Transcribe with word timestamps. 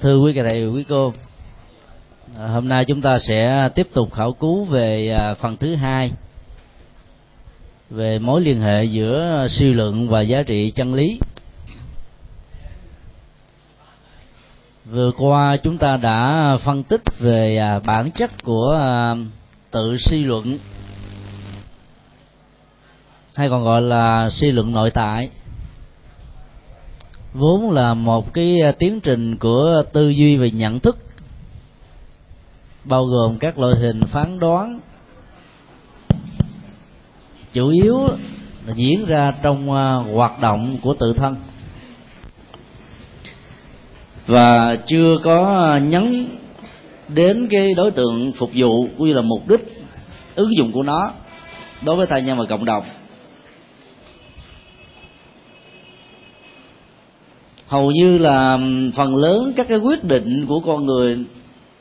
thưa 0.00 0.18
quý 0.18 0.32
thầy, 0.32 0.66
quý 0.66 0.84
cô 0.88 1.12
à, 2.38 2.46
hôm 2.46 2.68
nay 2.68 2.84
chúng 2.84 3.02
ta 3.02 3.18
sẽ 3.18 3.68
tiếp 3.74 3.88
tục 3.94 4.12
khảo 4.14 4.32
cứu 4.32 4.64
về 4.64 5.10
à, 5.10 5.34
phần 5.34 5.56
thứ 5.56 5.74
hai 5.74 6.12
về 7.90 8.18
mối 8.18 8.40
liên 8.40 8.60
hệ 8.60 8.84
giữa 8.84 9.46
suy 9.50 9.72
luận 9.72 10.08
và 10.08 10.20
giá 10.20 10.42
trị 10.42 10.70
chân 10.70 10.94
lý. 10.94 11.20
Vừa 14.84 15.10
qua 15.18 15.56
chúng 15.56 15.78
ta 15.78 15.96
đã 15.96 16.56
phân 16.64 16.82
tích 16.82 17.02
về 17.18 17.56
à, 17.56 17.78
bản 17.78 18.10
chất 18.10 18.30
của 18.42 18.80
tự 19.70 19.96
suy 19.98 20.24
luận, 20.24 20.58
hay 23.34 23.48
còn 23.48 23.64
gọi 23.64 23.82
là 23.82 24.30
suy 24.30 24.50
luận 24.50 24.72
nội 24.72 24.90
tại 24.90 25.30
vốn 27.34 27.70
là 27.70 27.94
một 27.94 28.34
cái 28.34 28.60
à, 28.60 28.72
tiến 28.78 29.00
trình 29.00 29.36
của 29.36 29.82
tư 29.92 30.08
duy 30.08 30.36
về 30.36 30.50
nhận 30.50 30.80
thức, 30.80 30.98
bao 32.84 33.04
gồm 33.04 33.38
các 33.38 33.58
loại 33.58 33.74
hình 33.74 34.00
phán 34.06 34.38
đoán. 34.38 34.80
Chủ 37.52 37.68
yếu 37.68 37.98
là 38.66 38.74
diễn 38.74 39.06
ra 39.06 39.32
trong 39.42 39.72
à, 39.72 39.94
hoạt 39.94 40.40
động 40.40 40.76
của 40.82 40.94
tự 40.94 41.12
thân. 41.12 41.36
Và 44.26 44.76
chưa 44.86 45.18
có 45.24 45.70
à, 45.72 45.78
nhấn 45.78 46.26
đến 47.08 47.48
cái 47.50 47.74
đối 47.76 47.90
tượng 47.90 48.32
phục 48.32 48.50
vụ, 48.54 48.88
cũng 48.98 49.06
như 49.06 49.12
là 49.12 49.22
mục 49.22 49.48
đích, 49.48 49.84
ứng 50.34 50.56
dụng 50.58 50.72
của 50.72 50.82
nó 50.82 51.10
đối 51.84 51.96
với 51.96 52.06
thai 52.06 52.22
nhân 52.22 52.38
và 52.38 52.44
cộng 52.48 52.64
đồng. 52.64 52.84
Hầu 57.66 57.90
như 57.90 58.18
là 58.18 58.58
phần 58.96 59.16
lớn 59.16 59.52
các 59.56 59.66
cái 59.68 59.78
quyết 59.78 60.04
định 60.04 60.46
của 60.48 60.60
con 60.60 60.86
người 60.86 61.18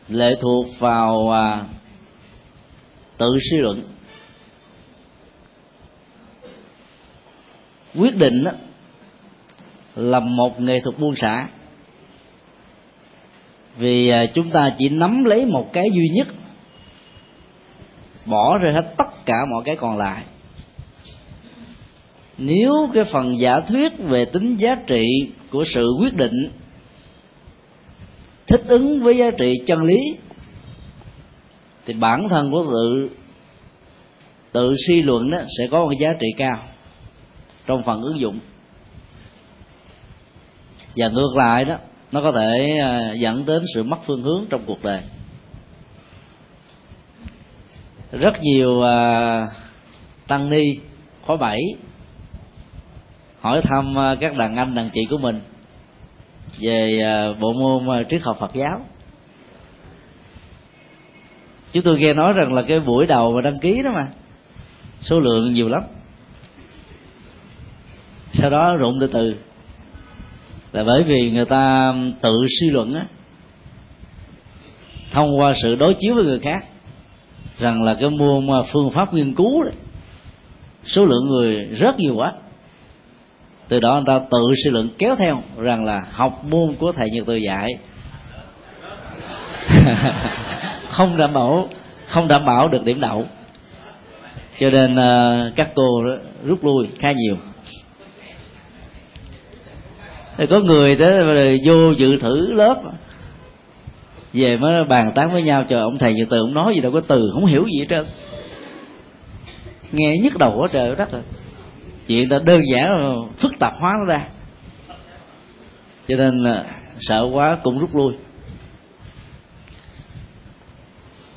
lệ 0.10 0.36
thuộc 0.42 0.66
vào 0.80 1.30
à, 1.32 1.64
tự 3.18 3.38
suy 3.52 3.58
luận. 3.58 3.82
Quyết 7.96 8.18
định 8.18 8.44
đó, 8.44 8.52
là 9.96 10.20
một 10.20 10.62
nghệ 10.62 10.80
thuật 10.80 11.00
buông 11.00 11.16
xả. 11.16 11.48
Vì 13.78 14.10
à, 14.10 14.26
chúng 14.26 14.50
ta 14.50 14.74
chỉ 14.78 14.90
nắm 14.90 15.24
lấy 15.24 15.46
một 15.46 15.74
cái 15.74 15.90
duy 15.94 16.10
nhất 16.14 16.28
bỏ 18.26 18.58
ra 18.58 18.72
hết 18.72 18.94
tất 18.98 19.26
cả 19.26 19.36
mọi 19.52 19.64
cái 19.66 19.76
còn 19.76 19.98
lại. 19.98 20.24
Nếu 22.38 22.90
cái 22.94 23.04
phần 23.04 23.40
giả 23.40 23.60
thuyết 23.60 23.94
về 24.00 24.26
tính 24.26 24.56
giá 24.56 24.76
trị 24.88 25.06
của 25.54 25.64
sự 25.74 25.88
quyết 26.00 26.16
định 26.16 26.52
thích 28.48 28.62
ứng 28.68 29.04
với 29.04 29.18
giá 29.18 29.32
trị 29.32 29.62
chân 29.66 29.84
lý. 29.84 30.18
Thì 31.86 31.94
bản 31.94 32.30
thân 32.30 32.52
của 32.52 32.66
tự 32.72 33.10
tự 34.52 34.76
suy 34.88 35.02
luận 35.02 35.32
đó 35.32 35.38
sẽ 35.58 35.68
có 35.68 35.86
một 35.86 35.92
giá 36.00 36.14
trị 36.20 36.28
cao 36.38 36.60
trong 37.66 37.84
phần 37.84 38.02
ứng 38.02 38.20
dụng. 38.20 38.40
Và 40.96 41.10
ngược 41.10 41.36
lại 41.36 41.66
đó 41.66 41.76
nó 42.12 42.22
có 42.22 42.32
thể 42.32 42.78
à, 42.82 43.14
dẫn 43.14 43.46
đến 43.46 43.64
sự 43.76 43.84
mất 43.84 43.98
phương 44.06 44.22
hướng 44.22 44.46
trong 44.50 44.62
cuộc 44.66 44.84
đời. 44.84 45.02
Rất 48.12 48.42
nhiều 48.42 48.72
uh, 48.72 49.50
tăng 50.28 50.50
ni 50.50 50.64
khóa 51.22 51.38
bảy 51.38 51.60
hỏi 53.44 53.62
thăm 53.62 54.00
à, 54.00 54.16
các 54.20 54.38
đàn 54.38 54.56
anh, 54.56 54.76
đàn 54.76 54.90
chị 54.94 55.02
của 55.10 55.18
mình 55.18 55.42
về 56.60 57.02
à, 57.04 57.34
bộ 57.40 57.54
môn 57.54 57.98
à, 57.98 58.04
triết 58.10 58.22
học 58.22 58.38
Phật 58.40 58.54
giáo. 58.54 58.86
Chúng 61.72 61.84
tôi 61.84 62.00
nghe 62.00 62.14
nói 62.14 62.34
rằng 62.34 62.54
là 62.54 62.62
cái 62.62 62.80
buổi 62.80 63.06
đầu 63.06 63.34
mà 63.34 63.42
đăng 63.42 63.60
ký 63.60 63.82
đó 63.84 63.92
mà, 63.94 64.08
số 65.00 65.20
lượng 65.20 65.54
nhiều 65.54 65.70
lắm. 65.70 65.82
Sau 68.34 68.50
đó 68.50 68.76
rụng 68.76 68.98
từ 69.00 69.08
từ. 69.08 69.36
Là 70.72 70.84
bởi 70.84 71.04
vì 71.04 71.32
người 71.32 71.46
ta 71.46 71.94
tự 72.22 72.46
suy 72.60 72.70
luận 72.70 72.94
á, 72.94 73.06
thông 75.12 75.40
qua 75.40 75.54
sự 75.64 75.76
đối 75.76 75.94
chiếu 75.94 76.16
với 76.16 76.24
người 76.24 76.40
khác, 76.40 76.66
rằng 77.60 77.84
là 77.84 77.98
cái 78.00 78.10
môn 78.10 78.48
phương 78.72 78.92
pháp 78.92 79.14
nghiên 79.14 79.34
cứu 79.34 79.64
đấy 79.64 79.74
số 80.86 81.06
lượng 81.06 81.28
người 81.28 81.66
rất 81.66 81.96
nhiều 81.98 82.16
quá 82.16 82.34
từ 83.74 83.80
đó 83.80 83.94
người 83.94 84.04
ta 84.08 84.20
tự 84.32 84.54
suy 84.64 84.72
luận 84.72 84.90
kéo 84.98 85.16
theo 85.16 85.42
rằng 85.58 85.86
là 85.86 86.02
học 86.12 86.44
môn 86.44 86.76
của 86.80 86.92
thầy 86.92 87.10
nhật 87.10 87.24
từ 87.28 87.36
dạy. 87.36 87.70
Không 90.90 91.18
đảm 91.18 91.34
bảo 91.34 91.70
không 92.08 92.28
đảm 92.28 92.46
bảo 92.46 92.68
được 92.68 92.84
điểm 92.84 93.00
đậu. 93.00 93.26
Cho 94.60 94.70
nên 94.70 94.94
uh, 94.94 95.56
các 95.56 95.72
cô 95.76 96.04
rút 96.46 96.66
lui 96.66 96.88
khá 97.00 97.12
nhiều. 97.12 97.38
Thì 100.38 100.46
có 100.48 100.60
người 100.60 100.96
đó 100.96 101.08
vô 101.66 101.92
dự 101.92 102.18
thử 102.18 102.54
lớp. 102.54 102.76
Về 104.34 104.58
mới 104.58 104.84
bàn 104.84 105.12
tán 105.16 105.32
với 105.32 105.44
nhau 105.44 105.66
trời 105.70 105.82
ông 105.82 105.98
thầy 105.98 106.14
như 106.14 106.26
từ 106.30 106.38
ông 106.40 106.54
nói 106.54 106.76
gì 106.76 106.82
đâu 106.82 106.92
có 106.92 107.02
từ 107.08 107.30
không 107.34 107.46
hiểu 107.46 107.66
gì 107.74 107.80
hết 107.80 107.86
trơn. 107.90 108.06
Nghe 109.92 110.18
nhức 110.18 110.38
đầu 110.38 110.54
quá 110.58 110.68
trời 110.72 110.96
đất 110.98 111.12
rồi 111.12 111.22
chuyện 112.08 112.30
đã 112.30 112.40
đơn 112.46 112.62
giản 112.74 113.16
phức 113.38 113.52
tạp 113.60 113.74
hóa 113.80 113.94
nó 114.00 114.06
ra. 114.06 114.28
Cho 116.08 116.18
nên 116.18 116.38
là 116.38 116.66
sợ 117.00 117.30
quá 117.34 117.58
cũng 117.64 117.80
rút 117.80 117.96
lui. 117.96 118.14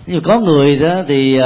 Nhưng 0.06 0.22
có 0.22 0.40
người 0.40 0.78
đó 0.78 1.02
thì 1.08 1.40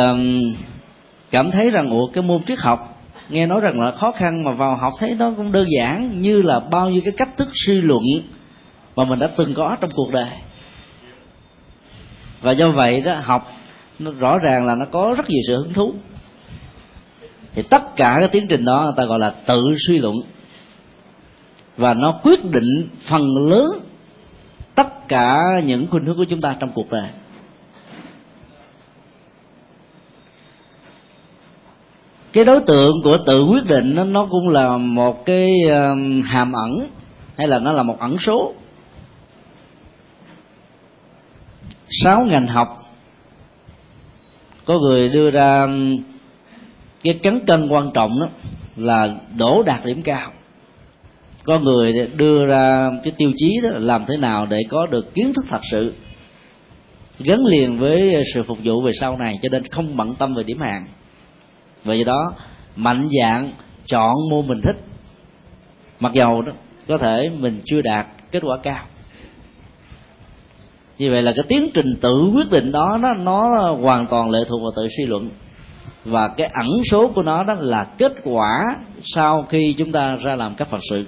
cảm 1.31 1.51
thấy 1.51 1.71
rằng, 1.71 1.91
ủa, 1.91 2.07
cái 2.07 2.23
môn 2.23 2.43
triết 2.43 2.59
học 2.59 3.03
nghe 3.29 3.47
nói 3.47 3.61
rằng 3.63 3.81
là 3.81 3.93
khó 3.93 4.13
khăn 4.13 4.45
mà 4.45 4.53
vào 4.53 4.77
học 4.77 4.93
thấy 4.99 5.15
nó 5.19 5.33
cũng 5.37 5.53
đơn 5.53 5.67
giản 5.79 6.21
như 6.21 6.37
là 6.37 6.61
bao 6.61 6.91
nhiêu 6.91 7.01
cái 7.05 7.15
cách 7.17 7.37
thức 7.37 7.49
suy 7.55 7.75
luận 7.75 8.03
mà 8.97 9.05
mình 9.05 9.19
đã 9.19 9.29
từng 9.37 9.55
có 9.55 9.77
trong 9.81 9.91
cuộc 9.95 10.11
đời. 10.13 10.31
Và 12.41 12.53
do 12.53 12.71
vậy 12.71 13.01
đó, 13.01 13.15
học 13.23 13.53
nó 13.99 14.11
rõ 14.11 14.39
ràng 14.39 14.67
là 14.67 14.75
nó 14.75 14.85
có 14.93 15.15
rất 15.17 15.31
nhiều 15.31 15.41
sự 15.47 15.57
hứng 15.57 15.73
thú 15.73 15.95
thì 17.55 17.63
tất 17.63 17.97
cả 17.97 18.17
cái 18.21 18.29
tiến 18.29 18.47
trình 18.49 18.65
đó 18.65 18.83
người 18.83 18.95
ta 18.97 19.05
gọi 19.05 19.19
là 19.19 19.31
tự 19.47 19.75
suy 19.87 19.99
luận. 19.99 20.15
Và 21.77 21.95
nó 21.95 22.13
quyết 22.23 22.45
định 22.45 22.89
phần 23.09 23.23
lớn 23.51 23.71
tất 24.75 25.09
cả 25.09 25.39
những 25.65 25.87
khuynh 25.91 26.05
hướng 26.05 26.17
của 26.17 26.25
chúng 26.25 26.41
ta 26.41 26.57
trong 26.61 26.71
cuộc 26.75 26.91
đời. 26.91 27.09
Cái 32.33 32.45
đối 32.45 32.61
tượng 32.67 33.03
của 33.05 33.19
tự 33.27 33.45
quyết 33.45 33.65
định 33.65 33.95
nó, 33.95 34.05
nó 34.05 34.27
cũng 34.31 34.49
là 34.49 34.77
một 34.77 35.25
cái 35.25 35.49
um, 35.63 36.23
hàm 36.23 36.53
ẩn 36.53 36.87
hay 37.37 37.49
là 37.49 37.59
nó 37.59 37.73
là 37.73 37.83
một 37.83 37.99
ẩn 37.99 38.17
số. 38.19 38.55
Sáu 41.89 42.21
ngành 42.21 42.47
học. 42.47 42.77
Có 44.65 44.79
người 44.79 45.09
đưa 45.09 45.31
ra 45.31 45.63
um, 45.63 45.99
cái 47.05 47.15
cán 47.23 47.41
cân 47.47 47.69
quan 47.69 47.91
trọng 47.95 48.21
đó 48.21 48.27
là 48.77 49.15
đổ 49.37 49.63
đạt 49.63 49.85
điểm 49.85 50.03
cao. 50.03 50.33
Có 51.45 51.59
người 51.59 52.09
đưa 52.17 52.47
ra 52.47 52.91
cái 53.05 53.13
tiêu 53.17 53.33
chí 53.37 53.61
đó 53.63 53.69
là 53.69 53.79
làm 53.79 54.05
thế 54.09 54.17
nào 54.17 54.47
để 54.47 54.63
có 54.69 54.87
được 54.87 55.15
kiến 55.15 55.33
thức 55.33 55.45
thật 55.49 55.61
sự, 55.71 55.95
gắn 57.19 57.47
liền 57.47 57.79
với 57.79 58.25
sự 58.35 58.43
phục 58.43 58.59
vụ 58.65 58.81
về 58.81 58.93
sau 59.01 59.19
này, 59.19 59.39
cho 59.43 59.49
nên 59.53 59.63
không 59.71 59.97
bận 59.97 60.15
tâm 60.15 60.35
về 60.35 60.43
điểm 60.43 60.61
hàng 60.61 60.87
vì 61.85 61.89
vậy 61.89 62.05
đó, 62.05 62.33
mạnh 62.77 63.09
dạng 63.21 63.51
chọn 63.87 64.15
môn 64.31 64.47
mình 64.47 64.61
thích. 64.61 64.77
Mặc 66.01 66.13
dầu 66.13 66.43
đó, 66.43 66.53
có 66.89 66.99
thể 66.99 67.31
mình 67.39 67.61
chưa 67.65 67.81
đạt 67.83 68.07
kết 68.31 68.43
quả 68.43 68.59
cao. 68.63 68.85
Như 70.99 71.11
vậy 71.11 71.23
là 71.23 71.33
cái 71.37 71.45
tiến 71.49 71.71
trình 71.75 71.97
tự 72.01 72.31
quyết 72.35 72.51
định 72.51 72.73
đó, 72.73 72.99
nó 73.01 73.15
nó 73.15 73.71
hoàn 73.73 74.07
toàn 74.07 74.31
lệ 74.31 74.39
thuộc 74.49 74.63
vào 74.63 74.71
tự 74.77 74.89
suy 74.97 75.05
luận 75.07 75.31
và 76.05 76.29
cái 76.29 76.51
ẩn 76.55 76.69
số 76.91 77.09
của 77.09 77.23
nó 77.23 77.43
đó 77.43 77.55
là 77.59 77.85
kết 77.85 78.13
quả 78.25 78.65
sau 79.05 79.43
khi 79.43 79.75
chúng 79.79 79.93
ta 79.93 80.17
ra 80.25 80.35
làm 80.35 80.55
các 80.55 80.71
phật 80.71 80.81
sự. 80.91 81.07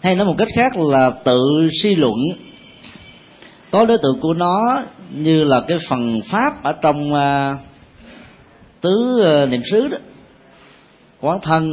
Hay 0.00 0.16
nói 0.16 0.26
một 0.26 0.34
cách 0.38 0.48
khác 0.54 0.76
là 0.76 1.10
tự 1.24 1.70
suy 1.82 1.94
luận. 1.94 2.14
Có 3.70 3.86
đối 3.86 3.98
tượng 3.98 4.20
của 4.20 4.32
nó 4.32 4.82
như 5.10 5.44
là 5.44 5.62
cái 5.68 5.78
phần 5.88 6.20
pháp 6.30 6.62
ở 6.62 6.72
trong 6.72 7.12
uh, 7.12 7.58
tứ 8.80 9.24
uh, 9.44 9.50
niệm 9.50 9.62
xứ 9.70 9.88
đó. 9.88 9.98
Quán 11.20 11.38
thân 11.42 11.70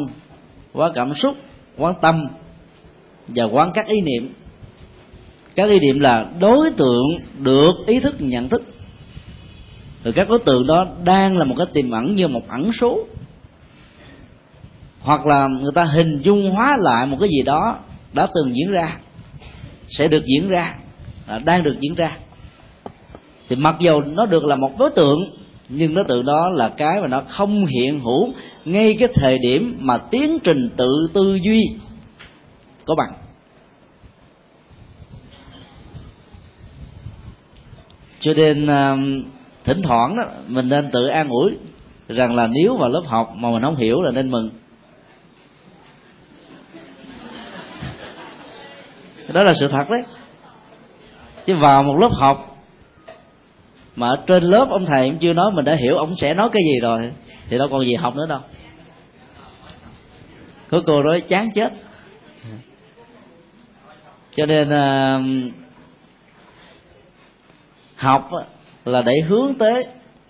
quán 0.73 0.91
cảm 0.95 1.15
xúc 1.15 1.35
quán 1.77 1.93
tâm 2.01 2.27
và 3.27 3.43
quán 3.43 3.71
các 3.73 3.87
ý 3.87 4.01
niệm 4.01 4.33
các 5.55 5.69
ý 5.69 5.79
niệm 5.79 5.99
là 5.99 6.25
đối 6.39 6.71
tượng 6.71 7.05
được 7.39 7.73
ý 7.87 7.99
thức, 7.99 8.15
nhận 8.19 8.49
thức. 8.49 8.63
Rồi 10.03 10.13
các 10.13 10.29
đối 10.29 10.39
tượng 10.39 10.67
đó 10.67 10.85
đang 11.03 11.37
là 11.37 11.45
một 11.45 11.55
cái 11.57 11.67
tiềm 11.73 11.91
ẩn 11.91 12.15
như 12.15 12.27
một 12.27 12.47
ẩn 12.47 12.71
số. 12.81 12.99
Hoặc 15.01 15.25
là 15.25 15.47
người 15.47 15.71
ta 15.75 15.83
hình 15.83 16.21
dung 16.21 16.49
hóa 16.49 16.77
lại 16.79 17.05
một 17.05 17.17
cái 17.19 17.29
gì 17.29 17.43
đó 17.43 17.77
đã 18.13 18.27
từng 18.35 18.55
diễn 18.55 18.71
ra, 18.71 18.97
sẽ 19.89 20.07
được 20.07 20.23
diễn 20.25 20.49
ra 20.49 20.75
à, 21.27 21.39
đang 21.39 21.63
được 21.63 21.75
diễn 21.79 21.93
ra. 21.93 22.17
Thì 23.49 23.55
mặc 23.55 23.75
dù 23.79 24.01
nó 24.01 24.25
được 24.25 24.45
là 24.45 24.55
một 24.55 24.79
đối 24.79 24.89
tượng, 24.89 25.19
nhưng 25.69 25.93
đối 25.93 26.03
tượng 26.03 26.25
đó 26.25 26.49
là 26.53 26.69
cái 26.69 27.01
mà 27.01 27.07
nó 27.07 27.21
không 27.27 27.65
hiện 27.65 27.99
hữu 27.99 28.33
ngay 28.65 28.95
cái 28.99 29.07
thời 29.13 29.37
điểm 29.37 29.77
mà 29.79 29.97
tiến 29.97 30.37
trình 30.43 30.69
tự 30.77 31.09
tư 31.13 31.37
duy 31.43 31.61
có 32.85 32.95
bằng. 32.95 33.28
Cho 38.19 38.33
nên 38.33 38.65
uh, 38.65 38.69
thỉnh 39.63 39.81
thoảng 39.83 40.15
đó 40.17 40.23
mình 40.47 40.69
nên 40.69 40.89
tự 40.91 41.07
an 41.07 41.29
ủi 41.29 41.51
rằng 42.07 42.35
là 42.35 42.47
nếu 42.47 42.77
vào 42.77 42.89
lớp 42.89 43.03
học 43.05 43.29
mà 43.35 43.49
mình 43.49 43.61
không 43.61 43.75
hiểu 43.75 44.01
là 44.01 44.11
nên 44.11 44.31
mừng. 44.31 44.49
Đó 49.33 49.43
là 49.43 49.53
sự 49.59 49.67
thật 49.67 49.89
đấy. 49.89 50.01
Chứ 51.45 51.55
vào 51.55 51.83
một 51.83 51.97
lớp 51.99 52.11
học 52.13 52.57
mà 53.95 54.07
ở 54.09 54.15
trên 54.27 54.43
lớp 54.43 54.67
ông 54.69 54.85
thầy 54.85 55.09
cũng 55.09 55.19
chưa 55.19 55.33
nói 55.33 55.51
mình 55.51 55.65
đã 55.65 55.75
hiểu 55.75 55.97
ông 55.97 56.15
sẽ 56.15 56.33
nói 56.33 56.49
cái 56.53 56.61
gì 56.63 56.79
rồi 56.81 57.11
thì 57.49 57.57
đâu 57.57 57.67
còn 57.71 57.85
gì 57.85 57.95
học 57.95 58.15
nữa 58.15 58.25
đâu. 58.29 58.39
Có 60.69 60.81
cô 60.85 61.03
nói 61.03 61.21
chán 61.21 61.49
chết. 61.55 61.69
Cho 64.35 64.45
nên 64.45 64.67
uh, 64.67 65.53
học 67.99 68.29
là 68.85 69.01
để 69.01 69.13
hướng 69.27 69.53
tới 69.53 69.85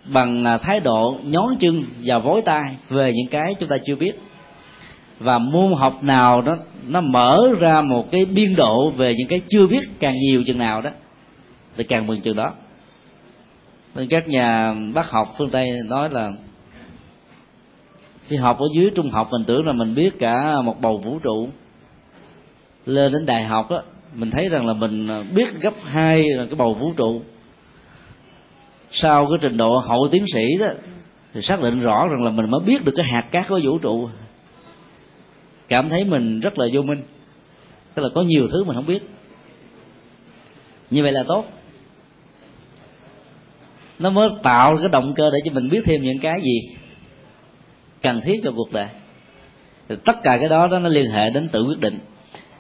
bằng 0.06 0.46
à, 0.46 0.58
thái 0.58 0.80
độ 0.80 1.18
nhón 1.24 1.58
chân 1.60 1.84
và 2.04 2.20
vối 2.20 2.42
tay 2.42 2.78
về 2.90 3.14
những 3.14 3.28
cái 3.28 3.56
chúng 3.60 3.70
ta 3.70 3.78
chưa 3.86 3.96
biết. 3.96 4.14
Và 5.20 5.38
môn 5.38 5.74
học 5.74 6.04
nào 6.04 6.42
đó, 6.42 6.58
nó 6.88 7.02
mở 7.02 7.48
ra 7.60 7.82
một 7.82 8.12
cái 8.12 8.26
biên 8.26 8.56
độ 8.56 8.90
về 8.90 9.16
những 9.18 9.28
cái 9.28 9.42
chưa 9.48 9.68
biết 9.68 9.90
càng 10.00 10.16
nhiều 10.20 10.44
chừng 10.46 10.58
nào 10.58 10.82
đó, 10.82 10.90
thì 11.78 11.84
càng 11.84 12.08
mừng 12.08 12.22
chừng 12.22 12.36
đó. 12.36 12.52
Nên 13.96 14.08
các 14.08 14.28
nhà 14.28 14.74
bác 14.94 15.10
học 15.10 15.36
phương 15.38 15.50
tây 15.50 15.70
nói 15.86 16.10
là, 16.12 16.32
khi 18.28 18.36
học 18.36 18.60
ở 18.60 18.66
dưới 18.76 18.92
trung 18.96 19.10
học 19.10 19.28
mình 19.32 19.46
tưởng 19.46 19.68
là 19.68 19.74
mình 19.74 19.96
biết 19.96 20.20
cả 20.20 20.62
một 20.62 20.82
bầu 20.82 20.98
vũ 20.98 21.20
trụ. 21.20 21.50
Lên 22.86 23.12
đến 23.12 23.26
đại 23.26 23.44
học 23.44 23.70
á, 23.70 23.78
mình 24.14 24.32
thấy 24.32 24.50
rằng 24.50 24.66
là 24.66 24.74
mình 24.74 25.08
à, 25.08 25.24
biết 25.36 25.62
gấp 25.62 25.74
hai 25.84 26.24
là 26.30 26.46
cái 26.46 26.56
bầu 26.56 26.74
vũ 26.74 26.94
trụ 26.98 27.22
sau 28.92 29.26
cái 29.26 29.38
trình 29.42 29.58
độ 29.58 29.78
hậu 29.78 30.08
tiến 30.12 30.26
sĩ 30.34 30.58
đó 30.58 30.68
thì 31.34 31.42
xác 31.42 31.62
định 31.62 31.82
rõ 31.82 32.08
rằng 32.08 32.24
là 32.24 32.32
mình 32.32 32.50
mới 32.50 32.62
biết 32.66 32.86
được 32.86 32.94
cái 32.96 33.06
hạt 33.06 33.24
cát 33.32 33.48
của 33.48 33.60
vũ 33.64 33.78
trụ. 33.78 34.10
Cảm 35.68 35.90
thấy 35.90 36.04
mình 36.04 36.40
rất 36.40 36.58
là 36.58 36.68
vô 36.74 36.82
minh 36.82 37.02
tức 37.94 38.04
là 38.04 38.10
có 38.16 38.22
nhiều 38.22 38.48
thứ 38.52 38.64
mình 38.64 38.76
không 38.76 38.86
biết. 38.86 39.10
Như 40.90 41.04
vậy 41.04 41.12
là 41.12 41.24
tốt. 41.28 41.46
Nó 44.00 44.10
mới 44.10 44.30
tạo 44.44 44.78
cái 44.78 44.90
động 44.90 45.14
cơ 45.16 45.30
để 45.30 45.38
cho 45.46 45.52
mình 45.54 45.70
biết 45.70 45.82
thêm 45.86 46.02
những 46.02 46.20
cái 46.20 46.42
gì 46.42 46.62
cần 48.02 48.22
thiết 48.22 48.42
cho 48.44 48.52
cuộc 48.56 48.74
đời. 48.74 48.88
Thì 49.90 49.96
tất 50.06 50.16
cả 50.24 50.38
cái 50.38 50.50
đó 50.50 50.68
đó 50.68 50.80
nó 50.80 50.90
liên 50.90 51.12
hệ 51.12 51.30
đến 51.30 51.50
tự 51.52 51.64
quyết 51.64 51.80
định. 51.80 52.00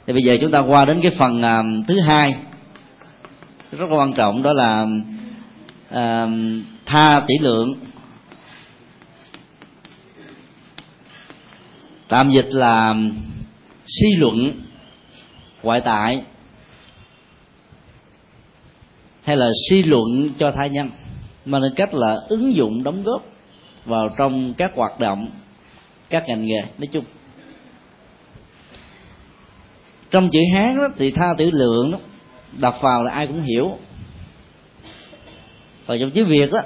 Thì 0.07 0.13
bây 0.13 0.23
giờ 0.23 0.37
chúng 0.41 0.51
ta 0.51 0.59
qua 0.59 0.85
đến 0.85 0.99
cái 1.01 1.11
phần 1.17 1.41
uh, 1.41 1.87
thứ 1.87 1.99
hai 1.99 2.35
rất 3.71 3.89
là 3.89 3.95
quan 3.95 4.13
trọng 4.13 4.43
đó 4.43 4.53
là 4.53 4.87
uh, 5.93 6.29
tha 6.85 7.23
tỷ 7.27 7.33
lượng. 7.41 7.75
Tạm 12.07 12.31
dịch 12.31 12.47
là 12.49 12.95
suy 13.87 14.15
luận 14.17 14.51
ngoại 15.63 15.81
tại 15.81 16.23
hay 19.23 19.37
là 19.37 19.51
suy 19.69 19.83
luận 19.83 20.29
cho 20.39 20.51
thai 20.51 20.69
nhân 20.69 20.89
mà 21.45 21.59
nên 21.59 21.73
cách 21.75 21.93
là 21.93 22.17
ứng 22.29 22.53
dụng 22.53 22.83
đóng 22.83 23.03
góp 23.03 23.25
vào 23.85 24.09
trong 24.17 24.53
các 24.53 24.71
hoạt 24.75 24.99
động 24.99 25.27
các 26.09 26.23
ngành 26.27 26.45
nghề. 26.45 26.61
Nói 26.77 26.87
chung 26.91 27.05
trong 30.11 30.29
chữ 30.31 30.39
hán 30.53 30.77
đó, 30.77 30.83
thì 30.97 31.11
tha 31.11 31.27
tử 31.37 31.49
lượng 31.51 31.91
đó, 31.91 31.97
đọc 32.59 32.77
vào 32.81 33.03
là 33.03 33.11
ai 33.11 33.27
cũng 33.27 33.41
hiểu 33.41 33.77
và 35.89 35.97
trong 35.97 36.11
tiếng 36.11 36.27
việt 36.27 36.51
đó 36.51 36.59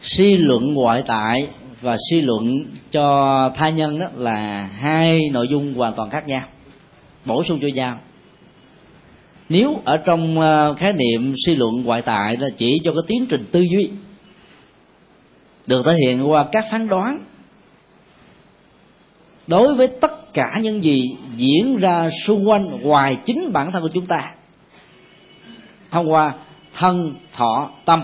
suy 0.00 0.36
luận 0.36 0.74
ngoại 0.74 1.02
tại 1.06 1.48
và 1.80 1.96
suy 2.10 2.20
luận 2.20 2.64
cho 2.90 3.50
tha 3.54 3.70
nhân 3.70 3.98
đó 3.98 4.06
là 4.16 4.70
hai 4.78 5.20
nội 5.32 5.48
dung 5.48 5.74
hoàn 5.74 5.92
toàn 5.92 6.10
khác 6.10 6.28
nhau, 6.28 6.42
bổ 7.24 7.44
sung 7.44 7.58
cho 7.62 7.68
nhau. 7.74 7.98
Nếu 9.48 9.80
ở 9.84 9.96
trong 9.96 10.40
ờ, 10.40 10.74
khái 10.74 10.92
niệm 10.92 11.34
suy 11.46 11.56
luận 11.56 11.82
ngoại 11.84 12.02
tại 12.02 12.36
là 12.36 12.48
chỉ 12.56 12.80
cho 12.84 12.92
cái 12.92 13.02
tiến 13.06 13.26
trình 13.26 13.44
tư 13.52 13.60
duy, 13.60 13.90
được 15.66 15.82
thể 15.86 15.92
hiện 16.06 16.30
qua 16.30 16.46
các 16.52 16.64
phán 16.70 16.88
đoán, 16.88 17.24
đối 19.46 19.74
với 19.74 19.88
tất 19.88 20.34
cả 20.34 20.50
những 20.62 20.84
gì 20.84 21.02
diễn 21.36 21.76
ra 21.76 22.10
xung 22.26 22.48
quanh 22.48 22.80
ngoài 22.80 23.16
chính 23.26 23.52
bản 23.52 23.70
thân 23.72 23.82
của 23.82 23.90
chúng 23.94 24.06
ta, 24.06 24.34
thông 25.90 26.12
qua 26.12 26.34
thân 26.74 27.14
thọ 27.32 27.70
tâm, 27.84 28.02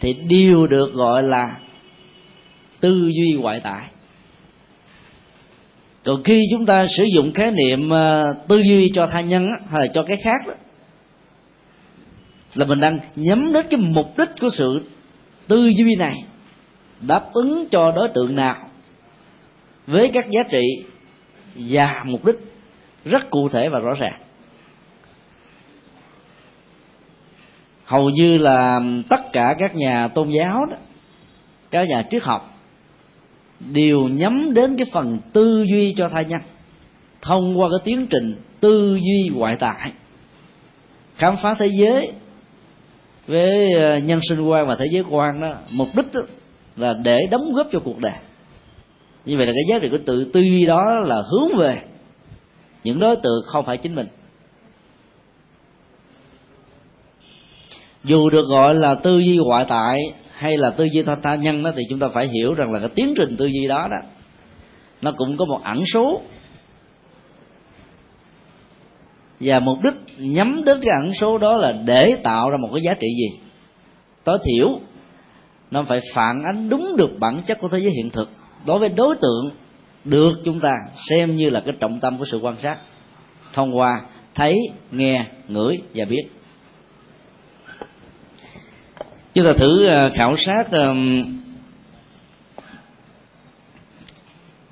thì 0.00 0.12
đều 0.12 0.66
được 0.66 0.92
gọi 0.94 1.22
là 1.22 1.56
tư 2.80 3.10
duy 3.20 3.32
ngoại 3.32 3.60
tại. 3.64 3.88
Còn 6.04 6.22
khi 6.22 6.42
chúng 6.50 6.66
ta 6.66 6.86
sử 6.96 7.04
dụng 7.14 7.32
khái 7.32 7.50
niệm 7.50 7.90
ờ, 7.90 8.34
tư 8.48 8.62
duy 8.68 8.92
cho 8.94 9.06
tha 9.06 9.20
nhân 9.20 9.48
hay 9.70 9.80
là 9.80 9.86
cho 9.94 10.02
cái 10.02 10.16
khác 10.16 10.46
đó, 10.46 10.54
là 12.54 12.66
mình 12.66 12.80
đang 12.80 12.98
nhắm 13.16 13.52
đến 13.52 13.66
cái 13.70 13.80
mục 13.80 14.18
đích 14.18 14.28
của 14.40 14.48
sự 14.50 14.82
tư 15.48 15.66
duy 15.66 15.94
này, 15.98 16.24
đáp 17.00 17.32
ứng 17.32 17.64
cho 17.70 17.92
đối 17.92 18.08
tượng 18.14 18.36
nào 18.36 18.56
với 19.86 20.10
các 20.14 20.30
giá 20.30 20.40
trị 20.50 20.62
và 21.54 22.02
mục 22.06 22.24
đích 22.24 22.36
rất 23.04 23.30
cụ 23.30 23.48
thể 23.48 23.68
và 23.68 23.78
rõ 23.78 23.94
ràng. 23.94 24.20
Hầu 27.92 28.10
như 28.10 28.36
là 28.36 28.80
tất 29.08 29.32
cả 29.32 29.54
các 29.58 29.74
nhà 29.76 30.08
tôn 30.08 30.30
giáo 30.30 30.64
đó, 30.70 30.76
các 31.70 31.88
nhà 31.88 32.04
triết 32.10 32.22
học 32.22 32.58
đều 33.72 34.08
nhắm 34.08 34.54
đến 34.54 34.76
cái 34.76 34.86
phần 34.92 35.18
tư 35.32 35.64
duy 35.72 35.94
cho 35.96 36.08
thai 36.08 36.24
nhân, 36.24 36.40
thông 37.22 37.60
qua 37.60 37.68
cái 37.70 37.78
tiến 37.84 38.06
trình 38.10 38.34
tư 38.60 38.98
duy 39.00 39.30
ngoại 39.34 39.56
tại, 39.60 39.92
khám 41.16 41.36
phá 41.42 41.54
thế 41.54 41.66
giới 41.66 42.12
với 43.26 43.72
ờ, 43.72 43.98
nhân 43.98 44.20
sinh 44.28 44.40
quan 44.40 44.66
và 44.66 44.76
thế 44.76 44.86
giới 44.92 45.04
quan 45.10 45.40
đó. 45.40 45.54
Mục 45.70 45.88
đích 45.96 46.14
đó 46.14 46.20
là 46.76 46.94
để 47.04 47.26
đóng 47.30 47.52
góp 47.52 47.66
cho 47.72 47.78
cuộc 47.84 47.98
đời. 47.98 48.18
Như 49.24 49.36
vậy 49.36 49.46
là 49.46 49.52
cái 49.52 49.64
giá 49.68 49.78
trị 49.78 49.88
của 49.88 49.98
tự 50.06 50.24
tư 50.24 50.40
duy 50.40 50.66
đó 50.66 50.82
là 51.04 51.22
hướng 51.30 51.58
về 51.58 51.78
những 52.84 52.98
đối 52.98 53.16
tượng 53.16 53.42
không 53.46 53.64
phải 53.64 53.76
chính 53.76 53.94
mình. 53.94 54.06
Dù 58.04 58.30
được 58.30 58.46
gọi 58.48 58.74
là 58.74 58.94
tư 58.94 59.18
duy 59.18 59.36
ngoại 59.36 59.64
tại 59.68 60.00
hay 60.32 60.56
là 60.56 60.70
tư 60.70 60.84
duy 60.92 61.02
tha 61.22 61.34
nhân 61.34 61.62
đó, 61.62 61.70
thì 61.76 61.82
chúng 61.90 61.98
ta 61.98 62.08
phải 62.08 62.28
hiểu 62.28 62.54
rằng 62.54 62.72
là 62.72 62.78
cái 62.78 62.88
tiến 62.94 63.14
trình 63.16 63.36
tư 63.36 63.46
duy 63.46 63.68
đó 63.68 63.88
đó, 63.90 63.96
nó 65.02 65.12
cũng 65.16 65.36
có 65.36 65.44
một 65.44 65.60
ẩn 65.64 65.84
số. 65.94 66.20
Và 69.40 69.60
mục 69.60 69.78
đích 69.84 69.94
nhắm 70.18 70.64
đến 70.64 70.80
cái 70.82 70.90
ẩn 71.00 71.14
số 71.14 71.38
đó 71.38 71.56
là 71.56 71.72
để 71.72 72.16
tạo 72.24 72.50
ra 72.50 72.56
một 72.56 72.68
cái 72.72 72.82
giá 72.82 72.94
trị 72.94 73.06
gì? 73.16 73.40
Tối 74.24 74.38
thiểu, 74.44 74.78
nó 75.70 75.82
phải 75.82 76.00
phản 76.14 76.42
ánh 76.42 76.68
đúng 76.68 76.96
được 76.96 77.10
bản 77.18 77.42
chất 77.46 77.58
của 77.60 77.68
thế 77.68 77.78
giới 77.78 77.90
hiện 77.90 78.10
thực. 78.10 78.30
Đối 78.66 78.78
với 78.78 78.88
đối 78.88 79.16
tượng, 79.20 79.50
được 80.04 80.32
chúng 80.44 80.60
ta 80.60 80.76
xem 81.08 81.36
như 81.36 81.50
là 81.50 81.60
cái 81.60 81.74
trọng 81.80 82.00
tâm 82.00 82.18
của 82.18 82.24
sự 82.30 82.38
quan 82.42 82.56
sát, 82.62 82.76
thông 83.52 83.76
qua 83.78 84.00
thấy, 84.34 84.56
nghe, 84.90 85.24
ngửi 85.48 85.78
và 85.94 86.04
biết 86.04 86.24
chúng 89.34 89.44
ta 89.44 89.52
thử 89.52 89.86
ờ, 89.86 90.10
khảo 90.14 90.36
sát 90.36 90.64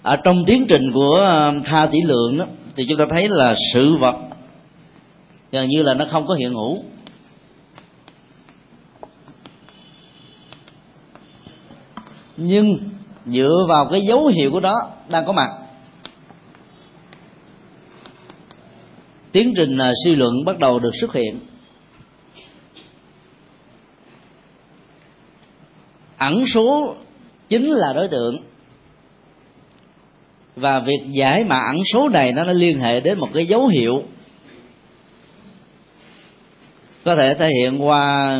ở 0.02 0.16
trong 0.16 0.44
tiến 0.46 0.66
trình 0.68 0.92
của 0.94 1.52
tha 1.64 1.86
tỷ 1.92 1.98
lượng 2.04 2.38
đó, 2.38 2.46
thì 2.76 2.86
chúng 2.88 2.98
ta 2.98 3.04
thấy 3.10 3.28
là 3.28 3.54
sự 3.74 3.96
vật 3.96 4.16
gần 5.52 5.68
như 5.68 5.82
là 5.82 5.94
nó 5.94 6.04
không 6.10 6.26
có 6.26 6.34
hiện 6.34 6.54
hữu. 6.54 6.78
Nhưng 12.36 12.78
dựa 13.26 13.66
vào 13.68 13.88
cái 13.90 14.00
dấu 14.00 14.26
hiệu 14.26 14.50
của 14.50 14.60
đó 14.60 14.74
đang 15.08 15.24
có 15.26 15.32
mặt. 15.32 15.50
Tiến 19.32 19.52
trình 19.56 19.78
ờ, 19.78 19.92
suy 20.04 20.14
luận 20.14 20.44
bắt 20.44 20.58
đầu 20.58 20.78
được 20.78 20.90
xuất 21.00 21.14
hiện. 21.14 21.40
Ẩn 26.20 26.44
số 26.46 26.94
chính 27.48 27.70
là 27.70 27.92
đối 27.92 28.08
tượng. 28.08 28.36
Và 30.56 30.80
việc 30.80 31.00
giải 31.10 31.44
mã 31.44 31.56
ẩn 31.56 31.82
số 31.92 32.08
này 32.08 32.32
nó, 32.32 32.44
nó 32.44 32.52
liên 32.52 32.80
hệ 32.80 33.00
đến 33.00 33.18
một 33.18 33.28
cái 33.34 33.46
dấu 33.46 33.66
hiệu. 33.66 34.02
Có 37.04 37.16
thể 37.16 37.34
thể 37.34 37.50
hiện 37.50 37.86
qua 37.86 38.36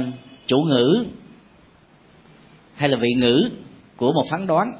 chủ 0.47 0.57
ngữ 0.63 1.05
hay 2.75 2.89
là 2.89 2.97
vị 2.97 3.09
ngữ 3.17 3.51
của 3.97 4.13
một 4.13 4.25
phán 4.31 4.47
đoán 4.47 4.73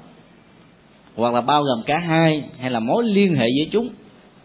hoặc 1.17 1.35
là 1.35 1.41
bao 1.41 1.63
gồm 1.63 1.83
cả 1.87 1.99
hai 1.99 2.45
hay 2.61 2.71
là 2.71 2.81
mối 2.81 3.05
liên 3.05 3.35
hệ 3.35 3.47
giữa 3.59 3.71
chúng 3.73 3.89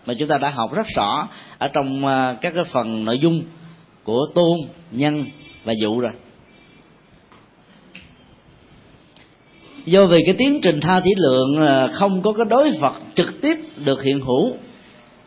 mà 0.06 0.14
chúng 0.14 0.28
ta 0.28 0.38
đã 0.38 0.50
học 0.50 0.74
rất 0.74 0.88
rõ 0.96 1.28
ở 1.58 1.68
trong 1.68 2.06
à, 2.06 2.34
các 2.42 2.54
cái 2.56 2.64
phần 2.72 3.06
nội 3.06 3.20
dung 3.20 3.44
của 4.04 4.28
tôn 4.36 4.58
nhân 4.92 5.26
và 5.64 5.74
dụ 5.74 6.00
rồi. 6.00 6.12
Do 9.86 10.06
vì 10.06 10.24
cái 10.26 10.36
tiến 10.38 10.60
trình 10.62 10.80
tha 10.80 11.00
thí 11.00 11.12
lượng 11.18 11.68
à, 11.68 11.88
không 11.88 12.22
có 12.22 12.34
cái 12.34 12.46
đối 12.50 12.72
vật 12.72 12.94
trực 13.16 13.42
tiếp 13.42 13.58
được 13.78 14.04
hiện 14.04 14.20
hữu, 14.20 14.54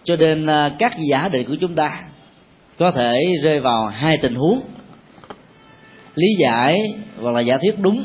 cho 0.05 0.17
nên 0.17 0.47
à, 0.47 0.71
các 0.79 0.97
giả 1.11 1.29
định 1.33 1.49
của 1.49 1.57
chúng 1.61 1.75
ta 1.75 2.03
có 2.79 2.91
thể 2.91 3.21
rơi 3.43 3.61
vào 3.61 3.87
hai 3.87 4.17
tình 4.17 4.35
huống. 4.35 4.61
Lý 6.15 6.27
giải 6.39 6.81
hoặc 7.21 7.31
là 7.31 7.41
giả 7.41 7.57
thuyết 7.57 7.75
đúng, 7.79 8.05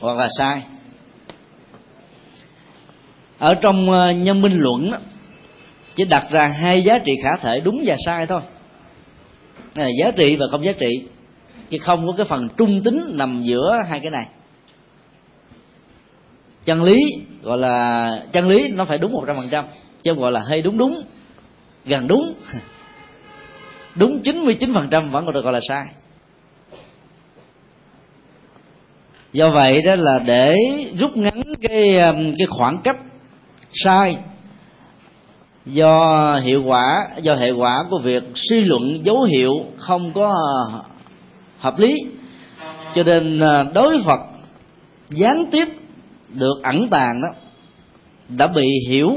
hoặc 0.00 0.16
là 0.16 0.28
sai. 0.38 0.62
Ở 3.38 3.54
trong 3.54 3.92
à, 3.92 4.12
nhân 4.12 4.42
minh 4.42 4.56
luận 4.56 4.90
chỉ 5.96 6.04
đặt 6.04 6.24
ra 6.30 6.46
hai 6.46 6.82
giá 6.82 6.98
trị 6.98 7.12
khả 7.22 7.36
thể 7.36 7.60
đúng 7.60 7.82
và 7.86 7.96
sai 8.06 8.26
thôi. 8.26 8.40
Là 9.74 9.88
giá 10.00 10.10
trị 10.10 10.36
và 10.36 10.46
không 10.50 10.64
giá 10.64 10.72
trị, 10.72 10.88
chứ 11.70 11.78
không 11.80 12.06
có 12.06 12.12
cái 12.16 12.26
phần 12.26 12.48
trung 12.56 12.82
tính 12.84 13.02
nằm 13.14 13.42
giữa 13.42 13.78
hai 13.88 14.00
cái 14.00 14.10
này 14.10 14.26
chân 16.64 16.82
lý, 16.82 17.00
gọi 17.42 17.58
là 17.58 18.22
chân 18.32 18.48
lý 18.48 18.68
nó 18.68 18.84
phải 18.84 18.98
đúng 18.98 19.12
một 19.12 19.24
trăm 19.26 19.36
phần 19.36 19.48
trăm, 19.50 19.64
chứ 20.02 20.14
gọi 20.14 20.32
là 20.32 20.40
hơi 20.40 20.62
đúng 20.62 20.78
đúng, 20.78 21.02
gần 21.84 22.08
đúng. 22.08 22.34
Đúng 23.94 24.20
99% 24.24 25.10
vẫn 25.10 25.24
còn 25.24 25.34
được 25.34 25.44
gọi 25.44 25.52
là 25.52 25.60
sai. 25.68 25.84
Do 29.32 29.50
vậy 29.50 29.82
đó 29.82 29.94
là 29.96 30.18
để 30.26 30.56
rút 30.98 31.16
ngắn 31.16 31.42
cái 31.62 31.98
um, 31.98 32.32
cái 32.38 32.46
khoảng 32.48 32.80
cách 32.84 32.96
sai 33.72 34.16
do 35.66 36.36
hiệu 36.42 36.62
quả, 36.64 37.08
do 37.22 37.34
hệ 37.34 37.50
quả 37.50 37.84
của 37.90 37.98
việc 37.98 38.22
suy 38.34 38.60
luận 38.60 39.04
dấu 39.04 39.22
hiệu 39.22 39.52
không 39.76 40.12
có 40.12 40.34
uh, 40.68 40.84
hợp 41.58 41.78
lý. 41.78 41.94
Cho 42.94 43.02
nên 43.02 43.36
uh, 43.36 43.74
đối 43.74 43.92
đối 43.92 44.02
phật, 44.04 44.20
gián 45.08 45.44
tiếp 45.50 45.68
được 46.34 46.62
ẩn 46.62 46.88
tàng 46.90 47.22
đó 47.22 47.28
đã 48.28 48.46
bị 48.46 48.68
hiểu 48.88 49.16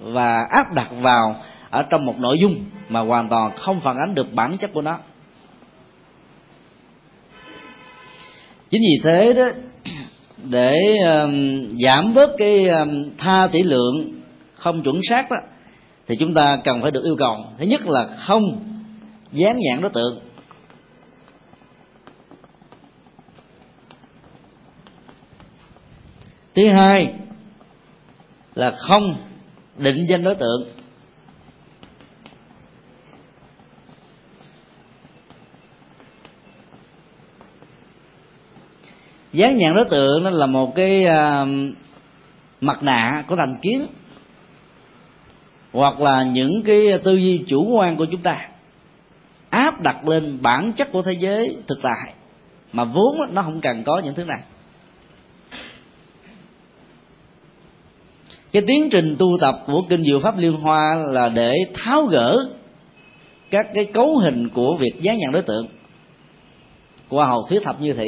và 0.00 0.46
áp 0.50 0.72
đặt 0.72 0.88
vào 1.00 1.36
ở 1.70 1.82
trong 1.82 2.06
một 2.06 2.18
nội 2.18 2.38
dung 2.38 2.54
mà 2.88 3.00
hoàn 3.00 3.28
toàn 3.28 3.56
không 3.56 3.80
phản 3.80 3.96
ánh 3.96 4.14
được 4.14 4.34
bản 4.34 4.58
chất 4.58 4.70
của 4.74 4.82
nó. 4.82 4.98
Chính 8.70 8.82
vì 8.82 9.00
thế 9.04 9.32
đó 9.32 9.46
để 10.50 10.96
um, 10.96 11.68
giảm 11.84 12.14
bớt 12.14 12.30
cái 12.38 12.68
um, 12.68 13.10
tha 13.18 13.48
tỷ 13.52 13.62
lượng 13.62 14.20
không 14.54 14.82
chuẩn 14.82 15.00
xác 15.08 15.30
đó 15.30 15.36
thì 16.06 16.16
chúng 16.16 16.34
ta 16.34 16.58
cần 16.64 16.82
phải 16.82 16.90
được 16.90 17.04
yêu 17.04 17.16
cầu. 17.18 17.36
Thứ 17.58 17.66
nhất 17.66 17.80
là 17.86 18.06
không 18.18 18.42
dán 19.32 19.58
nhãn 19.58 19.80
đối 19.80 19.90
tượng. 19.90 20.18
Thứ 26.54 26.68
hai 26.68 27.14
là 28.54 28.70
không 28.70 29.16
định 29.78 30.06
danh 30.08 30.24
đối 30.24 30.34
tượng. 30.34 30.68
Dán 39.32 39.56
nhãn 39.56 39.74
đối 39.74 39.84
tượng 39.84 40.24
nó 40.24 40.30
là 40.30 40.46
một 40.46 40.74
cái 40.74 41.06
uh, 41.06 41.48
mặt 42.60 42.82
nạ 42.82 43.24
của 43.28 43.36
thành 43.36 43.56
kiến 43.62 43.86
hoặc 45.72 46.00
là 46.00 46.22
những 46.22 46.62
cái 46.64 46.98
tư 47.04 47.14
duy 47.14 47.44
chủ 47.46 47.68
quan 47.72 47.96
của 47.96 48.04
chúng 48.04 48.22
ta. 48.22 48.48
Áp 49.50 49.80
đặt 49.80 50.08
lên 50.08 50.38
bản 50.42 50.72
chất 50.72 50.92
của 50.92 51.02
thế 51.02 51.12
giới 51.12 51.56
thực 51.68 51.78
tại 51.82 52.14
mà 52.72 52.84
vốn 52.84 53.16
nó 53.32 53.42
không 53.42 53.60
cần 53.60 53.84
có 53.84 53.98
những 54.04 54.14
thứ 54.14 54.24
này. 54.24 54.40
Cái 58.54 58.62
tiến 58.66 58.88
trình 58.90 59.16
tu 59.18 59.26
tập 59.40 59.62
của 59.66 59.82
kinh 59.88 60.04
diệu 60.04 60.20
pháp 60.20 60.38
liên 60.38 60.52
hoa 60.52 60.94
là 61.10 61.28
để 61.28 61.56
tháo 61.74 62.02
gỡ 62.02 62.38
các 63.50 63.66
cái 63.74 63.84
cấu 63.84 64.18
hình 64.18 64.48
của 64.48 64.76
việc 64.76 64.92
dán 65.00 65.18
nhận 65.18 65.32
đối 65.32 65.42
tượng. 65.42 65.66
Qua 67.08 67.26
hầu 67.26 67.46
thuyết 67.48 67.62
thập 67.62 67.80
như 67.80 67.92
thị 67.92 68.06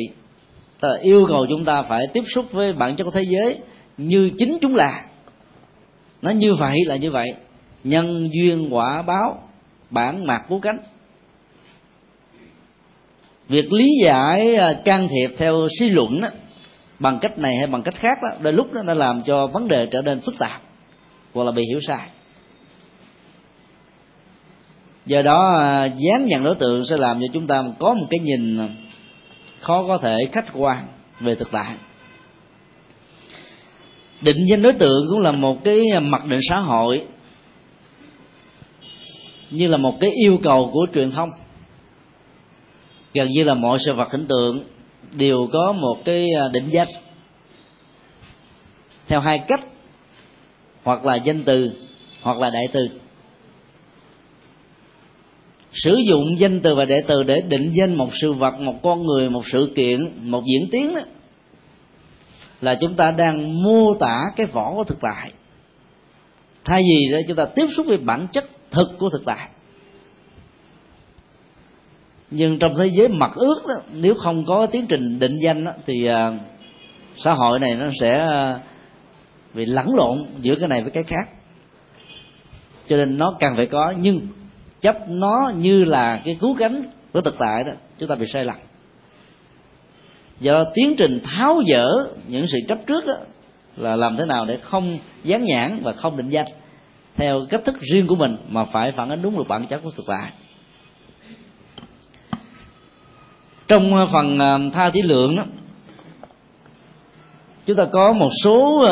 ta 0.80 0.88
yêu 1.02 1.26
cầu 1.28 1.46
chúng 1.48 1.64
ta 1.64 1.82
phải 1.88 2.06
tiếp 2.12 2.24
xúc 2.34 2.52
với 2.52 2.72
bản 2.72 2.96
chất 2.96 3.04
của 3.04 3.10
thế 3.10 3.22
giới 3.22 3.58
như 3.96 4.30
chính 4.38 4.58
chúng 4.60 4.76
là. 4.76 5.04
Nó 6.22 6.30
như 6.30 6.54
vậy 6.54 6.78
là 6.86 6.96
như 6.96 7.10
vậy. 7.10 7.34
Nhân 7.84 8.28
duyên 8.32 8.68
quả 8.70 9.02
báo 9.02 9.38
bản 9.90 10.26
mặt 10.26 10.42
của 10.48 10.58
cánh. 10.58 10.78
Việc 13.48 13.72
lý 13.72 13.88
giải 14.04 14.56
à, 14.56 14.72
can 14.84 15.08
thiệp 15.08 15.30
theo 15.38 15.68
suy 15.78 15.88
luận 15.88 16.20
đó, 16.20 16.28
bằng 16.98 17.18
cách 17.22 17.38
này 17.38 17.56
hay 17.56 17.66
bằng 17.66 17.82
cách 17.82 17.94
khác 17.94 18.18
đó, 18.22 18.38
đôi 18.40 18.52
lúc 18.52 18.72
đó 18.72 18.82
nó 18.82 18.94
làm 18.94 19.22
cho 19.22 19.46
vấn 19.46 19.68
đề 19.68 19.86
trở 19.86 20.02
nên 20.02 20.20
phức 20.20 20.38
tạp, 20.38 20.60
hoặc 21.34 21.44
là 21.44 21.52
bị 21.52 21.64
hiểu 21.70 21.80
sai. 21.86 22.08
Do 25.06 25.22
đó 25.22 25.56
à, 25.58 25.84
dán 25.84 26.26
nhận 26.26 26.44
đối 26.44 26.54
tượng 26.54 26.86
sẽ 26.86 26.96
làm 26.96 27.20
cho 27.20 27.26
chúng 27.32 27.46
ta 27.46 27.62
có 27.78 27.94
một 27.94 28.06
cái 28.10 28.18
nhìn 28.18 28.58
khó 29.60 29.84
có 29.88 29.98
thể 29.98 30.28
khách 30.32 30.46
quan 30.54 30.86
về 31.20 31.34
thực 31.34 31.50
tại. 31.50 31.74
Định 34.20 34.44
danh 34.50 34.62
đối 34.62 34.72
tượng 34.72 35.04
cũng 35.10 35.20
là 35.20 35.30
một 35.30 35.64
cái 35.64 36.00
mặc 36.02 36.24
định 36.24 36.40
xã 36.48 36.58
hội, 36.58 37.04
như 39.50 39.68
là 39.68 39.76
một 39.76 40.00
cái 40.00 40.10
yêu 40.10 40.38
cầu 40.42 40.70
của 40.72 40.86
truyền 40.94 41.10
thông, 41.10 41.30
gần 43.14 43.28
như 43.28 43.44
là 43.44 43.54
mọi 43.54 43.78
sự 43.84 43.94
vật 43.94 44.12
hình 44.12 44.26
tượng 44.26 44.64
đều 45.16 45.48
có 45.52 45.72
một 45.72 45.96
cái 46.04 46.26
à, 46.40 46.48
định 46.52 46.68
danh. 46.70 46.88
Theo 49.08 49.20
hai 49.20 49.38
cách, 49.38 49.60
hoặc 50.82 51.04
là 51.04 51.16
danh 51.16 51.44
từ, 51.44 51.70
hoặc 52.22 52.38
là 52.38 52.50
đại 52.50 52.68
từ. 52.72 52.88
Sử 55.72 55.96
dụng 56.08 56.38
danh 56.38 56.60
từ 56.60 56.74
và 56.74 56.84
đại 56.84 57.02
từ 57.06 57.22
để 57.22 57.40
định 57.40 57.70
danh 57.72 57.94
một 57.94 58.08
sự 58.14 58.32
vật, 58.32 58.60
một 58.60 58.82
con 58.82 59.06
người, 59.06 59.30
một 59.30 59.42
sự 59.52 59.72
kiện, 59.74 60.30
một 60.30 60.42
diễn 60.44 60.68
tiến 60.72 60.94
đó, 60.94 61.00
là 62.60 62.74
chúng 62.74 62.94
ta 62.94 63.10
đang 63.10 63.62
mô 63.62 63.94
tả 63.94 64.16
cái 64.36 64.46
vỏ 64.52 64.72
của 64.74 64.84
thực 64.84 64.98
tại. 65.00 65.32
Thay 66.64 66.82
vì 66.82 67.12
đó, 67.12 67.18
chúng 67.28 67.36
ta 67.36 67.44
tiếp 67.44 67.66
xúc 67.76 67.86
với 67.88 67.96
bản 67.96 68.26
chất 68.32 68.44
thực 68.70 68.88
của 68.98 69.08
thực 69.10 69.22
tại 69.24 69.48
nhưng 72.30 72.58
trong 72.58 72.74
thế 72.78 72.86
giới 72.86 73.08
mặt 73.08 73.30
ước 73.34 73.60
đó, 73.68 73.74
nếu 73.92 74.14
không 74.14 74.44
có 74.44 74.66
tiến 74.66 74.86
trình 74.86 75.18
định 75.18 75.38
danh 75.38 75.64
đó, 75.64 75.72
thì 75.86 76.10
uh, 76.10 76.34
xã 77.16 77.32
hội 77.32 77.58
này 77.58 77.74
nó 77.74 77.86
sẽ 78.00 78.26
uh, 78.26 78.60
bị 79.54 79.64
lẫn 79.66 79.94
lộn 79.94 80.18
giữa 80.40 80.54
cái 80.54 80.68
này 80.68 80.82
với 80.82 80.90
cái 80.90 81.02
khác. 81.02 81.28
Cho 82.88 82.96
nên 82.96 83.18
nó 83.18 83.34
cần 83.40 83.52
phải 83.56 83.66
có 83.66 83.94
nhưng 84.00 84.20
chấp 84.80 84.96
nó 85.08 85.52
như 85.56 85.84
là 85.84 86.20
cái 86.24 86.36
cứu 86.40 86.56
cánh 86.58 86.82
của 87.12 87.20
thực 87.20 87.38
tại 87.38 87.64
đó 87.64 87.72
chúng 87.98 88.08
ta 88.08 88.14
bị 88.14 88.26
sai 88.26 88.44
lầm. 88.44 88.56
Do 90.40 90.64
tiến 90.74 90.94
trình 90.98 91.20
tháo 91.24 91.62
dỡ 91.68 91.88
những 92.28 92.46
sự 92.46 92.58
chấp 92.68 92.78
trước 92.86 93.06
đó 93.06 93.14
là 93.76 93.96
làm 93.96 94.16
thế 94.16 94.24
nào 94.24 94.44
để 94.44 94.56
không 94.56 94.98
dán 95.24 95.44
nhãn 95.44 95.80
và 95.82 95.92
không 95.92 96.16
định 96.16 96.28
danh 96.28 96.46
theo 97.16 97.46
cách 97.50 97.64
thức 97.64 97.74
riêng 97.92 98.06
của 98.06 98.16
mình 98.16 98.36
mà 98.48 98.64
phải 98.64 98.92
phản 98.92 99.08
ánh 99.08 99.22
đúng 99.22 99.36
được 99.36 99.44
bản 99.48 99.66
chất 99.66 99.80
của 99.82 99.90
thực 99.90 100.06
tại. 100.06 100.30
Trong 103.68 103.94
ờ, 103.94 104.06
phần 104.12 104.38
ờ, 104.38 104.60
tha 104.72 104.90
thí 104.90 105.02
lượng 105.02 105.36
đó, 105.36 105.44
chúng 107.66 107.76
ta 107.76 107.84
có 107.84 108.12
một 108.12 108.30
số 108.44 108.84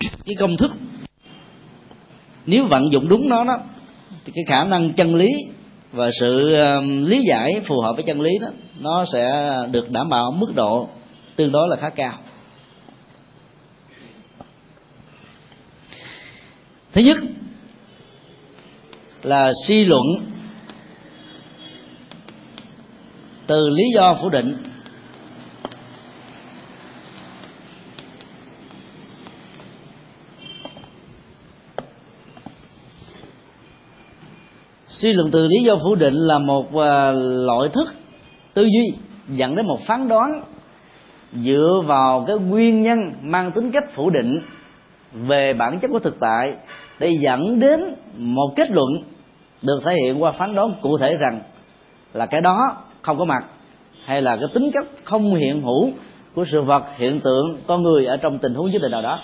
cái 0.00 0.34
công 0.38 0.56
thức. 0.56 0.70
Nếu 2.46 2.66
vận 2.66 2.92
dụng 2.92 3.08
đúng 3.08 3.28
nó 3.28 3.44
đó, 3.44 3.58
thì 4.24 4.32
cái 4.34 4.44
khả 4.48 4.64
năng 4.64 4.92
chân 4.92 5.14
lý 5.14 5.28
và 5.92 6.10
sự 6.20 6.54
lý 7.06 7.22
giải 7.28 7.60
phù 7.66 7.80
hợp 7.80 7.92
với 7.92 8.04
chân 8.04 8.20
lý 8.20 8.38
đó, 8.38 8.48
nó 8.80 9.04
sẽ 9.12 9.52
được 9.70 9.90
đảm 9.90 10.08
bảo 10.08 10.30
mức 10.30 10.52
độ 10.54 10.88
tương 11.36 11.52
đối 11.52 11.68
là 11.68 11.76
khá 11.76 11.90
cao. 11.90 12.18
Thứ 16.92 17.00
nhất 17.00 17.16
là 19.22 19.52
suy 19.66 19.84
luận. 19.84 20.04
từ 23.50 23.68
lý 23.68 23.84
do 23.94 24.16
phủ 24.22 24.28
định. 24.28 24.56
Suy 34.88 35.12
luận 35.12 35.30
từ 35.32 35.46
lý 35.46 35.62
do 35.62 35.76
phủ 35.84 35.94
định 35.94 36.14
là 36.14 36.38
một 36.38 36.76
à, 36.76 37.12
loại 37.46 37.68
thức 37.68 37.94
tư 38.54 38.62
duy 38.62 38.98
dẫn 39.28 39.56
đến 39.56 39.66
một 39.66 39.80
phán 39.86 40.08
đoán 40.08 40.42
dựa 41.32 41.82
vào 41.86 42.24
cái 42.26 42.36
nguyên 42.36 42.82
nhân 42.82 42.98
mang 43.22 43.52
tính 43.52 43.70
cách 43.72 43.84
phủ 43.96 44.10
định 44.10 44.40
về 45.12 45.52
bản 45.58 45.78
chất 45.82 45.88
của 45.92 45.98
thực 45.98 46.16
tại 46.20 46.54
để 46.98 47.10
dẫn 47.20 47.60
đến 47.60 47.94
một 48.16 48.52
kết 48.56 48.70
luận 48.70 48.88
được 49.62 49.80
thể 49.84 49.94
hiện 49.94 50.22
qua 50.22 50.32
phán 50.32 50.54
đoán 50.54 50.74
cụ 50.82 50.98
thể 50.98 51.16
rằng 51.16 51.40
là 52.12 52.26
cái 52.26 52.40
đó 52.40 52.76
không 53.02 53.18
có 53.18 53.24
mặt. 53.24 53.44
Hay 54.04 54.22
là 54.22 54.36
cái 54.36 54.48
tính 54.54 54.70
chất 54.74 54.84
không 55.04 55.34
hiện 55.34 55.62
hữu 55.62 55.90
của 56.34 56.44
sự 56.44 56.62
vật, 56.62 56.84
hiện 56.96 57.20
tượng, 57.20 57.58
con 57.66 57.82
người 57.82 58.06
ở 58.06 58.16
trong 58.16 58.38
tình 58.38 58.54
huống 58.54 58.70
nhất 58.70 58.82
định 58.82 58.92
nào 58.92 59.02
đó. 59.02 59.20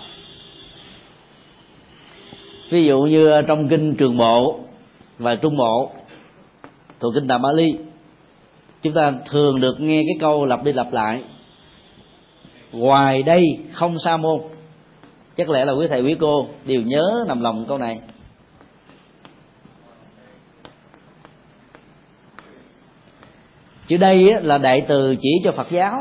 Ví 2.71 2.85
dụ 2.85 3.03
như 3.03 3.43
trong 3.49 3.69
kinh 3.69 3.95
trường 3.95 4.17
bộ 4.17 4.61
và 5.19 5.35
trung 5.35 5.57
bộ, 5.57 5.91
thuộc 7.01 7.15
kinh 7.15 7.29
tạng 7.29 7.43
bali, 7.43 7.77
chúng 8.83 8.93
ta 8.93 9.13
thường 9.31 9.61
được 9.61 9.81
nghe 9.81 10.03
cái 10.03 10.17
câu 10.21 10.47
lặp 10.47 10.65
đi 10.65 10.73
lặp 10.73 10.93
lại. 10.93 11.23
Ngoài 12.73 13.23
đây 13.23 13.43
không 13.73 13.99
sa 13.99 14.17
môn. 14.17 14.41
Chắc 15.37 15.51
lẽ 15.51 15.65
là 15.65 15.73
quý 15.73 15.87
thầy 15.89 16.03
quý 16.03 16.17
cô 16.21 16.47
đều 16.65 16.83
nhớ 16.83 17.25
nằm 17.29 17.41
lòng 17.41 17.65
câu 17.69 17.79
này. 17.79 18.01
Chữ 23.87 23.97
đây 23.97 24.35
là 24.43 24.59
đại 24.59 24.85
từ 24.89 25.17
chỉ 25.21 25.31
cho 25.45 25.53
phật 25.53 25.71
giáo. 25.71 25.95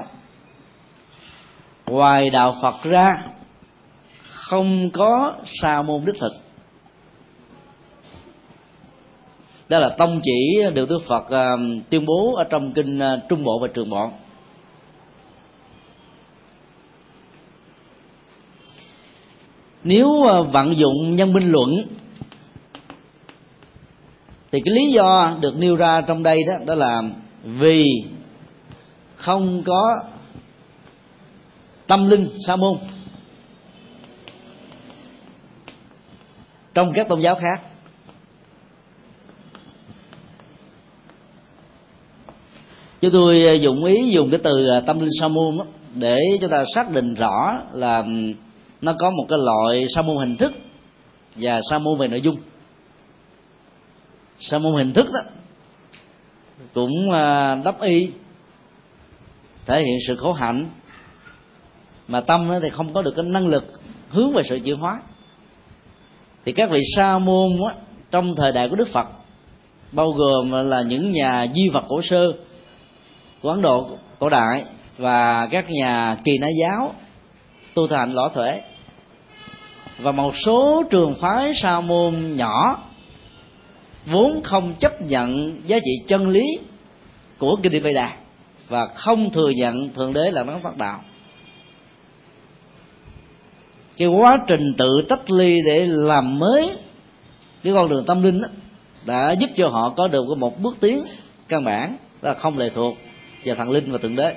Ngoài 1.85 2.29
đạo 2.29 2.55
phật 2.61 2.83
ra, 2.83 3.23
không 4.29 4.89
có 4.93 5.33
sa 5.61 5.81
môn 5.81 6.05
đích 6.05 6.15
thực. 6.19 6.31
Đó 9.69 9.79
là 9.79 9.89
tông 9.89 10.19
chỉ 10.23 10.63
được 10.73 10.89
đức 10.89 10.99
phật 11.07 11.29
à, 11.29 11.47
tuyên 11.89 12.05
bố 12.05 12.35
ở 12.35 12.43
trong 12.49 12.73
kinh 12.73 12.99
à, 12.99 13.21
trung 13.29 13.43
bộ 13.43 13.59
và 13.59 13.67
trường 13.67 13.89
bộ. 13.89 14.09
Nếu 19.83 20.23
à, 20.29 20.41
vận 20.41 20.77
dụng 20.77 21.15
nhân 21.15 21.33
minh 21.33 21.51
luận, 21.51 21.69
thì 24.51 24.61
cái 24.65 24.73
lý 24.73 24.91
do 24.91 25.37
được 25.41 25.57
nêu 25.57 25.75
ra 25.75 26.01
trong 26.01 26.23
đây 26.23 26.37
đó 26.47 26.53
đó 26.65 26.75
là 26.75 27.01
vì 27.45 27.85
không 29.15 29.63
có 29.65 30.03
tâm 31.87 32.09
linh 32.09 32.29
sa 32.47 32.55
môn. 32.55 32.77
Trong 36.73 36.91
các 36.93 37.07
tôn 37.09 37.21
giáo 37.21 37.35
khác 37.35 37.61
chúng 43.01 43.11
tôi 43.11 43.59
dùng 43.61 43.85
ý 43.85 44.09
dùng 44.09 44.29
cái 44.31 44.39
từ 44.43 44.67
à, 44.67 44.79
tâm 44.79 44.99
linh 44.99 45.09
sa 45.19 45.27
môn 45.27 45.57
để 45.95 46.19
chúng 46.41 46.49
ta 46.49 46.63
xác 46.75 46.91
định 46.91 47.13
rõ 47.13 47.53
là 47.73 47.97
ừ, 47.97 48.33
nó 48.81 48.93
có 48.99 49.09
một 49.09 49.25
cái 49.29 49.39
loại 49.39 49.85
sa 49.95 50.01
môn 50.01 50.17
hình 50.17 50.37
thức 50.37 50.53
và 51.35 51.59
sa 51.69 51.79
môn 51.79 51.99
về 51.99 52.07
nội 52.07 52.21
dung. 52.21 52.35
Sa 54.39 54.57
môn 54.57 54.75
hình 54.75 54.93
thức 54.93 55.05
đó 55.05 55.31
cũng 56.73 57.11
à, 57.11 57.55
đắp 57.55 57.81
y 57.81 58.11
thể 59.65 59.83
hiện 59.83 59.97
sự 60.07 60.15
khổ 60.15 60.33
hạnh 60.33 60.69
mà 62.07 62.21
tâm 62.21 62.51
thì 62.61 62.69
không 62.69 62.93
có 62.93 63.01
được 63.01 63.13
cái 63.15 63.25
năng 63.25 63.47
lực 63.47 63.81
hướng 64.09 64.33
về 64.33 64.41
sự 64.49 64.59
chuyển 64.65 64.77
hóa. 64.77 65.01
Thì 66.45 66.51
các 66.51 66.69
vị 66.69 66.81
sa 66.95 67.19
môn 67.19 67.49
á, 67.69 67.75
trong 68.11 68.35
thời 68.35 68.51
đại 68.51 68.69
của 68.69 68.75
đức 68.75 68.87
phật 68.87 69.07
bao 69.91 70.11
gồm 70.11 70.51
là 70.69 70.81
những 70.81 71.11
nhà 71.11 71.47
di 71.55 71.69
vật 71.69 71.83
cổ 71.87 72.01
sơ 72.01 72.23
của 73.41 73.49
ấn 73.49 73.61
độ 73.61 73.89
cổ 74.19 74.29
đại 74.29 74.65
và 74.97 75.47
các 75.51 75.65
nhà 75.69 76.17
kỳ 76.23 76.37
na 76.37 76.47
giáo 76.61 76.93
tu 77.73 77.87
thành 77.87 78.13
lõ 78.13 78.29
thuế 78.29 78.61
và 79.99 80.11
một 80.11 80.33
số 80.45 80.83
trường 80.89 81.13
phái 81.21 81.53
sa 81.55 81.79
môn 81.79 82.35
nhỏ 82.35 82.83
vốn 84.05 84.43
không 84.43 84.73
chấp 84.79 85.01
nhận 85.01 85.61
giá 85.67 85.79
trị 85.79 85.91
chân 86.07 86.29
lý 86.29 86.59
của 87.37 87.55
kinh 87.63 87.71
điển 87.71 87.93
Đà 87.93 88.17
và 88.69 88.85
không 88.85 89.29
thừa 89.29 89.49
nhận 89.49 89.89
thượng 89.89 90.13
đế 90.13 90.31
là 90.31 90.43
đấng 90.43 90.61
phát 90.61 90.77
đạo. 90.77 91.01
Cái 93.97 94.07
quá 94.07 94.37
trình 94.47 94.73
tự 94.77 95.05
tách 95.09 95.31
ly 95.31 95.61
để 95.65 95.85
làm 95.87 96.39
mới 96.39 96.77
cái 97.63 97.73
con 97.73 97.89
đường 97.89 98.05
tâm 98.05 98.23
linh 98.23 98.41
đó, 98.41 98.47
đã 99.05 99.31
giúp 99.31 99.49
cho 99.57 99.67
họ 99.67 99.89
có 99.89 100.07
được 100.07 100.25
một 100.37 100.61
bước 100.61 100.77
tiến 100.79 101.03
căn 101.47 101.63
bản 101.63 101.97
là 102.21 102.33
không 102.33 102.57
lệ 102.57 102.69
thuộc 102.75 102.97
vào 103.45 103.55
thần 103.55 103.71
linh 103.71 103.91
và 103.91 103.97
thượng 103.97 104.15
đế. 104.15 104.35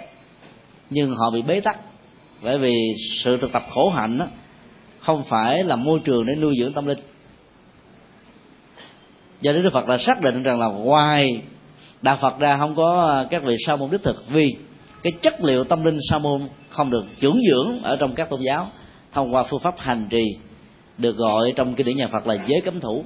Nhưng 0.91 1.15
họ 1.15 1.31
bị 1.31 1.43
bế 1.43 1.61
tắc 1.61 1.79
bởi 2.43 2.59
vì 2.59 2.75
sự 3.25 3.37
thực 3.37 3.53
tập 3.53 3.63
khổ 3.71 3.91
hạnh 3.91 4.19
đó, 4.19 4.27
không 5.01 5.23
phải 5.23 5.65
là 5.65 5.77
môi 5.77 6.01
trường 6.05 6.27
để 6.27 6.35
nuôi 6.35 6.55
dưỡng 6.61 6.73
tâm 6.73 6.87
linh 6.87 6.99
do 9.41 9.53
đó 9.53 9.59
đức 9.63 9.71
phật 9.73 9.87
đã 9.87 9.99
xác 9.99 10.21
định 10.21 10.43
rằng 10.43 10.61
là 10.61 10.67
ngoài 10.67 11.43
đạo 12.03 12.19
phật 12.21 12.39
ra 12.39 12.57
không 12.57 12.75
có 12.75 13.07
à, 13.07 13.25
các 13.31 13.43
vị 13.45 13.57
sa 13.67 13.77
môn 13.77 13.91
đích 13.91 14.03
thực, 14.03 14.25
vì 14.29 14.55
cái 15.03 15.13
chất 15.23 15.45
liệu 15.45 15.65
tâm 15.65 15.85
linh 15.85 15.99
sa 16.11 16.19
môn 16.19 16.41
không 16.69 16.91
được 16.91 17.05
dưỡng 17.21 17.39
dưỡng 17.51 17.83
ở 17.83 17.97
trong 17.97 18.15
các 18.15 18.31
tôn 18.31 18.41
giáo, 18.41 18.71
thông 19.13 19.35
qua 19.35 19.45
phương 19.51 19.61
pháp 19.61 19.79
hành 19.79 20.07
trì 20.11 20.25
được 20.99 21.17
gọi 21.17 21.53
trong 21.57 21.75
kinh 21.75 21.87
điển 21.87 21.97
nhà 21.97 22.09
phật 22.13 22.27
là 22.27 22.35
giới 22.47 22.61
cấm 22.61 22.81
thủ. 22.81 23.05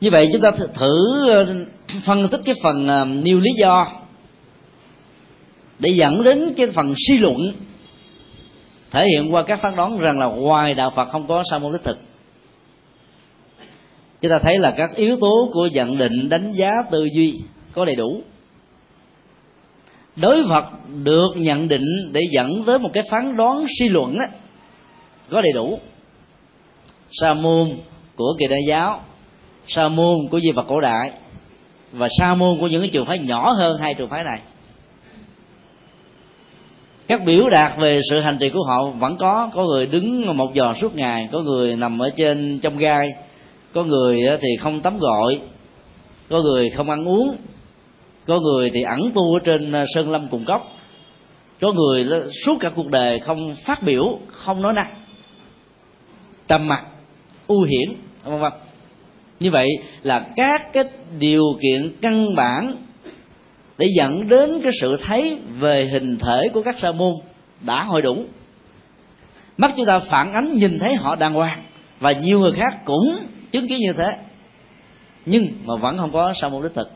Như 0.00 0.10
vậy 0.10 0.28
chúng 0.32 0.42
ta 0.42 0.50
thử 0.74 1.28
ờ, 1.28 1.46
phân 2.06 2.28
tích 2.28 2.40
cái 2.44 2.54
phần 2.62 2.88
à, 2.88 3.04
nêu 3.04 3.40
lý 3.40 3.50
do 3.58 3.88
để 5.78 5.90
dẫn 5.90 6.22
đến 6.22 6.54
cái 6.56 6.66
phần 6.66 6.94
suy 7.08 7.18
luận 7.18 7.36
thể 8.92 9.06
hiện 9.08 9.34
qua 9.34 9.42
các 9.42 9.60
phán 9.62 9.76
đoán 9.76 9.98
rằng 9.98 10.18
là 10.18 10.26
ngoài 10.26 10.74
đạo 10.74 10.90
phật 10.96 11.08
không 11.12 11.26
có 11.26 11.42
sa 11.50 11.58
môn 11.58 11.72
đích 11.72 11.84
thực. 11.84 11.98
Chúng 14.20 14.30
ta 14.30 14.38
thấy 14.38 14.58
là 14.58 14.70
các 14.70 14.94
yếu 14.94 15.16
tố 15.20 15.50
của 15.52 15.66
nhận 15.66 15.98
định 15.98 16.28
đánh 16.28 16.52
giá 16.52 16.70
tư 16.90 17.08
duy 17.14 17.40
có 17.72 17.84
đầy 17.84 17.96
đủ. 17.96 18.22
Đối 20.16 20.42
vật 20.42 20.64
được 21.04 21.28
nhận 21.36 21.68
định 21.68 21.86
để 22.12 22.20
dẫn 22.32 22.64
tới 22.66 22.78
một 22.78 22.90
cái 22.92 23.04
phán 23.10 23.36
đoán 23.36 23.64
suy 23.78 23.88
luận 23.88 24.18
đó, 24.18 24.24
có 25.30 25.42
đầy 25.42 25.52
đủ. 25.52 25.78
Sa 27.10 27.34
môn 27.34 27.68
của 28.16 28.34
kỳ 28.38 28.46
đại 28.46 28.60
giáo 28.68 29.00
sa 29.66 29.88
môn 29.88 30.28
của 30.30 30.40
di 30.40 30.50
vật 30.50 30.64
cổ 30.68 30.80
đại 30.80 31.12
và 31.92 32.08
sa 32.18 32.34
môn 32.34 32.58
của 32.60 32.66
những 32.66 32.80
cái 32.80 32.90
trường 32.92 33.06
phái 33.06 33.18
nhỏ 33.18 33.52
hơn 33.52 33.78
hai 33.78 33.94
trường 33.94 34.08
phái 34.08 34.24
này 34.24 34.40
các 37.06 37.24
biểu 37.24 37.48
đạt 37.48 37.78
về 37.78 38.00
sự 38.10 38.20
hành 38.20 38.38
trì 38.38 38.48
của 38.48 38.62
họ 38.68 38.90
vẫn 38.90 39.16
có. 39.16 39.50
Có 39.54 39.64
người 39.64 39.86
đứng 39.86 40.36
một 40.36 40.54
giờ 40.54 40.74
suốt 40.80 40.96
ngày, 40.96 41.28
có 41.32 41.40
người 41.40 41.76
nằm 41.76 42.02
ở 42.02 42.10
trên 42.16 42.58
trong 42.62 42.76
gai, 42.76 43.10
có 43.74 43.84
người 43.84 44.20
thì 44.40 44.48
không 44.60 44.80
tắm 44.80 44.98
gội, 44.98 45.40
có 46.30 46.42
người 46.42 46.70
không 46.70 46.90
ăn 46.90 47.08
uống, 47.08 47.36
có 48.26 48.40
người 48.40 48.70
thì 48.70 48.82
ẩn 48.82 49.10
tu 49.14 49.34
ở 49.34 49.38
trên 49.44 49.72
à, 49.72 49.84
sơn 49.94 50.10
lâm 50.10 50.28
cùng 50.28 50.44
cốc 50.44 50.72
có 51.62 51.72
người 51.72 52.06
suốt 52.46 52.56
cả 52.60 52.70
cuộc 52.74 52.90
đời 52.90 53.20
không 53.20 53.56
phát 53.64 53.82
biểu, 53.82 54.18
không 54.28 54.62
nói 54.62 54.72
năng, 54.72 54.94
trầm 56.48 56.68
mặt 56.68 56.84
u 57.46 57.62
hiển, 57.62 57.96
vân 58.24 58.40
vân. 58.40 58.52
Như 59.40 59.50
vậy 59.50 59.68
là 60.02 60.26
các 60.36 60.72
cái 60.72 60.84
điều 61.18 61.44
kiện 61.62 61.92
căn 62.00 62.34
bản 62.34 62.74
để 63.82 63.88
dẫn 63.96 64.28
đến 64.28 64.60
cái 64.62 64.72
sự 64.80 64.96
thấy 65.06 65.38
về 65.58 65.84
hình 65.84 66.18
thể 66.18 66.48
của 66.54 66.62
các 66.62 66.76
sa 66.82 66.92
môn 66.92 67.12
đã 67.60 67.82
hội 67.82 68.02
đủ. 68.02 68.24
Mắt 69.56 69.72
chúng 69.76 69.86
ta 69.86 69.98
phản 69.98 70.32
ánh 70.32 70.54
nhìn 70.54 70.78
thấy 70.78 70.94
họ 70.94 71.16
đàng 71.16 71.34
hoàng 71.34 71.62
và 72.00 72.12
nhiều 72.12 72.40
người 72.40 72.52
khác 72.52 72.84
cũng 72.84 73.18
chứng 73.52 73.68
kiến 73.68 73.78
như 73.78 73.92
thế. 73.92 74.16
Nhưng 75.26 75.48
mà 75.64 75.74
vẫn 75.80 75.98
không 75.98 76.12
có 76.12 76.32
sa 76.40 76.48
môn 76.48 76.62
đích 76.62 76.74
thực. 76.74 76.90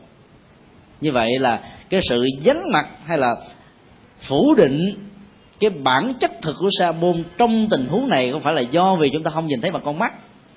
Như 1.01 1.11
vậy 1.11 1.39
là 1.39 1.59
cái 1.89 2.01
sự 2.09 2.25
dánh 2.41 2.61
mặt 2.73 2.85
hay 3.05 3.17
là 3.17 3.35
phủ 4.27 4.55
định 4.55 4.79
cái 5.59 5.69
bản 5.69 6.13
chất 6.19 6.31
thực 6.41 6.55
của 6.59 6.69
sa 6.79 6.91
môn 6.91 7.23
trong 7.37 7.67
tình 7.69 7.85
huống 7.89 8.07
này 8.07 8.31
không 8.31 8.41
phải 8.41 8.53
là 8.53 8.61
do 8.61 8.95
vì 8.95 9.09
chúng 9.09 9.23
ta 9.23 9.31
không 9.31 9.47
nhìn 9.47 9.61
thấy 9.61 9.71
bằng 9.71 9.83
con 9.85 9.99
mắt, 9.99 10.13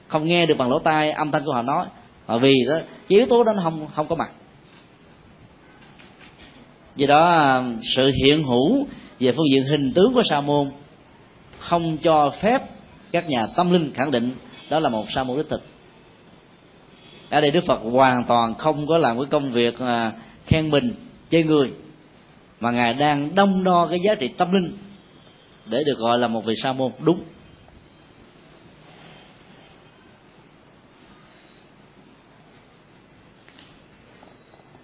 không 0.08 0.26
nghe 0.26 0.46
được 0.46 0.54
bằng 0.58 0.70
lỗ 0.70 0.78
tai 0.78 1.10
âm 1.10 1.30
thanh 1.30 1.44
của 1.44 1.52
họ 1.52 1.62
nói, 1.62 1.86
mà 2.26 2.36
vì 2.36 2.54
đó, 2.68 2.74
cái 3.08 3.18
yếu 3.18 3.26
tố 3.26 3.44
đó 3.44 3.52
nó 3.56 3.62
không 3.62 3.86
không 3.94 4.08
có 4.08 4.16
mặt 4.16 4.30
vì 6.96 7.06
đó 7.06 7.30
à, 7.30 7.62
sự 7.96 8.10
hiện 8.24 8.44
hữu 8.44 8.86
về 9.20 9.32
phương 9.32 9.46
diện 9.52 9.64
hình 9.64 9.92
tướng 9.94 10.14
của 10.14 10.22
sa 10.22 10.40
môn 10.40 10.70
không 11.58 11.98
cho 11.98 12.32
phép 12.42 12.62
các 13.12 13.28
nhà 13.28 13.46
tâm 13.56 13.70
linh 13.70 13.92
khẳng 13.94 14.10
định 14.10 14.32
đó 14.70 14.78
là 14.78 14.88
một 14.88 15.10
sa 15.10 15.24
môn 15.24 15.36
đích 15.36 15.48
thực. 15.48 15.62
Ở 17.30 17.40
đây 17.40 17.50
đức 17.50 17.64
phật 17.66 17.80
hoàn 17.82 18.24
toàn 18.24 18.54
không 18.54 18.86
có 18.86 18.98
làm 18.98 19.18
cái 19.18 19.26
công 19.30 19.52
việc 19.52 19.78
à, 19.78 20.12
khen 20.46 20.70
mình 20.70 20.94
chơi 21.30 21.44
người, 21.44 21.72
mà 22.60 22.70
ngài 22.70 22.94
đang 22.94 23.34
đông 23.34 23.64
đo 23.64 23.86
cái 23.86 23.98
giá 24.00 24.14
trị 24.14 24.28
tâm 24.28 24.52
linh 24.52 24.76
để 25.66 25.84
được 25.84 25.98
gọi 25.98 26.18
là 26.18 26.28
một 26.28 26.44
vị 26.44 26.54
sa 26.62 26.72
môn 26.72 26.92
đúng. 26.98 27.20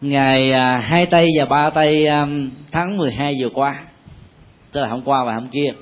Ngày 0.09 0.53
à, 0.53 0.79
hai 0.79 1.07
tây 1.07 1.29
và 1.39 1.45
ba 1.45 1.71
tây 1.71 2.07
à, 2.07 2.27
tháng 2.73 2.97
12 2.97 3.37
vừa 3.41 3.49
qua. 3.49 3.85
Tức 4.73 4.81
là 4.81 4.89
hôm 4.89 5.03
qua 5.05 5.25
và 5.25 5.35
hôm 5.35 5.49
kia. 5.49 5.73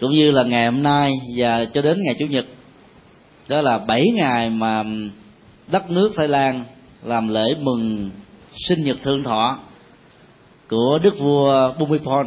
Cũng 0.00 0.10
như 0.10 0.30
là 0.30 0.44
ngày 0.44 0.66
hôm 0.66 0.82
nay 0.82 1.12
và 1.36 1.64
cho 1.64 1.82
đến 1.82 1.98
ngày 2.02 2.14
chủ 2.18 2.26
nhật. 2.26 2.46
Đó 3.48 3.60
là 3.60 3.78
bảy 3.78 4.06
ngày 4.14 4.50
mà 4.50 4.84
đất 5.66 5.90
nước 5.90 6.12
Thái 6.16 6.28
Lan 6.28 6.64
làm 7.02 7.28
lễ 7.28 7.54
mừng 7.60 8.10
sinh 8.68 8.84
nhật 8.84 8.96
thượng 9.02 9.22
thọ 9.22 9.58
của 10.68 10.98
đức 11.02 11.18
vua 11.18 11.72
Bumipol 11.78 12.26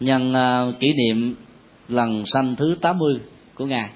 nhân 0.00 0.34
à, 0.34 0.66
kỷ 0.80 0.92
niệm 0.92 1.34
lần 1.88 2.24
sanh 2.26 2.56
thứ 2.56 2.76
80 2.80 3.20
của 3.54 3.66
ngài 3.66 3.88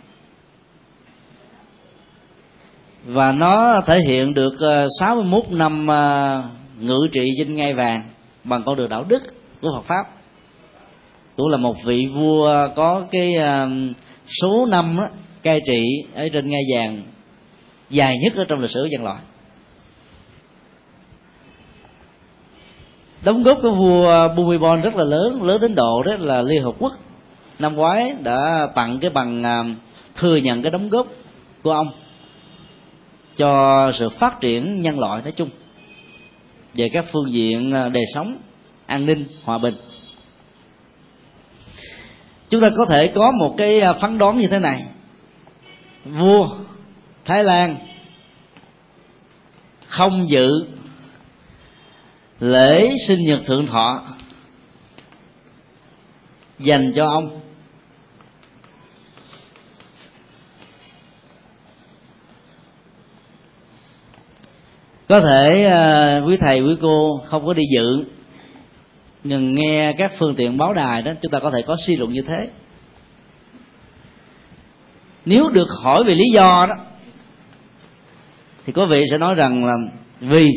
và 3.05 3.33
nó 3.33 3.81
thể 3.87 4.01
hiện 4.01 4.35
được 4.35 4.53
ờ, 4.61 4.87
61 5.01 5.43
năm 5.51 5.87
ờ, 5.87 6.43
ngự 6.81 6.99
trị 7.13 7.29
trên 7.39 7.57
ngai 7.57 7.75
vàng 7.75 8.03
bằng 8.45 8.63
con 8.63 8.77
đường 8.77 8.89
đạo 8.89 9.05
đức 9.09 9.23
của 9.63 9.69
Phật 9.77 9.85
pháp. 9.85 10.05
Cũng 11.37 11.49
là 11.49 11.57
một 11.57 11.77
vị 11.85 12.07
vua 12.15 12.69
có 12.77 13.03
cái 13.11 13.35
ờ, 13.35 13.69
số 14.41 14.67
năm 14.67 14.97
đó, 14.99 15.09
cai 15.43 15.61
trị 15.67 15.85
ở 16.15 16.29
trên 16.33 16.49
ngai 16.49 16.63
vàng 16.75 17.03
dài 17.91 18.19
nhất 18.23 18.33
ở 18.37 18.45
trong 18.49 18.61
lịch 18.61 18.71
sử 18.71 18.85
nhân 18.91 19.05
loại. 19.05 19.19
Đóng 23.25 23.43
góp 23.43 23.59
của 23.63 23.71
vua 23.71 24.29
Bhumibol 24.37 24.81
rất 24.81 24.97
là 24.97 25.05
lớn 25.05 25.43
lớn 25.43 25.61
đến 25.61 25.75
độ 25.75 26.03
đó 26.03 26.13
là 26.19 26.43
Liên 26.43 26.63
Hợp 26.63 26.73
Quốc. 26.79 26.93
Năm 27.59 27.77
ngoái 27.77 28.15
đã 28.23 28.67
tặng 28.75 28.99
cái 29.01 29.11
bằng 29.11 29.45
thừa 30.17 30.37
nhận 30.37 30.63
cái 30.63 30.71
đóng 30.71 30.89
góp 30.89 31.07
của 31.63 31.73
ông 31.73 32.02
cho 33.37 33.93
sự 33.95 34.09
phát 34.09 34.41
triển 34.41 34.83
nhân 34.83 35.01
loại 35.01 35.23
nói 35.23 35.33
chung, 35.33 35.51
về 36.75 36.89
các 36.89 37.05
phương 37.13 37.33
diện 37.33 37.73
à, 37.73 37.89
đời 37.89 38.05
sống, 38.15 38.39
an 38.87 39.07
ninh, 39.07 39.27
hòa 39.45 39.59
bình. 39.59 39.75
Chúng 42.51 42.61
ta 42.61 42.69
có 42.77 42.87
thể 42.87 43.09
có 43.09 43.31
một 43.31 43.55
cái 43.59 43.81
à, 43.81 43.93
phán 43.93 44.19
đoán 44.19 44.39
như 44.39 44.49
thế 44.51 44.59
này. 44.59 44.83
Vua 46.05 46.49
thái 47.25 47.45
lan 47.45 47.77
không 49.87 50.31
dự 50.31 50.51
lễ 52.41 52.91
sinh 53.09 53.25
nhật 53.27 53.41
thượng 53.47 53.67
thọ 53.67 54.03
dành 56.59 56.93
cho 56.97 57.09
ông. 57.09 57.42
Có 65.13 65.21
thể 65.21 65.67
uh, 65.67 66.29
quý 66.29 66.37
thầy 66.37 66.61
quý 66.61 66.77
cô 66.81 67.21
không 67.27 67.47
có 67.47 67.55
đi 67.55 67.63
dự 67.75 68.05
nhưng 69.25 69.55
nghe 69.55 69.93
các 69.93 70.13
phương 70.19 70.35
tiện 70.35 70.57
báo 70.59 70.73
đài 70.73 71.03
đó 71.03 71.13
chúng 71.23 71.33
ta 71.33 71.39
có 71.39 71.51
thể 71.51 71.63
có 71.63 71.77
suy 71.87 71.97
luận 71.97 72.13
như 72.13 72.23
thế. 72.23 72.49
Nếu 75.25 75.49
được 75.49 75.69
hỏi 75.83 76.05
về 76.05 76.15
lý 76.15 76.25
do 76.35 76.67
đó 76.69 76.75
thì 78.67 78.73
có 78.73 78.87
vị 78.87 79.05
sẽ 79.11 79.19
nói 79.19 79.35
rằng 79.35 79.65
là 79.65 79.77
vì 80.21 80.51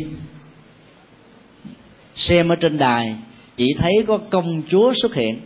xem 2.16 2.48
ở 2.48 2.56
trên 2.62 2.78
đài 2.78 3.16
chỉ 3.56 3.68
thấy 3.78 3.94
có 4.08 4.18
công 4.30 4.62
chúa 4.70 4.94
xuất 5.02 5.16
hiện. 5.16 5.40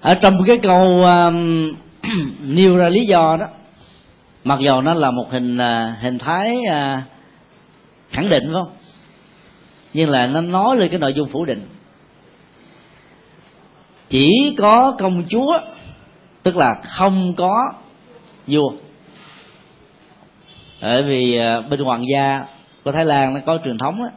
Ở 0.00 0.14
trong 0.14 0.34
cái 0.46 0.58
câu 0.62 1.04
um, 1.04 1.68
nêu 2.40 2.76
ra 2.76 2.88
lý 2.88 3.06
do 3.06 3.36
đó 3.40 3.46
mặc 4.44 4.58
dù 4.60 4.80
nó 4.80 4.94
là 4.94 5.10
một 5.10 5.26
hình 5.30 5.56
uh, 5.56 6.02
hình 6.02 6.18
thái 6.18 6.56
uh, 6.56 7.02
khẳng 8.10 8.28
định 8.28 8.42
phải 8.46 8.62
không? 8.62 8.72
Nhưng 9.92 10.10
là 10.10 10.26
nó 10.26 10.40
nói 10.40 10.76
lên 10.76 10.90
cái 10.90 10.98
nội 10.98 11.12
dung 11.12 11.28
phủ 11.28 11.44
định. 11.44 11.62
Chỉ 14.08 14.54
có 14.58 14.96
công 14.98 15.24
chúa 15.28 15.58
tức 16.42 16.56
là 16.56 16.74
không 16.74 17.34
có 17.36 17.72
vua. 18.46 18.72
Bởi 20.82 21.02
vì 21.02 21.36
à, 21.36 21.60
bên 21.60 21.80
hoàng 21.80 22.02
gia 22.12 22.44
của 22.84 22.92
thái 22.92 23.04
lan 23.04 23.34
nó 23.34 23.40
có 23.46 23.58
truyền 23.64 23.78
thống 23.78 23.98
đó, 23.98 24.10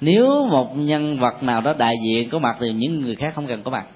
nếu 0.00 0.46
một 0.50 0.76
nhân 0.76 1.20
vật 1.20 1.42
nào 1.42 1.60
đó 1.60 1.74
đại 1.78 1.94
diện 2.04 2.30
có 2.30 2.38
mặt 2.38 2.56
thì 2.60 2.72
những 2.72 3.00
người 3.00 3.16
khác 3.16 3.32
không 3.34 3.46
cần 3.46 3.62
có 3.62 3.70
mặt. 3.70 3.86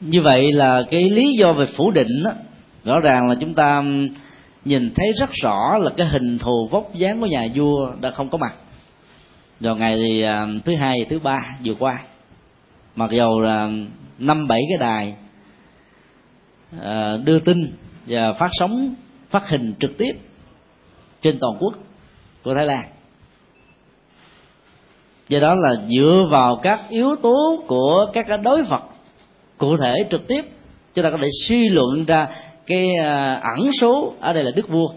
Như 0.00 0.22
vậy 0.22 0.52
là 0.52 0.82
cái 0.90 1.10
lý 1.10 1.32
do 1.38 1.52
về 1.52 1.66
phủ 1.76 1.90
định 1.90 2.22
đó, 2.24 2.30
rõ 2.84 3.00
ràng 3.00 3.28
là 3.28 3.34
chúng 3.34 3.54
ta 3.54 3.84
nhìn 4.64 4.94
thấy 4.94 5.12
rất 5.20 5.30
rõ 5.42 5.78
là 5.78 5.90
cái 5.96 6.06
hình 6.06 6.38
thù 6.38 6.68
vóc 6.70 6.94
dáng 6.94 7.20
của 7.20 7.26
nhà 7.26 7.48
vua 7.54 7.92
đã 8.00 8.10
không 8.10 8.30
có 8.30 8.38
mặt. 8.38 8.54
Vào 9.60 9.76
ngày 9.76 9.96
thì 9.96 10.24
uh, 10.24 10.64
thứ 10.64 10.74
hai 10.74 11.06
thứ 11.10 11.18
ba 11.18 11.40
vừa 11.64 11.74
qua 11.74 11.98
mặc 12.96 13.10
dầu 13.10 13.40
là 13.40 13.70
năm 14.18 14.48
bảy 14.48 14.60
cái 14.68 14.78
đài 14.78 15.14
uh, 16.76 17.24
đưa 17.24 17.38
tin 17.38 17.72
và 18.06 18.32
phát 18.32 18.50
sóng 18.52 18.94
phát 19.30 19.48
hình 19.48 19.74
trực 19.80 19.98
tiếp 19.98 20.12
trên 21.22 21.38
toàn 21.40 21.52
quốc 21.60 21.74
của 22.42 22.54
thái 22.54 22.66
lan. 22.66 22.84
Do 25.28 25.40
đó 25.40 25.54
là 25.54 25.74
dựa 25.86 26.26
vào 26.32 26.56
các 26.56 26.80
yếu 26.88 27.16
tố 27.22 27.62
của 27.66 28.06
các 28.12 28.26
đối 28.42 28.62
vật 28.62 28.82
cụ 29.60 29.76
thể 29.76 29.94
trực 30.10 30.26
tiếp. 30.28 30.44
Chúng 30.94 31.04
ta 31.04 31.10
có 31.10 31.16
thể 31.16 31.28
suy 31.48 31.68
luận 31.68 32.04
ra 32.04 32.28
cái 32.66 32.94
à, 32.96 33.34
ẩn 33.34 33.70
số 33.80 34.14
ở 34.20 34.32
đây 34.32 34.44
là 34.44 34.50
đức 34.50 34.68
vua 34.68 34.88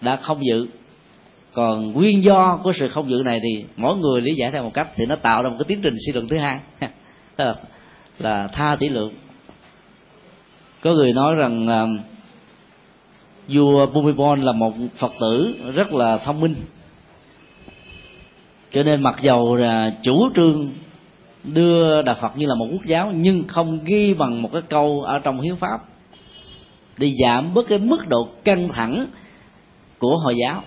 đã 0.00 0.16
không 0.16 0.46
dự 0.46 0.66
còn 1.54 1.92
nguyên 1.92 2.22
do 2.22 2.58
của 2.62 2.72
sự 2.78 2.88
không 2.88 3.10
dự 3.10 3.22
này 3.24 3.40
thì 3.42 3.64
mỗi 3.76 3.96
người 3.96 4.20
lý 4.20 4.34
giải 4.34 4.50
theo 4.50 4.62
một 4.62 4.74
cách 4.74 4.88
thì 4.96 5.06
nó 5.06 5.16
tạo 5.16 5.42
ra 5.42 5.48
một 5.48 5.56
cái 5.58 5.64
tiến 5.68 5.80
trình 5.82 5.94
suy 6.06 6.12
luận 6.12 6.28
thứ 6.28 6.38
hai. 6.38 6.58
Là 8.18 8.48
tha 8.52 8.76
tỷ 8.76 8.88
lượng. 8.88 9.12
Có 10.80 10.92
người 10.92 11.12
nói 11.12 11.34
rằng 11.34 11.66
uh, 11.66 12.00
vua 13.48 13.86
Bhumibol 13.86 14.40
là 14.40 14.52
một 14.52 14.72
phật 14.96 15.12
tử 15.20 15.54
rất 15.74 15.92
là 15.92 16.18
thông 16.18 16.40
minh. 16.40 16.54
Cho 18.72 18.82
nên 18.82 19.02
mặc 19.02 19.16
dầu 19.22 19.56
là 19.56 19.94
chủ 20.02 20.28
trương 20.34 20.70
đưa 21.44 22.02
đạo 22.02 22.16
phật 22.20 22.36
như 22.36 22.46
là 22.46 22.54
một 22.54 22.66
quốc 22.72 22.84
giáo 22.84 23.12
nhưng 23.14 23.44
không 23.48 23.84
ghi 23.84 24.14
bằng 24.14 24.42
một 24.42 24.50
cái 24.52 24.62
câu 24.62 25.02
ở 25.02 25.18
trong 25.18 25.40
hiến 25.40 25.56
pháp 25.56 25.78
để 26.98 27.12
giảm 27.22 27.54
bớt 27.54 27.68
cái 27.68 27.78
mức 27.78 28.08
độ 28.08 28.28
căng 28.44 28.68
thẳng 28.68 29.06
của 29.98 30.16
hồi 30.16 30.34
giáo 30.36 30.62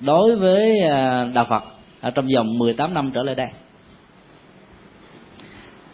đối 0.00 0.36
với 0.36 0.80
à, 0.80 1.24
đạo 1.34 1.44
Phật 1.48 1.64
ở 2.00 2.10
trong 2.10 2.26
vòng 2.34 2.58
18 2.58 2.94
năm 2.94 3.10
trở 3.14 3.22
lại 3.22 3.34
đây. 3.34 3.48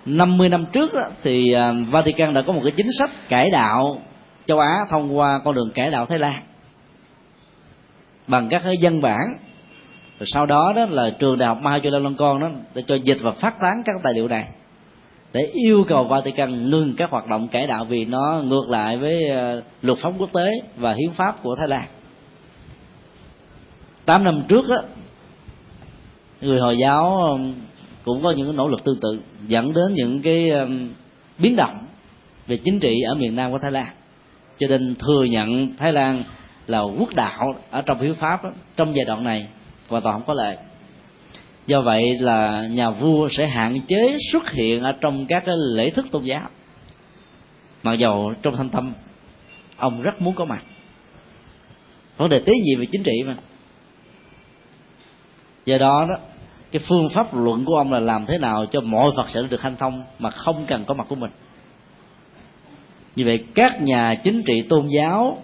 50 0.06 0.48
năm 0.48 0.66
trước 0.72 0.94
đó, 0.94 1.02
thì 1.22 1.52
à, 1.52 1.72
Vatican 1.90 2.34
đã 2.34 2.42
có 2.42 2.52
một 2.52 2.60
cái 2.62 2.72
chính 2.76 2.92
sách 2.98 3.10
cải 3.28 3.50
đạo 3.50 4.02
châu 4.46 4.58
Á 4.58 4.86
thông 4.90 5.18
qua 5.18 5.40
con 5.44 5.54
đường 5.54 5.70
cải 5.70 5.90
đạo 5.90 6.06
Thái 6.06 6.18
Lan 6.18 6.42
bằng 8.26 8.48
các 8.48 8.62
cái 8.64 8.76
dân 8.80 9.00
bản 9.00 9.20
rồi 10.18 10.26
sau 10.26 10.46
đó 10.46 10.72
đó 10.76 10.86
là 10.86 11.10
trường 11.10 11.38
đại 11.38 11.48
học 11.48 11.58
Mahachulalongkorn 11.62 12.40
đó 12.40 12.48
để 12.74 12.82
cho 12.86 12.94
dịch 12.94 13.18
và 13.20 13.32
phát 13.32 13.60
tán 13.60 13.82
các 13.84 13.94
tài 14.02 14.12
liệu 14.14 14.28
này 14.28 14.44
để 15.34 15.50
yêu 15.52 15.84
cầu 15.88 16.04
Vatican 16.04 16.70
ngừng 16.70 16.94
các 16.96 17.10
hoạt 17.10 17.26
động 17.26 17.48
cải 17.48 17.66
đạo 17.66 17.84
vì 17.84 18.04
nó 18.04 18.42
ngược 18.44 18.68
lại 18.68 18.98
với 18.98 19.28
ờ, 19.28 19.62
luật 19.82 19.98
pháp 19.98 20.10
quốc 20.18 20.32
tế 20.32 20.50
và 20.76 20.92
hiến 20.92 21.10
pháp 21.10 21.42
của 21.42 21.56
Thái 21.56 21.68
Lan. 21.68 21.84
Tám 24.04 24.24
năm 24.24 24.42
trước 24.48 24.68
đó 24.68 24.76
người 26.40 26.60
hồi 26.60 26.78
giáo 26.78 27.24
ờ, 27.24 27.38
cũng 28.04 28.22
có 28.22 28.30
những 28.30 28.56
nỗ 28.56 28.68
lực 28.68 28.84
tương 28.84 29.00
tự 29.00 29.20
dẫn 29.46 29.72
đến 29.72 29.94
những 29.94 30.22
cái 30.22 30.50
ờ, 30.50 30.68
biến 31.38 31.56
động 31.56 31.78
về 32.46 32.56
chính 32.56 32.80
trị 32.80 33.00
ở 33.08 33.14
miền 33.14 33.36
nam 33.36 33.52
của 33.52 33.58
thái 33.58 33.72
lan. 33.72 33.86
Cho 34.58 34.66
nên 34.66 34.94
thừa 34.94 35.24
nhận 35.24 35.76
thái 35.76 35.92
lan 35.92 36.22
là 36.66 36.80
quốc 36.80 37.14
đạo 37.14 37.54
ở 37.70 37.82
trong 37.82 38.00
hiến 38.00 38.14
pháp 38.14 38.44
đó, 38.44 38.50
trong 38.76 38.96
giai 38.96 39.04
đoạn 39.04 39.24
này 39.24 39.46
hoàn 39.94 40.02
toàn 40.02 40.14
không 40.14 40.26
có 40.26 40.34
lệ. 40.34 40.56
Do 41.66 41.82
vậy 41.82 42.18
là 42.18 42.66
nhà 42.70 42.90
vua 42.90 43.28
sẽ 43.28 43.46
hạn 43.46 43.80
chế 43.80 44.16
xuất 44.32 44.50
hiện 44.50 44.82
ở 44.82 44.92
trong 44.92 45.26
các 45.26 45.42
cái 45.46 45.54
lễ 45.74 45.90
thức 45.90 46.06
tôn 46.10 46.24
giáo. 46.24 46.48
Mặc 47.82 47.94
dầu 47.94 48.32
trong 48.42 48.56
thâm 48.56 48.68
tâm, 48.68 48.92
ông 49.76 50.02
rất 50.02 50.20
muốn 50.20 50.34
có 50.34 50.44
mặt. 50.44 50.62
Vấn 52.16 52.30
đề 52.30 52.38
tế 52.38 52.52
gì 52.52 52.74
về 52.78 52.86
chính 52.92 53.02
trị 53.02 53.22
mà. 53.26 53.34
Do 55.66 55.78
đó 55.78 56.06
đó, 56.08 56.16
cái 56.72 56.82
phương 56.88 57.08
pháp 57.08 57.36
luận 57.36 57.64
của 57.64 57.76
ông 57.76 57.92
là 57.92 58.00
làm 58.00 58.26
thế 58.26 58.38
nào 58.38 58.66
cho 58.66 58.80
mọi 58.80 59.10
phật 59.16 59.30
sự 59.30 59.46
được 59.46 59.62
hanh 59.62 59.76
thông 59.76 60.04
mà 60.18 60.30
không 60.30 60.64
cần 60.66 60.84
có 60.84 60.94
mặt 60.94 61.06
của 61.08 61.14
mình. 61.14 61.30
Như 63.16 63.24
vậy, 63.24 63.44
các 63.54 63.82
nhà 63.82 64.14
chính 64.14 64.42
trị 64.42 64.62
tôn 64.62 64.88
giáo, 64.98 65.38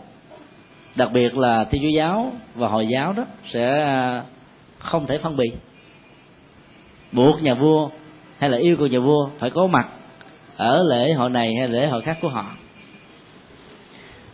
đặc 0.97 1.13
biệt 1.13 1.37
là 1.37 1.65
thiên 1.65 1.83
chúa 1.83 1.89
giáo 1.89 2.33
và 2.55 2.69
hồi 2.69 2.87
giáo 2.89 3.13
đó, 3.13 3.25
sẽ 3.51 3.85
à, 3.85 4.23
không 4.81 5.07
thể 5.07 5.19
phân 5.19 5.37
biệt. 5.37 5.53
Buộc 7.13 7.43
nhà 7.43 7.55
vua 7.55 7.89
hay 8.39 8.51
là 8.51 8.59
yêu 8.59 8.77
cầu 8.77 8.87
nhà 8.87 8.99
vua 8.99 9.29
phải 9.39 9.51
có 9.51 9.67
mặt 9.67 9.89
ở 10.57 10.85
lễ 10.89 11.13
hội 11.13 11.31
này 11.31 11.55
hay 11.59 11.69
lễ 11.69 11.87
hội 11.87 12.03
khác 12.03 12.19
của 12.23 12.29
họ. 12.29 12.47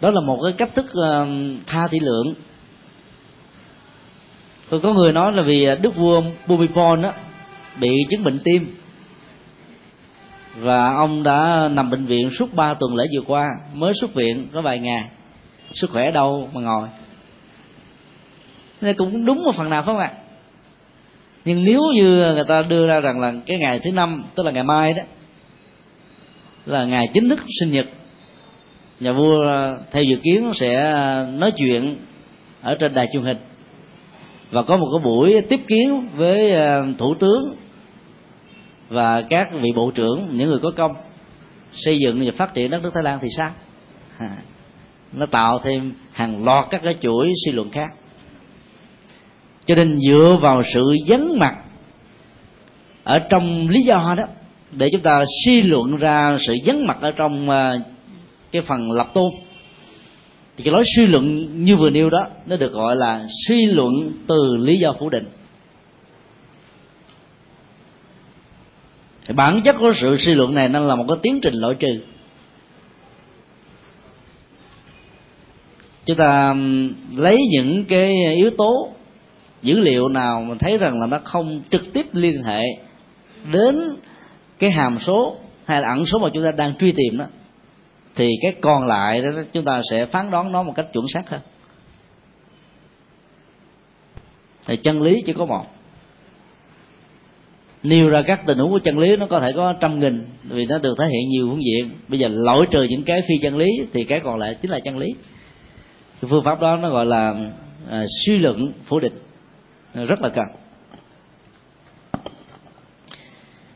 Đó 0.00 0.10
là 0.10 0.20
một 0.20 0.38
cái 0.44 0.52
cách 0.52 0.74
thức 0.74 0.86
ờ, 0.92 1.26
tha 1.66 1.88
tỷ 1.90 1.98
lượng. 2.00 2.34
Tôi 4.68 4.80
có 4.80 4.92
người 4.92 5.12
nói 5.12 5.32
là 5.32 5.42
vì 5.42 5.68
đức 5.82 5.96
vua 5.96 6.22
Bhumibol 6.46 7.00
đó 7.00 7.12
bị 7.80 8.06
chứng 8.10 8.24
bệnh 8.24 8.38
tim. 8.44 8.76
Và 10.56 10.94
ông 10.94 11.22
đã 11.22 11.68
nằm 11.72 11.90
bệnh 11.90 12.04
viện 12.04 12.30
suốt 12.38 12.54
ba 12.54 12.74
tuần 12.74 12.96
lễ 12.96 13.04
vừa 13.14 13.24
qua, 13.26 13.48
mới 13.74 13.92
xuất 14.00 14.14
viện, 14.14 14.48
có 14.52 14.60
vài 14.60 14.78
ngày. 14.78 15.04
Sức 15.72 15.90
khỏe 15.90 16.10
đâu 16.10 16.48
mà 16.54 16.60
ngồi. 16.60 16.88
Nên 18.80 18.96
cũng 18.96 19.24
đúng 19.24 19.42
một 19.44 19.54
phần 19.54 19.70
nào 19.70 19.82
phải 19.82 19.94
không 19.94 19.98
ạ? 19.98 20.12
à? 20.14 20.25
Nhưng 21.46 21.64
nếu 21.64 21.80
như 21.94 22.32
người 22.34 22.44
ta 22.48 22.62
đưa 22.62 22.86
ra 22.86 23.00
rằng 23.00 23.20
là 23.20 23.32
cái 23.46 23.58
ngày 23.58 23.80
thứ 23.84 23.90
năm, 23.92 24.22
tức 24.34 24.42
là 24.42 24.50
ngày 24.50 24.62
mai 24.62 24.92
đó, 24.92 25.02
là 26.66 26.84
ngày 26.84 27.08
chính 27.14 27.28
thức 27.28 27.38
sinh 27.60 27.70
nhật, 27.70 27.86
nhà 29.00 29.12
vua 29.12 29.38
theo 29.92 30.04
dự 30.04 30.16
kiến 30.16 30.52
sẽ 30.54 30.94
nói 31.32 31.52
chuyện 31.56 31.96
ở 32.62 32.74
trên 32.74 32.94
đài 32.94 33.08
truyền 33.12 33.22
hình. 33.22 33.36
Và 34.50 34.62
có 34.62 34.76
một 34.76 34.86
cái 34.92 35.04
buổi 35.04 35.40
tiếp 35.48 35.60
kiến 35.66 36.08
với 36.16 36.52
ờ, 36.52 36.86
thủ 36.98 37.14
tướng 37.14 37.42
và 38.88 39.22
các 39.22 39.46
vị 39.60 39.72
bộ 39.76 39.90
trưởng, 39.90 40.28
những 40.32 40.48
người 40.48 40.58
có 40.62 40.70
công 40.76 40.92
xây 41.72 41.98
dựng 41.98 42.22
và 42.24 42.32
phát 42.36 42.54
triển 42.54 42.70
đất 42.70 42.82
nước 42.82 42.90
thái 42.94 43.02
lan 43.02 43.18
thì 43.22 43.28
sao? 43.36 43.50
Nó 45.12 45.26
tạo 45.26 45.58
thêm 45.58 45.92
hàng 46.12 46.44
loạt 46.44 46.64
các 46.70 46.80
cái 46.84 46.96
chuỗi 47.00 47.32
suy 47.44 47.52
luận 47.52 47.70
khác 47.70 47.88
cho 49.66 49.74
nên 49.74 50.00
dựa 50.00 50.38
vào 50.42 50.62
sự 50.74 50.84
vắng 51.08 51.38
mặt 51.38 51.54
ở 53.04 53.18
trong 53.18 53.68
lý 53.68 53.82
do 53.82 54.14
đó, 54.16 54.24
để 54.72 54.90
chúng 54.90 55.00
ta 55.00 55.24
suy 55.44 55.62
luận 55.62 55.96
ra 55.96 56.36
sự 56.46 56.54
vắng 56.64 56.86
mặt 56.86 56.98
ở 57.00 57.12
trong 57.12 57.50
à, 57.50 57.74
cái 58.52 58.62
phần 58.62 58.92
lập 58.92 59.10
tôn. 59.14 59.32
Thì 60.56 60.64
cái 60.64 60.72
lối 60.72 60.84
suy 60.96 61.06
luận 61.06 61.48
như 61.64 61.76
vừa 61.76 61.90
nêu 61.90 62.10
đó, 62.10 62.26
nó 62.46 62.56
được 62.56 62.72
gọi 62.72 62.96
là 62.96 63.26
suy 63.46 63.66
luận 63.66 64.12
từ 64.26 64.56
lý 64.60 64.78
do 64.78 64.92
phủ 64.92 65.08
định. 65.08 65.24
Thì 69.26 69.34
bản 69.34 69.60
chất 69.64 69.76
của 69.78 69.92
sự 69.96 70.16
suy 70.16 70.34
luận 70.34 70.54
này 70.54 70.68
nó 70.68 70.80
là 70.80 70.94
một 70.94 71.04
cái 71.08 71.16
tiến 71.22 71.40
trình 71.42 71.54
loại 71.54 71.74
trừ. 71.74 72.00
Chúng 76.06 76.16
ta 76.16 76.54
lấy 77.16 77.38
những 77.50 77.84
cái 77.84 78.34
yếu 78.34 78.50
tố 78.50 78.95
dữ 79.62 79.78
liệu 79.78 80.08
nào 80.08 80.40
mình 80.40 80.58
thấy 80.58 80.78
rằng 80.78 81.00
là 81.00 81.06
nó 81.06 81.18
không 81.24 81.62
trực 81.70 81.92
tiếp 81.92 82.06
liên 82.12 82.42
hệ 82.42 82.62
đến 83.52 83.80
cái 84.58 84.70
hàm 84.70 84.98
số 85.00 85.36
hay 85.64 85.80
là 85.80 85.88
ẩn 85.96 86.06
số 86.06 86.18
mà 86.18 86.28
chúng 86.34 86.44
ta 86.44 86.52
đang 86.52 86.76
truy 86.76 86.92
tìm 86.92 87.18
đó 87.18 87.24
thì 88.16 88.30
cái 88.42 88.52
còn 88.60 88.86
lại 88.86 89.20
đó 89.20 89.28
chúng 89.52 89.64
ta 89.64 89.82
sẽ 89.90 90.06
phán 90.06 90.30
đoán 90.30 90.52
nó 90.52 90.62
một 90.62 90.72
cách 90.76 90.86
chuẩn 90.92 91.08
xác 91.08 91.30
hơn. 91.30 91.40
Thì 94.66 94.76
chân 94.76 95.02
lý 95.02 95.22
chỉ 95.26 95.32
có 95.32 95.44
một. 95.44 95.66
Nêu 97.82 98.08
ra 98.08 98.22
các 98.22 98.46
tình 98.46 98.58
huống 98.58 98.70
của 98.70 98.78
chân 98.78 98.98
lý 98.98 99.16
nó 99.16 99.26
có 99.26 99.40
thể 99.40 99.52
có 99.52 99.74
trăm 99.80 100.00
nghìn 100.00 100.26
vì 100.44 100.66
nó 100.66 100.78
được 100.78 100.94
thể 100.98 101.06
hiện 101.06 101.28
nhiều 101.28 101.48
phương 101.50 101.64
diện. 101.64 101.90
Bây 102.08 102.18
giờ 102.18 102.28
lỗi 102.28 102.66
trừ 102.70 102.82
những 102.82 103.02
cái 103.02 103.22
phi 103.28 103.34
chân 103.42 103.56
lý 103.56 103.66
thì 103.92 104.04
cái 104.04 104.20
còn 104.20 104.38
lại 104.38 104.56
chính 104.62 104.70
là 104.70 104.80
chân 104.80 104.98
lý. 104.98 105.14
Cái 106.20 106.28
phương 106.30 106.44
pháp 106.44 106.60
đó 106.60 106.76
nó 106.76 106.88
gọi 106.88 107.06
là 107.06 107.34
à, 107.90 108.04
suy 108.24 108.38
luận 108.38 108.72
phủ 108.84 109.00
định 109.00 109.12
rất 109.94 110.22
là 110.22 110.28
cần 110.34 110.46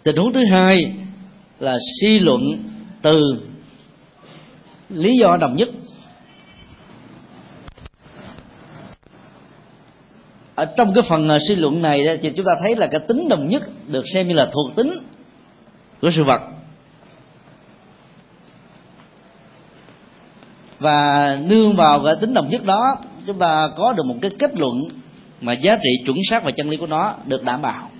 tình 0.02 0.16
huống 0.16 0.32
thứ 0.32 0.44
hai 0.50 0.94
là 1.58 1.78
suy 2.00 2.18
luận 2.18 2.40
từ 3.02 3.42
lý 4.88 5.16
do 5.20 5.36
đồng 5.36 5.56
nhất. 5.56 5.68
Ở 10.54 10.64
trong 10.76 10.94
cái 10.94 11.02
phần 11.08 11.28
à, 11.28 11.38
suy 11.48 11.54
luận 11.54 11.82
này 11.82 12.18
thì 12.22 12.32
chúng 12.36 12.46
ta 12.46 12.52
thấy 12.60 12.76
là 12.76 12.86
cái 12.86 13.00
tính 13.00 13.28
đồng 13.28 13.48
nhất 13.48 13.62
được 13.88 14.04
xem 14.14 14.28
như 14.28 14.34
là 14.34 14.46
thuộc 14.52 14.76
tính 14.76 14.92
của 16.00 16.10
sự 16.10 16.24
vật. 16.24 16.40
Và 20.78 21.38
nương 21.44 21.76
vào 21.76 22.04
cái 22.04 22.16
tính 22.20 22.34
đồng 22.34 22.50
nhất 22.50 22.64
đó, 22.64 22.96
chúng 23.26 23.38
ta 23.38 23.68
có 23.76 23.92
được 23.92 24.06
một 24.06 24.14
cái 24.22 24.30
kết 24.38 24.58
luận 24.58 24.74
mà 25.40 25.52
giá 25.52 25.76
trị 25.76 25.90
chuẩn 26.06 26.16
xác 26.30 26.44
và 26.44 26.50
chân 26.50 26.70
lý 26.70 26.76
của 26.76 26.86
nó 26.86 27.14
được 27.26 27.44
đảm 27.44 27.62
bảo. 27.62 27.90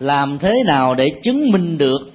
Làm 0.00 0.38
thế 0.38 0.54
nào 0.66 0.94
để 0.94 1.10
chứng 1.22 1.50
minh 1.50 1.78
được 1.78 2.06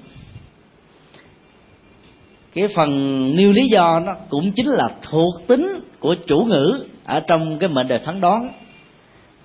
cái 2.54 2.68
phần 2.68 2.92
nêu 3.36 3.52
lý 3.52 3.68
do 3.68 4.00
nó 4.00 4.14
cũng 4.30 4.52
chính 4.52 4.68
là 4.68 4.90
thuộc 5.02 5.34
tính 5.48 5.80
của 6.00 6.16
chủ 6.28 6.40
ngữ 6.40 6.86
ở 7.06 7.20
trong 7.20 7.58
cái 7.60 7.70
mệnh 7.70 7.88
đề 7.88 7.98
phán 7.98 8.22
đoán, 8.22 8.52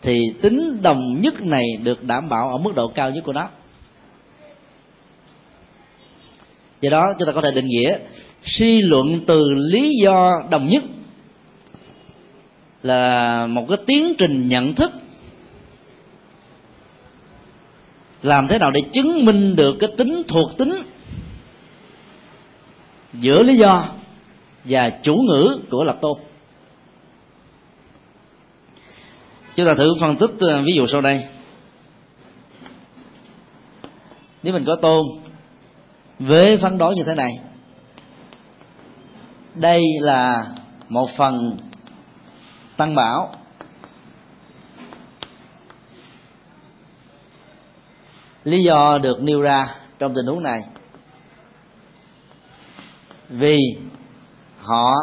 thì 0.02 0.34
tính 0.42 0.82
đồng 0.82 1.20
nhất 1.20 1.42
này 1.42 1.64
được 1.82 2.04
đảm 2.04 2.28
bảo 2.28 2.48
ở 2.48 2.58
mức 2.58 2.74
độ 2.74 2.88
cao 2.88 3.10
nhất 3.10 3.24
của 3.24 3.32
nó. 3.32 3.48
Do 6.80 6.90
đó 6.90 7.06
chúng 7.18 7.26
ta 7.26 7.32
có 7.32 7.40
thể 7.40 7.50
định 7.54 7.66
nghĩa 7.66 7.98
suy 8.44 8.80
luận 8.82 9.20
từ 9.26 9.44
lý 9.72 9.92
do 10.02 10.32
đồng 10.50 10.68
nhất 10.68 10.82
là 12.84 13.46
một 13.46 13.66
cái 13.68 13.78
tiến 13.86 14.14
trình 14.18 14.46
nhận 14.46 14.74
thức. 14.74 14.90
Làm 18.22 18.48
thế 18.48 18.58
nào 18.58 18.70
để 18.70 18.80
chứng 18.92 19.24
minh 19.24 19.56
được 19.56 19.76
cái 19.80 19.90
tính 19.96 20.22
thuộc 20.28 20.58
tính? 20.58 20.74
Giữa 23.12 23.42
lý 23.42 23.56
do 23.56 23.88
và 24.64 24.90
chủ 24.90 25.16
ngữ 25.16 25.58
của 25.70 25.84
lập 25.84 25.98
tôn. 26.00 26.18
Chúng 29.56 29.66
ta 29.66 29.74
thử 29.74 29.94
phân 30.00 30.16
tích 30.16 30.30
ờ, 30.40 30.62
ví 30.64 30.72
dụ 30.74 30.86
sau 30.86 31.00
đây. 31.00 31.24
Nếu 34.42 34.52
mình 34.52 34.64
có 34.66 34.76
tôn 34.82 35.06
với 36.18 36.56
phán 36.58 36.78
đoán 36.78 36.94
như 36.94 37.02
thế 37.06 37.14
này. 37.14 37.30
Đây 39.54 39.82
là 40.00 40.44
một 40.88 41.10
phần 41.16 41.56
tăng 42.76 42.94
bảo. 42.94 43.32
Lý 48.44 48.62
do 48.62 48.98
được 48.98 49.22
nêu 49.22 49.42
ra 49.42 49.66
trong 49.98 50.14
tình 50.14 50.26
huống 50.26 50.42
này. 50.42 50.60
Vì 53.28 53.58
họ 54.58 54.94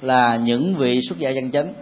là 0.00 0.36
những 0.36 0.74
vị 0.78 1.00
xuất 1.08 1.18
gia 1.18 1.30
chân 1.34 1.50
chánh. 1.50 1.74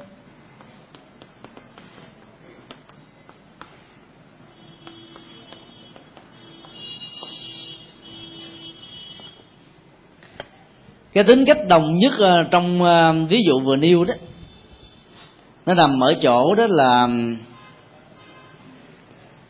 Cái 11.13 11.25
tính 11.25 11.45
cách 11.47 11.59
đồng 11.69 11.97
nhất 11.97 12.13
ờ, 12.19 12.43
trong 12.51 12.83
ờ, 12.83 13.13
ví 13.29 13.43
dụ 13.47 13.59
vừa 13.65 13.77
nêu 13.77 14.05
đó 14.05 14.15
nó 15.69 15.75
nằm 15.75 16.01
ở 16.01 16.15
chỗ 16.23 16.55
đó 16.55 16.67
là 16.69 17.09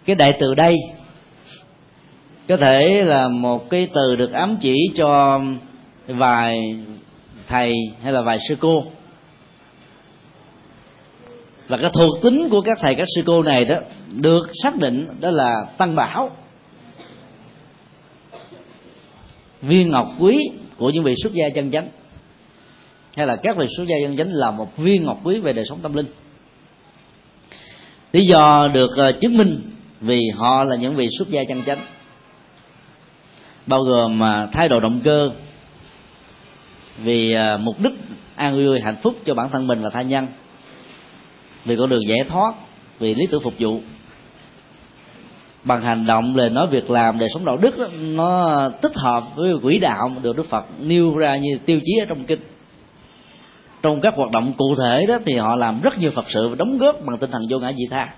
cái 0.04 0.16
đại 0.16 0.36
từ 0.40 0.54
đây. 0.54 0.76
Có 2.48 2.56
thể 2.56 3.04
là 3.04 3.28
một 3.28 3.70
cái 3.70 3.88
từ 3.94 4.16
được 4.16 4.32
ám 4.32 4.56
chỉ 4.60 4.76
cho 4.94 5.40
vài 6.06 6.80
thầy 7.48 7.74
hay 8.02 8.12
là 8.12 8.22
vài 8.22 8.38
sư 8.48 8.56
cô. 8.60 8.84
Và 11.68 11.76
cái 11.76 11.90
thuộc 11.94 12.22
tính 12.22 12.48
của 12.50 12.60
các 12.60 12.78
thầy, 12.80 12.94
các 12.94 13.06
sư 13.16 13.22
cô 13.26 13.42
này 13.42 13.64
đó 13.64 13.76
được 14.12 14.46
xác 14.62 14.76
định 14.76 15.06
đó 15.20 15.30
là 15.30 15.54
tăng 15.76 15.94
bảo. 15.94 16.30
Viên 19.62 19.90
ngọc 19.90 20.08
quý 20.18 20.50
của 20.76 20.90
những 20.90 21.04
vị 21.04 21.14
xuất 21.22 21.32
gia 21.32 21.48
chân 21.48 21.70
chánh 21.70 21.88
hay 23.16 23.26
là 23.26 23.36
các 23.36 23.56
vị 23.56 23.66
xuất 23.76 23.84
gia 23.88 23.96
chân 24.02 24.16
chánh 24.16 24.32
là 24.32 24.50
một 24.50 24.76
viên 24.76 25.04
ngọc 25.04 25.20
quý 25.24 25.40
về 25.40 25.52
đời 25.52 25.64
sống 25.68 25.78
tâm 25.82 25.94
linh. 25.94 26.06
Lý 28.12 28.26
do 28.26 28.68
được 28.74 28.90
ờ, 28.96 29.12
chứng 29.12 29.38
minh 29.38 29.70
vì 30.00 30.20
họ 30.36 30.64
là 30.64 30.76
những 30.76 30.96
vị 30.96 31.08
xuất 31.18 31.28
gia 31.28 31.44
chân 31.48 31.62
chánh. 31.66 31.80
Bao 33.66 33.82
gồm 33.82 34.20
ờ, 34.20 34.48
thái 34.52 34.68
độ 34.68 34.80
động 34.80 35.00
cơ 35.04 35.30
vì 36.98 37.32
ờ, 37.32 37.58
mục 37.62 37.80
đích 37.80 37.92
an 38.36 38.56
vui 38.56 38.80
hạnh 38.80 38.96
phúc 39.02 39.14
cho 39.24 39.34
bản 39.34 39.48
thân 39.50 39.66
mình 39.66 39.82
và 39.82 39.90
tha 39.90 40.02
nhân 40.02 40.26
vì 41.64 41.76
con 41.76 41.90
đường 41.90 42.08
giải 42.08 42.24
thoát 42.28 42.54
vì 42.98 43.14
lý 43.14 43.26
tưởng 43.30 43.42
phục 43.42 43.54
vụ. 43.58 43.80
Bằng 45.64 45.82
hành 45.82 46.06
động 46.06 46.36
lời 46.36 46.50
nói 46.50 46.66
việc 46.66 46.90
làm 46.90 47.18
đời 47.18 47.28
sống 47.34 47.44
đạo 47.44 47.56
đức 47.56 47.78
đó, 47.78 47.86
nó 48.00 48.68
tích 48.82 48.96
hợp 48.96 49.24
với 49.36 49.52
quỹ 49.62 49.78
đạo 49.78 50.10
được 50.22 50.36
đức 50.36 50.46
phật 50.48 50.64
nêu 50.80 51.16
ra 51.16 51.36
như 51.36 51.58
tiêu 51.66 51.80
chí 51.84 51.92
ở 52.02 52.04
trong 52.08 52.24
kinh 52.24 52.40
trong 53.82 54.00
các 54.00 54.14
hoạt 54.16 54.30
động 54.30 54.52
cụ 54.58 54.74
thể 54.76 55.06
đó 55.06 55.18
thì 55.24 55.36
họ 55.36 55.56
làm 55.56 55.80
rất 55.80 55.98
nhiều 55.98 56.10
phật 56.10 56.24
sự 56.28 56.48
và 56.48 56.54
đóng 56.58 56.78
góp 56.78 56.96
bằng 57.06 57.18
tinh 57.18 57.30
thần 57.30 57.42
vô 57.50 57.58
ngã 57.58 57.72
dị 57.72 57.84
tha. 57.90 58.14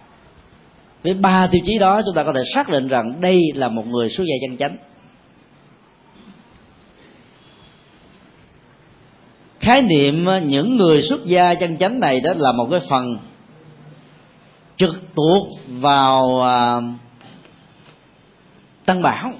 Với 1.04 1.14
ba 1.14 1.46
tiêu 1.46 1.60
chí 1.64 1.78
đó, 1.78 2.02
chúng 2.06 2.14
ta 2.14 2.24
có 2.24 2.32
thể 2.32 2.42
xác 2.54 2.68
định 2.68 2.88
rằng 2.88 3.20
đây 3.20 3.40
là 3.54 3.68
một 3.68 3.86
người 3.86 4.08
xuất 4.08 4.24
gia 4.24 4.34
chân 4.48 4.56
chánh. 4.56 4.76
Khái 9.60 9.82
niệm 9.82 10.26
ờ, 10.26 10.40
những 10.40 10.76
người 10.76 11.02
xuất 11.02 11.24
gia 11.24 11.54
chân 11.54 11.76
chánh 11.78 12.00
này 12.00 12.20
đó 12.20 12.30
là 12.36 12.52
một 12.52 12.68
cái 12.70 12.80
phần 12.90 13.16
trực 14.76 14.94
thuộc 15.16 15.48
vào 15.68 16.40
ờ, 16.40 16.82
tăng 18.86 19.02
bảo. 19.02 19.32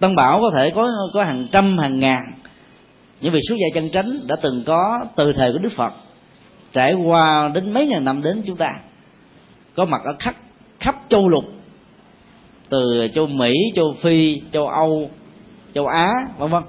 Tăng 0.00 0.14
bảo 0.14 0.40
có 0.40 0.50
thể 0.54 0.70
có 0.70 0.88
có 1.14 1.24
hàng 1.24 1.46
trăm, 1.52 1.78
hàng 1.78 2.00
ngàn 2.00 2.32
những 3.22 3.32
vị 3.32 3.40
xuất 3.48 3.56
gia 3.56 3.66
chân 3.74 3.90
chánh 3.90 4.26
đã 4.26 4.36
từng 4.42 4.64
có 4.66 4.98
từ 5.16 5.32
thời 5.36 5.52
của 5.52 5.58
đức 5.58 5.72
phật, 5.76 5.92
trải 6.72 6.94
qua 6.94 7.50
đến 7.54 7.72
mấy 7.72 7.86
ngàn 7.86 8.04
năm 8.04 8.22
đến 8.22 8.42
chúng 8.46 8.56
ta, 8.56 8.68
có 9.74 9.84
mặt 9.84 10.00
ở 10.04 10.12
khắp 10.18 10.34
khắp 10.80 10.96
châu 11.08 11.28
lục, 11.28 11.44
từ 12.68 13.08
châu 13.14 13.26
mỹ, 13.26 13.54
châu 13.74 13.94
phi, 14.02 14.40
châu 14.50 14.68
âu, 14.68 15.10
châu 15.74 15.86
á, 15.86 16.12
vân 16.38 16.50
vân. 16.50 16.62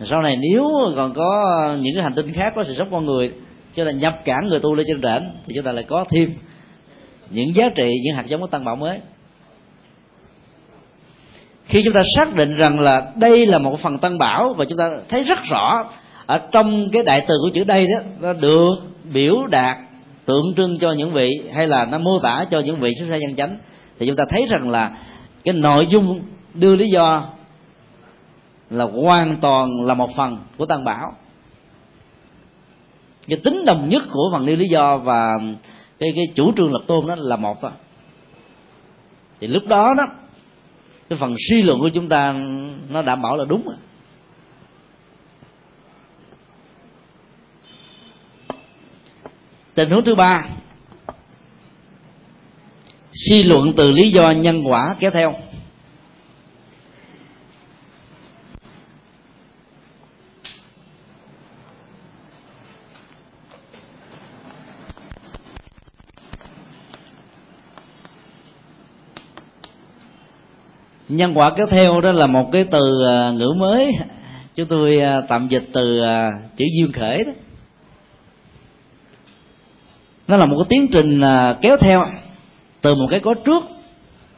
Sau 0.00 0.22
này 0.22 0.36
nếu 0.36 0.70
còn 0.96 1.12
có 1.14 1.76
những 1.80 1.94
cái 1.94 2.02
hành 2.02 2.14
tinh 2.14 2.32
khác 2.32 2.52
có 2.56 2.64
sự 2.66 2.74
sống 2.74 2.88
con 2.90 3.06
người, 3.06 3.32
cho 3.76 3.84
nên 3.84 3.98
nhập 3.98 4.20
cản 4.24 4.46
người 4.48 4.60
tu 4.60 4.74
lên 4.74 4.86
trên 4.88 5.02
trển 5.02 5.30
thì 5.46 5.54
chúng 5.54 5.64
ta 5.64 5.72
lại 5.72 5.84
có 5.84 6.04
thêm 6.08 6.30
những 7.30 7.54
giá 7.54 7.68
trị, 7.76 7.90
những 8.04 8.16
hạt 8.16 8.26
giống 8.26 8.40
của 8.40 8.46
tăng 8.46 8.64
bảo 8.64 8.76
mới 8.76 8.98
khi 11.64 11.82
chúng 11.84 11.94
ta 11.94 12.02
xác 12.16 12.34
định 12.34 12.56
rằng 12.56 12.80
là 12.80 13.12
đây 13.16 13.46
là 13.46 13.58
một 13.58 13.80
phần 13.80 13.98
tăng 13.98 14.18
bảo 14.18 14.54
và 14.58 14.64
chúng 14.64 14.78
ta 14.78 14.90
thấy 15.08 15.24
rất 15.24 15.38
rõ 15.44 15.84
ở 16.26 16.38
trong 16.52 16.88
cái 16.92 17.02
đại 17.02 17.24
từ 17.28 17.34
của 17.42 17.50
chữ 17.54 17.64
đây 17.64 17.86
đó, 17.86 17.98
nó 18.20 18.32
được 18.32 18.74
biểu 19.12 19.46
đạt 19.46 19.76
tượng 20.24 20.54
trưng 20.56 20.78
cho 20.78 20.92
những 20.92 21.12
vị 21.12 21.30
hay 21.54 21.68
là 21.68 21.86
nó 21.86 21.98
mô 21.98 22.18
tả 22.18 22.44
cho 22.50 22.60
những 22.60 22.80
vị 22.80 22.92
xuất 22.98 23.06
gia 23.10 23.16
nhân 23.16 23.36
chánh, 23.36 23.56
thì 23.98 24.06
chúng 24.06 24.16
ta 24.16 24.24
thấy 24.30 24.46
rằng 24.46 24.70
là 24.70 24.96
cái 25.44 25.54
nội 25.54 25.86
dung 25.86 26.20
đưa 26.54 26.76
lý 26.76 26.88
do 26.94 27.24
là 28.70 28.84
hoàn 28.84 29.36
toàn 29.36 29.68
là 29.84 29.94
một 29.94 30.10
phần 30.16 30.38
của 30.58 30.66
tăng 30.66 30.84
bảo 30.84 31.12
cái 33.28 33.38
tính 33.44 33.64
đồng 33.64 33.88
nhất 33.88 34.02
của 34.10 34.30
phần 34.32 34.46
nêu 34.46 34.56
lý 34.56 34.68
do 34.68 34.96
và 34.96 35.38
cái 35.98 36.12
cái 36.14 36.24
chủ 36.34 36.52
trương 36.56 36.72
lập 36.72 36.80
tôn 36.86 37.06
đó 37.06 37.14
là 37.18 37.36
một 37.36 37.62
đó. 37.62 37.70
thì 39.40 39.46
lúc 39.46 39.66
đó 39.66 39.94
đó 39.96 40.04
cái 41.08 41.18
phần 41.18 41.34
suy 41.48 41.62
luận 41.62 41.80
của 41.80 41.88
chúng 41.88 42.08
ta 42.08 42.34
nó 42.90 43.02
đảm 43.02 43.22
bảo 43.22 43.36
là 43.36 43.44
đúng 43.44 43.66
rồi. 43.66 43.76
tình 49.74 49.90
huống 49.90 50.04
thứ 50.04 50.14
ba, 50.14 50.48
suy 53.12 53.42
luận 53.42 53.72
từ 53.76 53.90
lý 53.90 54.10
do 54.10 54.30
nhân 54.30 54.62
quả 54.66 54.96
kéo 54.98 55.10
theo 55.10 55.34
nhân 71.08 71.38
quả 71.38 71.50
kéo 71.50 71.66
theo 71.66 72.00
đó 72.00 72.12
là 72.12 72.26
một 72.26 72.48
cái 72.52 72.64
từ 72.70 73.04
à, 73.06 73.30
ngữ 73.30 73.52
mới. 73.56 73.96
Chúng 74.54 74.66
tôi 74.66 75.00
à, 75.00 75.20
tạm 75.28 75.48
dịch 75.48 75.64
từ 75.72 76.00
à, 76.00 76.30
chữ 76.56 76.64
duyên 76.76 76.92
khởi 76.92 77.24
đó. 77.24 77.32
Nó 80.28 80.36
là 80.36 80.46
một 80.46 80.56
cái 80.58 80.66
tiến 80.68 80.88
trình 80.92 81.20
kéo 81.60 81.76
theo 81.80 82.04
từ 82.80 82.94
một 82.94 83.06
cái 83.10 83.20
có 83.20 83.34
trước, 83.44 83.64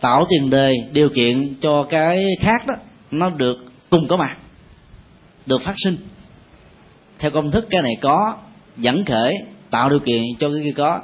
tạo 0.00 0.26
tiền 0.28 0.50
đề, 0.50 0.72
điều 0.92 1.08
kiện 1.08 1.54
cho 1.60 1.82
cái 1.82 2.24
khác 2.40 2.66
đó, 2.66 2.74
nó 3.10 3.30
được 3.30 3.56
cùng 3.90 4.08
có 4.08 4.16
mặt, 4.16 4.36
được 5.46 5.62
phát 5.62 5.74
sinh. 5.76 5.96
Theo 7.18 7.30
công 7.30 7.50
thức 7.50 7.66
cái 7.70 7.82
này 7.82 7.96
có, 8.00 8.34
dẫn 8.76 9.04
khởi 9.04 9.36
tạo 9.70 9.90
điều 9.90 9.98
kiện 9.98 10.22
cho 10.38 10.48
cái 10.48 10.58
kia 10.64 10.74
có. 10.76 11.00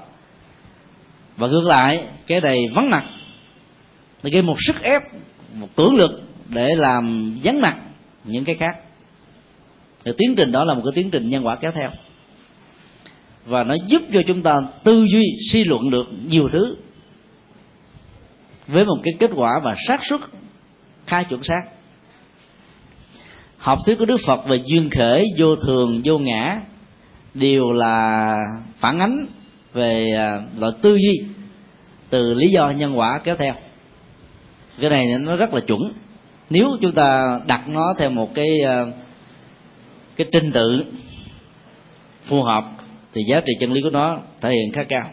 Và 1.37 1.46
ngược 1.46 1.64
lại, 1.64 2.05
cái 2.27 2.40
này 2.40 2.68
vắng 2.75 2.90
mặt. 2.90 3.05
Thì 4.22 4.31
gây 4.31 4.42
một 4.42 4.57
sức 4.66 4.83
ép 4.83 5.03
một 5.54 5.68
cưỡng 5.76 5.96
lực 5.96 6.22
để 6.48 6.74
làm 6.74 7.34
vắng 7.44 7.60
mặt 7.60 7.76
những 8.24 8.44
cái 8.44 8.54
khác. 8.54 8.78
Thì 10.04 10.12
tiến 10.18 10.34
trình 10.36 10.52
đó 10.52 10.64
là 10.64 10.74
một 10.74 10.82
cái 10.84 10.92
tiến 10.94 11.10
trình 11.10 11.28
nhân 11.28 11.46
quả 11.46 11.56
kéo 11.56 11.72
theo. 11.72 11.90
Và 13.46 13.64
nó 13.64 13.74
giúp 13.86 14.02
cho 14.12 14.20
chúng 14.26 14.42
ta 14.42 14.60
tư 14.84 15.06
duy, 15.12 15.22
suy 15.52 15.64
luận 15.64 15.90
được 15.90 16.06
nhiều 16.26 16.48
thứ 16.48 16.76
với 18.66 18.84
một 18.84 18.96
cái 19.02 19.14
kết 19.18 19.30
quả 19.34 19.50
và 19.64 19.76
xác 19.88 20.00
suất 20.08 20.20
khá 21.06 21.22
chuẩn 21.22 21.42
xác. 21.42 21.62
Học 23.56 23.78
thuyết 23.86 23.98
của 23.98 24.04
đức 24.04 24.20
phật 24.26 24.46
về 24.48 24.60
duyên 24.66 24.90
khởi, 24.90 25.26
vô 25.38 25.56
thường, 25.56 26.00
vô 26.04 26.18
ngã 26.18 26.60
đều 27.34 27.70
là 27.70 28.36
phản 28.78 28.98
ánh 28.98 29.26
về 29.72 30.14
à, 30.16 30.40
loại 30.58 30.72
tư 30.82 30.96
duy 30.96 31.24
từ 32.10 32.34
lý 32.34 32.48
do 32.48 32.70
nhân 32.70 32.98
quả 32.98 33.20
kéo 33.24 33.36
theo 33.36 33.52
cái 34.80 34.90
này 34.90 35.06
nó 35.20 35.37
rất 35.37 35.54
là 35.54 35.61
chuẩn. 35.61 35.80
Nếu 36.50 36.66
chúng 36.80 36.92
ta 36.92 37.40
đặt 37.46 37.68
nó 37.68 37.94
theo 37.98 38.11
một 38.11 38.35
cái 38.35 38.61
ờ, 38.61 38.92
cái 40.16 40.26
trình 40.32 40.52
tự 40.52 40.85
phù 42.26 42.42
hợp, 42.42 42.64
thì 43.12 43.22
giá 43.28 43.40
trị 43.40 43.52
chân 43.61 43.72
lý 43.72 43.80
của 43.82 43.90
nó 43.90 44.18
thể 44.40 44.50
hiện 44.50 44.72
khá 44.72 44.82
cao. 44.88 45.11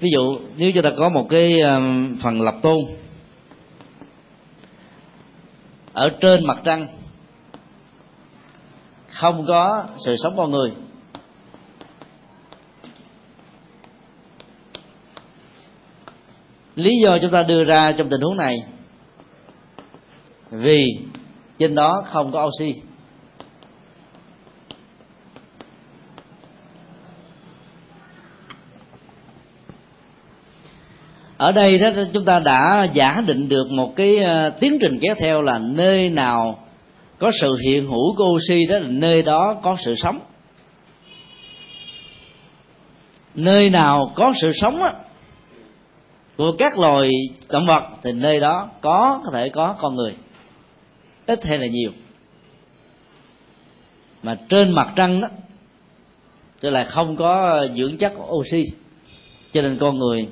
Ví 0.00 0.08
dụ, 0.12 0.38
nếu 0.56 0.70
chúng 0.74 0.82
ta 0.82 0.90
có 0.98 1.08
một 1.08 1.26
cái 1.30 1.60
ờ, 1.60 1.80
phần 2.22 2.40
lập 2.40 2.54
tôn 2.62 2.78
ở 5.92 6.10
trên 6.20 6.46
mặt 6.46 6.58
trăng, 6.64 6.86
không 9.08 9.44
có 9.46 9.84
sự 10.06 10.16
sống 10.16 10.34
con 10.36 10.50
người 10.50 10.72
lý 16.76 16.90
do 17.02 17.18
chúng 17.22 17.30
ta 17.30 17.42
đưa 17.42 17.64
ra 17.64 17.92
trong 17.92 18.08
tình 18.10 18.20
huống 18.20 18.36
này 18.36 18.56
vì 20.50 20.86
trên 21.58 21.74
đó 21.74 22.02
không 22.06 22.32
có 22.32 22.46
oxy. 22.46 22.74
Ở 31.36 31.52
đây 31.52 31.78
đó 31.78 31.90
chúng 32.12 32.24
ta 32.24 32.38
đã 32.38 32.86
giả 32.92 33.20
định 33.26 33.48
được 33.48 33.66
một 33.70 33.96
cái 33.96 34.16
ờ, 34.16 34.50
tiến 34.50 34.78
trình 34.80 34.98
kéo 35.00 35.14
theo 35.18 35.42
là 35.42 35.58
nơi 35.58 36.10
nào 36.10 36.66
có 37.18 37.30
sự 37.40 37.56
hiện 37.64 37.86
hữu 37.86 38.16
của 38.16 38.24
oxy 38.24 38.66
đó 38.66 38.78
là 38.78 38.88
nơi 38.88 39.22
đó 39.22 39.56
có 39.62 39.76
sự 39.84 39.94
sống. 39.96 40.18
Nơi 43.34 43.70
nào 43.70 44.12
có 44.14 44.32
sự 44.40 44.52
sống 44.54 44.82
á, 44.82 44.92
của 46.36 46.52
các 46.58 46.78
loài 46.78 47.10
động 47.50 47.66
vật 47.66 47.82
thì 48.02 48.12
nơi 48.12 48.40
đó 48.40 48.70
có 48.80 49.20
có 49.24 49.30
thể 49.32 49.48
có 49.48 49.76
con 49.80 49.96
người. 49.96 50.14
Ít 51.26 51.44
hay 51.44 51.58
là 51.58 51.66
nhiều. 51.66 51.90
Mà 54.22 54.38
trên 54.48 54.70
mặt 54.70 54.92
trăng 54.96 55.20
đó 55.20 55.28
tức 56.60 56.70
là 56.70 56.84
không 56.84 57.16
có 57.16 57.60
dưỡng 57.76 57.96
chất 57.96 58.12
oxy 58.28 58.64
cho 59.52 59.62
nên 59.62 59.78
con 59.78 59.98
người 59.98 60.28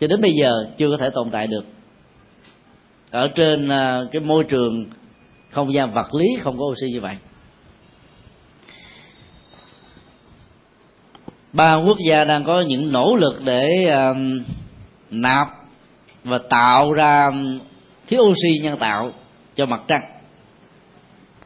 cho 0.00 0.06
đến 0.06 0.20
bây 0.20 0.32
giờ 0.32 0.50
chưa 0.76 0.90
có 0.90 0.96
thể 0.96 1.10
tồn 1.10 1.30
tại 1.30 1.46
được. 1.46 1.64
Ở 3.10 3.28
trên 3.28 3.68
à, 3.68 4.00
cái 4.12 4.22
môi 4.22 4.44
trường 4.44 4.86
không 5.50 5.74
gian 5.74 5.94
vật 5.94 6.14
lý 6.14 6.26
không 6.40 6.58
có 6.58 6.64
oxy 6.64 6.86
như 6.92 7.00
vậy. 7.00 7.16
Ba 11.52 11.74
quốc 11.74 11.98
gia 12.08 12.24
đang 12.24 12.44
có 12.44 12.60
những 12.60 12.92
nỗ 12.92 13.16
lực 13.16 13.42
để 13.44 13.94
uh, 14.10 14.16
nạp 15.12 15.48
và 16.24 16.38
tạo 16.50 16.92
ra 16.92 17.30
khí 18.06 18.16
oxy 18.18 18.58
nhân 18.62 18.78
tạo 18.78 19.10
cho 19.54 19.66
mặt 19.66 19.80
trăng. 19.88 20.02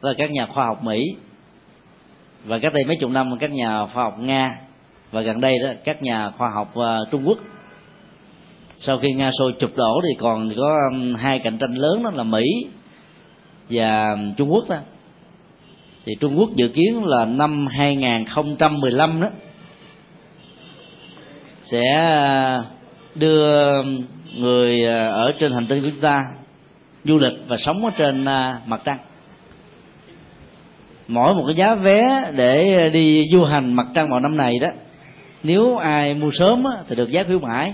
Đó 0.01 0.09
là 0.09 0.13
các 0.17 0.31
nhà 0.31 0.45
khoa 0.45 0.65
học 0.65 0.83
mỹ 0.83 1.03
và 2.45 2.59
cách 2.59 2.73
đây 2.73 2.83
mấy 2.87 2.95
chục 2.95 3.11
năm 3.11 3.37
các 3.39 3.51
nhà 3.51 3.85
khoa 3.85 4.03
học 4.03 4.19
nga 4.19 4.59
và 5.11 5.21
gần 5.21 5.41
đây 5.41 5.59
đó 5.59 5.69
các 5.83 6.03
nhà 6.03 6.29
khoa 6.29 6.49
học 6.49 6.73
uh, 6.79 7.11
trung 7.11 7.23
quốc. 7.25 7.37
Sau 8.79 8.97
khi 8.97 9.13
nga 9.13 9.31
xô 9.39 9.51
chụp 9.59 9.75
đổ 9.75 10.01
thì 10.07 10.15
còn 10.19 10.49
có 10.57 10.91
hai 11.17 11.39
cạnh 11.39 11.57
tranh 11.57 11.73
lớn 11.73 12.03
đó 12.03 12.11
là 12.13 12.23
mỹ 12.23 12.45
và 13.69 14.17
trung 14.37 14.51
quốc 14.51 14.69
đó. 14.69 14.77
Thì 16.05 16.13
trung 16.19 16.39
quốc 16.39 16.49
dự 16.55 16.67
kiến 16.67 17.03
là 17.05 17.25
năm 17.25 17.67
2015 17.67 19.21
đó 19.21 19.29
sẽ 21.63 21.83
uh, 22.59 22.76
đưa 23.19 23.83
người 24.35 24.85
à, 24.85 25.07
ở 25.07 25.33
trên 25.39 25.51
hành 25.51 25.65
tinh 25.67 25.81
của 25.81 25.89
chúng 25.89 26.01
ta 26.01 26.23
du 27.03 27.17
lịch 27.17 27.33
và 27.47 27.57
sống 27.57 27.85
ở 27.85 27.91
trên 27.97 28.25
à, 28.25 28.59
mặt 28.65 28.81
trăng. 28.85 28.97
Mỗi 31.07 31.33
một 31.33 31.43
cái 31.47 31.55
giá 31.55 31.75
vé 31.75 32.31
để 32.35 32.89
đi 32.89 33.25
du 33.31 33.43
hành 33.43 33.73
mặt 33.73 33.87
trăng 33.93 34.09
vào 34.09 34.19
năm 34.19 34.37
này 34.37 34.59
đó 34.59 34.67
nếu 35.43 35.77
ai 35.77 36.13
mua 36.13 36.31
sớm 36.31 36.63
á, 36.63 36.71
thì 36.87 36.95
được 36.95 37.09
giá 37.09 37.23
khuyến 37.23 37.41
mãi 37.41 37.73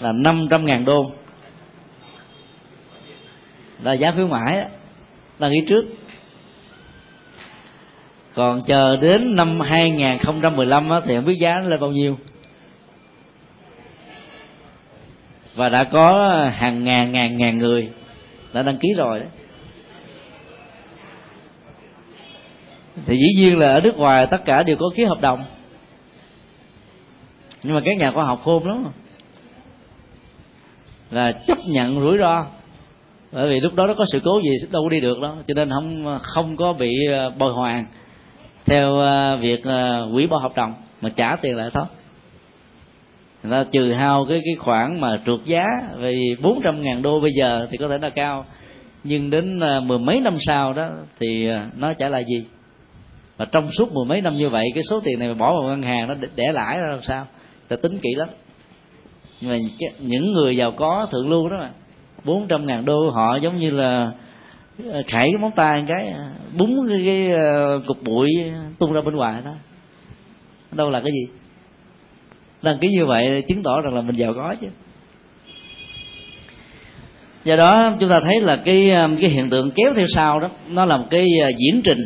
là 0.00 0.12
500 0.12 0.66
ngàn 0.66 0.84
đô. 0.84 1.10
Là 3.82 3.92
giá 3.92 4.12
khuyến 4.12 4.30
mãi 4.30 4.60
đó 4.60 4.66
là 5.38 5.48
nghĩ 5.48 5.64
trước. 5.68 5.84
Còn 8.34 8.62
chờ 8.66 8.96
đến 8.96 9.36
năm 9.36 9.60
2015 9.60 10.90
á, 10.90 11.00
thì 11.06 11.16
không 11.16 11.24
biết 11.24 11.38
giá 11.40 11.54
nó 11.62 11.68
lên 11.68 11.80
bao 11.80 11.90
nhiêu. 11.90 12.16
Và 15.54 15.68
đã 15.68 15.84
có 15.84 16.38
hàng 16.52 16.84
ngàn 16.84 17.12
ngàn 17.12 17.38
ngàn 17.38 17.58
người 17.58 17.88
đã 18.52 18.62
đăng 18.62 18.78
ký 18.78 18.88
rồi 18.96 19.20
đó 19.20 19.26
thì 23.06 23.16
dĩ 23.16 23.34
nhiên 23.36 23.58
là 23.58 23.72
ở 23.72 23.80
nước 23.80 23.96
ngoài 23.96 24.26
tất 24.26 24.44
cả 24.44 24.62
đều 24.62 24.76
có 24.76 24.86
ký 24.94 25.04
hợp 25.04 25.20
đồng. 25.20 25.44
Nhưng 27.62 27.74
mà 27.74 27.80
các 27.84 27.96
nhà 27.98 28.10
khoa 28.10 28.24
học 28.24 28.40
khôn 28.44 28.68
lắm. 28.68 28.84
Là 31.10 31.32
chấp 31.32 31.58
nhận 31.66 32.00
rủi 32.00 32.18
ro. 32.18 32.46
Bởi 33.32 33.48
vì 33.48 33.60
lúc 33.60 33.74
đó 33.74 33.86
nó 33.86 33.94
có 33.94 34.04
sự 34.12 34.20
cố 34.24 34.40
gì 34.40 34.50
đâu 34.72 34.82
có 34.82 34.88
đi 34.88 35.00
được 35.00 35.20
đó. 35.20 35.34
Cho 35.46 35.54
nên 35.54 35.70
không 35.70 36.18
không 36.22 36.56
có 36.56 36.72
bị 36.72 36.90
ờ, 37.10 37.30
bồi 37.30 37.52
hoàn 37.52 37.84
theo 38.66 38.98
ờ, 38.98 39.36
việc 39.36 39.64
hủy 39.64 40.12
quỹ 40.12 40.26
bỏ 40.26 40.38
hợp 40.38 40.56
đồng. 40.56 40.74
Mà 41.00 41.08
trả 41.16 41.36
tiền 41.36 41.56
lại 41.56 41.70
thôi 41.74 41.84
người 43.44 43.50
ta 43.52 43.70
trừ 43.70 43.92
hao 43.92 44.24
cái 44.28 44.42
cái 44.44 44.54
khoản 44.54 45.00
mà 45.00 45.10
trượt 45.26 45.40
giá 45.44 45.64
vì 45.98 46.36
400 46.42 46.82
ngàn 46.82 47.02
đô 47.02 47.20
bây 47.20 47.32
giờ 47.38 47.68
thì 47.70 47.76
có 47.76 47.88
thể 47.88 47.98
là 47.98 48.10
cao. 48.10 48.44
Nhưng 49.04 49.30
đến 49.30 49.60
ờ, 49.60 49.80
mười 49.80 49.98
mấy 49.98 50.20
năm 50.20 50.36
sau 50.40 50.72
đó 50.72 50.90
thì 51.20 51.46
ờ, 51.46 51.60
nó 51.76 51.92
trả 51.94 52.08
lại 52.08 52.24
gì. 52.28 52.44
Và 53.36 53.44
trong 53.44 53.72
suốt 53.72 53.92
mười 53.92 54.04
mấy 54.04 54.20
năm 54.20 54.36
như 54.36 54.48
vậy 54.48 54.64
cái 54.74 54.84
số 54.90 55.00
tiền 55.00 55.18
này 55.18 55.28
mà 55.28 55.34
bỏ 55.34 55.52
vào 55.60 55.68
ngân 55.68 55.82
hàng 55.82 56.08
nó 56.08 56.14
để 56.36 56.44
lãi 56.52 56.78
ra 56.78 56.86
làm 56.90 57.02
sao? 57.02 57.26
Ta 57.68 57.76
tính 57.76 57.98
kỹ 57.98 58.14
lắm. 58.14 58.28
Nhưng 59.40 59.50
mà 59.50 59.56
những 59.98 60.32
người 60.32 60.56
giàu 60.56 60.72
có 60.72 61.06
thượng 61.12 61.30
lưu 61.30 61.48
đó 61.48 61.56
mà 61.60 61.70
bốn 62.24 62.46
trăm 62.48 62.66
ngàn 62.66 62.84
đô 62.84 63.10
họ 63.10 63.36
giống 63.36 63.58
như 63.58 63.70
là 63.70 64.10
ờ, 64.90 65.02
khảy 65.06 65.28
cái 65.32 65.38
móng 65.40 65.52
tay 65.56 65.84
cái 65.88 66.14
búng 66.58 66.88
cái, 66.88 67.02
cái 67.06 67.32
cục 67.86 68.02
bụi 68.02 68.30
tung 68.78 68.92
ra 68.92 69.00
bên 69.00 69.14
ngoài 69.14 69.42
đó. 69.44 69.52
Đâu 70.72 70.90
là 70.90 71.00
cái 71.00 71.12
gì? 71.12 71.43
Đăng 72.64 72.78
ký 72.78 72.88
như 72.88 73.06
vậy 73.06 73.42
chứng 73.48 73.62
tỏ 73.62 73.80
rằng 73.80 73.94
là 73.94 74.00
mình 74.00 74.16
giàu 74.16 74.34
có 74.34 74.54
chứ. 74.60 74.66
Do 77.44 77.56
đó, 77.56 77.92
chúng 78.00 78.10
ta 78.10 78.20
thấy 78.20 78.40
là 78.40 78.56
cái 78.56 78.90
um, 78.90 79.16
cái 79.20 79.30
hiện 79.30 79.50
tượng 79.50 79.70
kéo 79.70 79.94
theo 79.96 80.06
sau 80.14 80.40
đó, 80.40 80.50
nó 80.68 80.84
là 80.84 80.96
một 80.96 81.06
cái 81.10 81.26
uh, 81.42 81.56
diễn 81.58 81.82
trình 81.82 81.98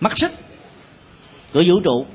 mắt 0.00 0.18
xích 0.18 0.32
của 1.52 1.62
vũ 1.66 1.80
trụ. 1.80 2.06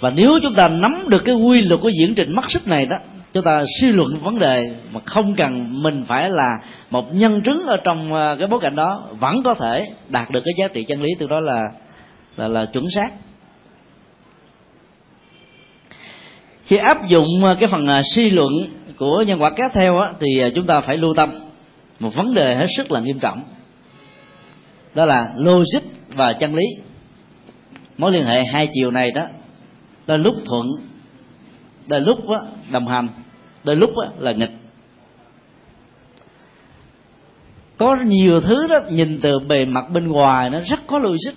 Và 0.00 0.10
nếu 0.10 0.38
chúng 0.42 0.54
ta 0.54 0.68
nắm 0.68 1.04
được 1.08 1.24
cái 1.24 1.34
quy 1.34 1.60
luật 1.60 1.80
của 1.80 1.90
diễn 2.00 2.14
trình 2.14 2.32
mắt 2.34 2.50
xích 2.50 2.66
này 2.66 2.86
đó, 2.86 2.96
chúng 3.32 3.44
ta 3.44 3.64
suy 3.80 3.88
luận 3.88 4.08
vấn 4.22 4.38
đề 4.38 4.74
mà 4.92 5.00
không 5.04 5.34
cần 5.34 5.82
mình 5.82 6.04
phải 6.08 6.30
là 6.30 6.52
một 6.90 7.14
nhân 7.14 7.40
chứng 7.40 7.66
ở 7.66 7.76
trong 7.84 8.12
uh, 8.12 8.38
cái 8.38 8.48
bối 8.48 8.60
cảnh 8.60 8.76
đó, 8.76 9.08
vẫn 9.18 9.42
có 9.42 9.54
thể 9.54 9.86
đạt 10.08 10.30
được 10.30 10.42
cái 10.44 10.54
giá 10.58 10.68
trị 10.68 10.84
chân 10.84 11.02
lý, 11.02 11.10
từ 11.18 11.26
đó 11.26 11.40
là 11.40 11.70
là 12.36 12.48
là 12.48 12.66
chuẩn 12.66 12.84
xác. 12.90 13.10
Khi 16.70 16.76
áp 16.76 17.08
dụng 17.08 17.44
ờ, 17.44 17.56
cái 17.60 17.68
phần 17.68 17.86
ờ, 17.86 18.02
suy 18.02 18.30
luận 18.30 18.52
của 18.96 19.22
nhân 19.22 19.42
quả 19.42 19.50
kéo 19.56 19.68
theo 19.74 19.98
á, 19.98 20.10
thì 20.20 20.38
ờ, 20.38 20.50
chúng 20.54 20.66
ta 20.66 20.80
phải 20.80 20.96
lưu 20.96 21.14
tâm. 21.14 21.30
Một 22.00 22.14
vấn 22.14 22.34
đề 22.34 22.54
hết 22.54 22.66
sức 22.76 22.92
là 22.92 23.00
nghiêm 23.00 23.18
trọng. 23.18 23.42
Đó 24.94 25.06
là 25.06 25.26
logic 25.36 25.80
và 26.08 26.32
chân 26.32 26.54
lý. 26.54 26.64
Mối 27.98 28.12
liên 28.12 28.24
hệ 28.24 28.44
hai 28.44 28.68
chiều 28.72 28.90
này 28.90 29.10
đó 29.10 29.26
đôi 30.06 30.18
lúc 30.18 30.34
thuận 30.44 30.66
đôi 31.86 32.00
lúc 32.00 32.28
đó, 32.28 32.42
đồng 32.72 32.88
hành 32.88 33.08
đôi 33.64 33.76
lúc 33.76 33.90
đó, 33.96 34.12
là 34.18 34.32
nghịch. 34.32 34.52
Có 37.78 37.96
nhiều 38.06 38.40
thứ 38.40 38.66
đó 38.68 38.80
nhìn 38.90 39.20
từ 39.22 39.38
bề 39.38 39.64
mặt 39.64 39.84
bên 39.92 40.08
ngoài 40.08 40.50
nó 40.50 40.60
rất 40.60 40.80
có 40.86 40.98
logic 40.98 41.32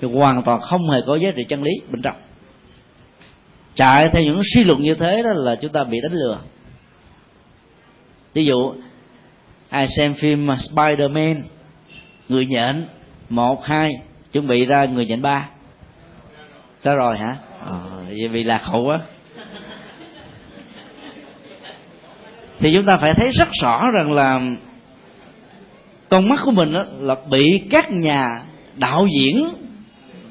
thì 0.00 0.08
hoàn 0.08 0.42
toàn 0.42 0.60
không 0.60 0.90
hề 0.90 1.00
có 1.06 1.16
giá 1.16 1.30
trị 1.30 1.44
chân 1.48 1.62
lý 1.62 1.72
bên 1.90 2.02
trong 2.02 2.16
chạy 3.74 4.08
theo 4.08 4.22
những 4.22 4.42
suy 4.54 4.64
luận 4.64 4.82
như 4.82 4.94
thế 4.94 5.22
đó 5.22 5.32
là 5.34 5.56
chúng 5.56 5.72
ta 5.72 5.84
bị 5.84 6.00
đánh 6.02 6.12
lừa. 6.12 6.38
Ví 8.34 8.44
dụ 8.44 8.74
ai 9.68 9.88
xem 9.88 10.14
phim 10.14 10.46
Spider-Man 10.46 11.42
người 12.28 12.46
nhện 12.46 12.84
một 13.28 13.64
hai 13.64 13.92
chuẩn 14.32 14.46
bị 14.46 14.66
ra 14.66 14.84
người 14.84 15.06
nhện 15.06 15.22
ba. 15.22 15.48
Ra 16.82 16.94
rồi 16.94 17.18
hả? 17.18 17.36
Ờ, 17.60 17.80
vậy 18.06 18.28
vì 18.28 18.44
lạc 18.44 18.64
hậu 18.64 18.84
quá. 18.84 19.00
Thì 22.58 22.72
chúng 22.74 22.84
ta 22.84 22.96
phải 22.96 23.14
thấy 23.14 23.30
rất 23.30 23.48
rõ 23.62 23.82
rằng 23.94 24.12
là 24.12 24.40
con 26.08 26.28
mắt 26.28 26.40
của 26.44 26.50
mình 26.50 26.72
đó 26.72 26.84
là 27.00 27.14
bị 27.30 27.62
các 27.70 27.90
nhà 27.90 28.28
đạo 28.76 29.06
diễn 29.16 29.48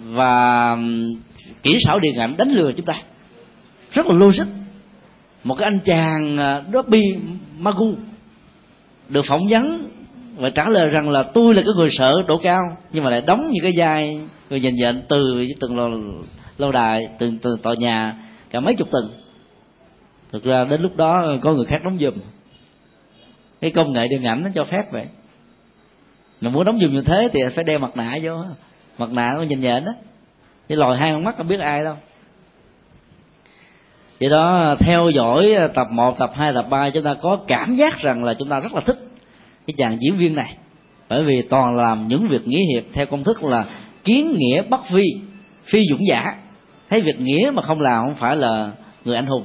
và 0.04 0.78
kỹ 1.64 1.80
xảo 1.86 2.00
điện 2.00 2.16
ảnh 2.16 2.38
đánh 2.38 2.50
lừa 2.50 2.72
chúng 2.78 2.86
ta 2.86 2.94
rất 3.92 4.08
là 4.08 4.14
logic. 4.14 4.46
Một 5.44 5.56
cái 5.56 5.68
anh 5.68 5.80
chàng 5.80 6.38
à, 6.38 6.62
Dobby 6.74 7.04
Magu 7.60 7.94
được 9.10 9.26
phỏng 9.26 9.48
vấn 9.50 9.89
và 10.38 10.50
trả 10.50 10.70
lời 10.70 10.89
rằng 10.89 11.10
là 11.10 11.24
tôi 11.24 11.54
là 11.56 11.62
cái 11.62 11.74
người 11.76 11.89
sợ 11.92 12.24
độ 12.28 12.38
cao 12.38 12.62
nhưng 12.92 13.04
mà 13.04 13.10
lại 13.10 13.22
đóng 13.22 13.50
những 13.52 13.64
cái 13.64 13.74
vai 13.78 14.22
người 14.50 14.60
nhìn 14.60 14.76
nhận 14.76 15.02
từ 15.10 15.46
từng 15.60 15.78
lâu, 15.78 15.89
lâu 16.58 16.72
đài 16.72 17.10
từng 17.20 17.38
từ 17.38 17.58
tòa 17.64 17.74
nhà 17.74 18.16
cả 18.50 18.60
mấy 18.60 18.76
chục 18.76 18.92
tầng. 18.92 19.10
Thực 20.32 20.44
ra 20.44 20.64
đến 20.64 20.82
lúc 20.82 20.98
đó 20.98 21.18
có 21.42 21.54
người 21.54 21.66
khác 21.66 21.82
đóng 21.84 21.98
giùm. 22.00 22.14
Cái 23.62 23.72
công 23.72 23.94
nghệ 23.94 24.08
điện 24.08 24.24
ảnh 24.24 24.44
nó 24.44 24.50
cho 24.56 24.64
phép 24.64 24.92
vậy. 24.92 25.06
Mà 26.42 26.50
muốn 26.50 26.66
đóng 26.66 26.80
giùm 26.82 26.92
như 26.92 27.02
thế 27.02 27.30
thì 27.34 27.39
phải 27.56 27.64
đeo 27.64 27.80
mặt 27.80 27.98
nạ 27.98 28.18
vô 28.24 28.38
mặt 28.98 29.12
nạ 29.12 29.34
nó 29.36 29.42
nhìn 29.42 29.60
nhện 29.60 29.86
đó 29.86 29.92
cái 30.70 30.78
lòi 30.78 30.98
hai 30.98 31.14
con 31.14 31.24
mắt 31.24 31.38
không 31.38 31.48
biết 31.48 31.60
ai 31.60 31.84
đâu 31.84 31.96
do 34.22 34.30
đó 34.30 34.76
theo 34.80 35.09
dõi 35.09 35.53
ờ, 35.53 35.67
tập 35.67 35.88
1, 35.91 36.19
tập 36.19 36.32
2, 36.36 36.53
tập 36.53 36.65
3 36.69 36.89
chúng 36.89 37.03
ta 37.03 37.13
có 37.13 37.39
cảm 37.47 37.76
giác 37.76 37.97
rằng 38.01 38.24
là 38.24 38.34
chúng 38.34 38.49
ta 38.49 38.59
rất 38.59 38.74
là 38.74 38.82
thích 38.82 38.99
cái 39.67 39.74
chàng 39.78 39.97
diễn 40.01 40.17
viên 40.17 40.36
này. 40.36 40.57
Bởi 41.09 41.24
vì 41.24 41.41
toàn 41.41 41.76
làm 41.76 42.07
những 42.07 42.28
việc 42.30 42.47
nghĩa 42.47 42.63
hiệp 42.74 42.84
theo 42.93 43.05
công 43.05 43.24
thức 43.24 43.43
là 43.43 43.65
kiến 44.03 44.36
nghĩa 44.38 44.61
bất 44.61 44.86
phi 44.86 45.03
phi 45.65 45.86
dũng 45.89 46.07
giả. 46.07 46.24
Thấy 46.89 47.01
việc 47.01 47.19
nghĩa 47.19 47.51
mà 47.53 47.63
không 47.67 47.82
làm 47.82 48.03
không 48.03 48.15
phải 48.15 48.36
là 48.36 48.72
người 49.05 49.15
anh 49.15 49.26
hùng. 49.26 49.43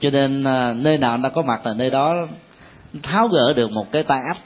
Cho 0.00 0.10
nên 0.10 0.44
ờ, 0.44 0.74
nơi 0.76 0.98
nào 0.98 1.10
anh 1.10 1.22
ta 1.22 1.28
có 1.28 1.42
mặt 1.42 1.66
là 1.66 1.74
nơi 1.74 1.90
đó 1.90 2.14
tháo 3.02 3.28
gỡ 3.28 3.52
được 3.52 3.70
một 3.70 3.92
cái 3.92 4.02
tai 4.02 4.20
ách 4.28 4.38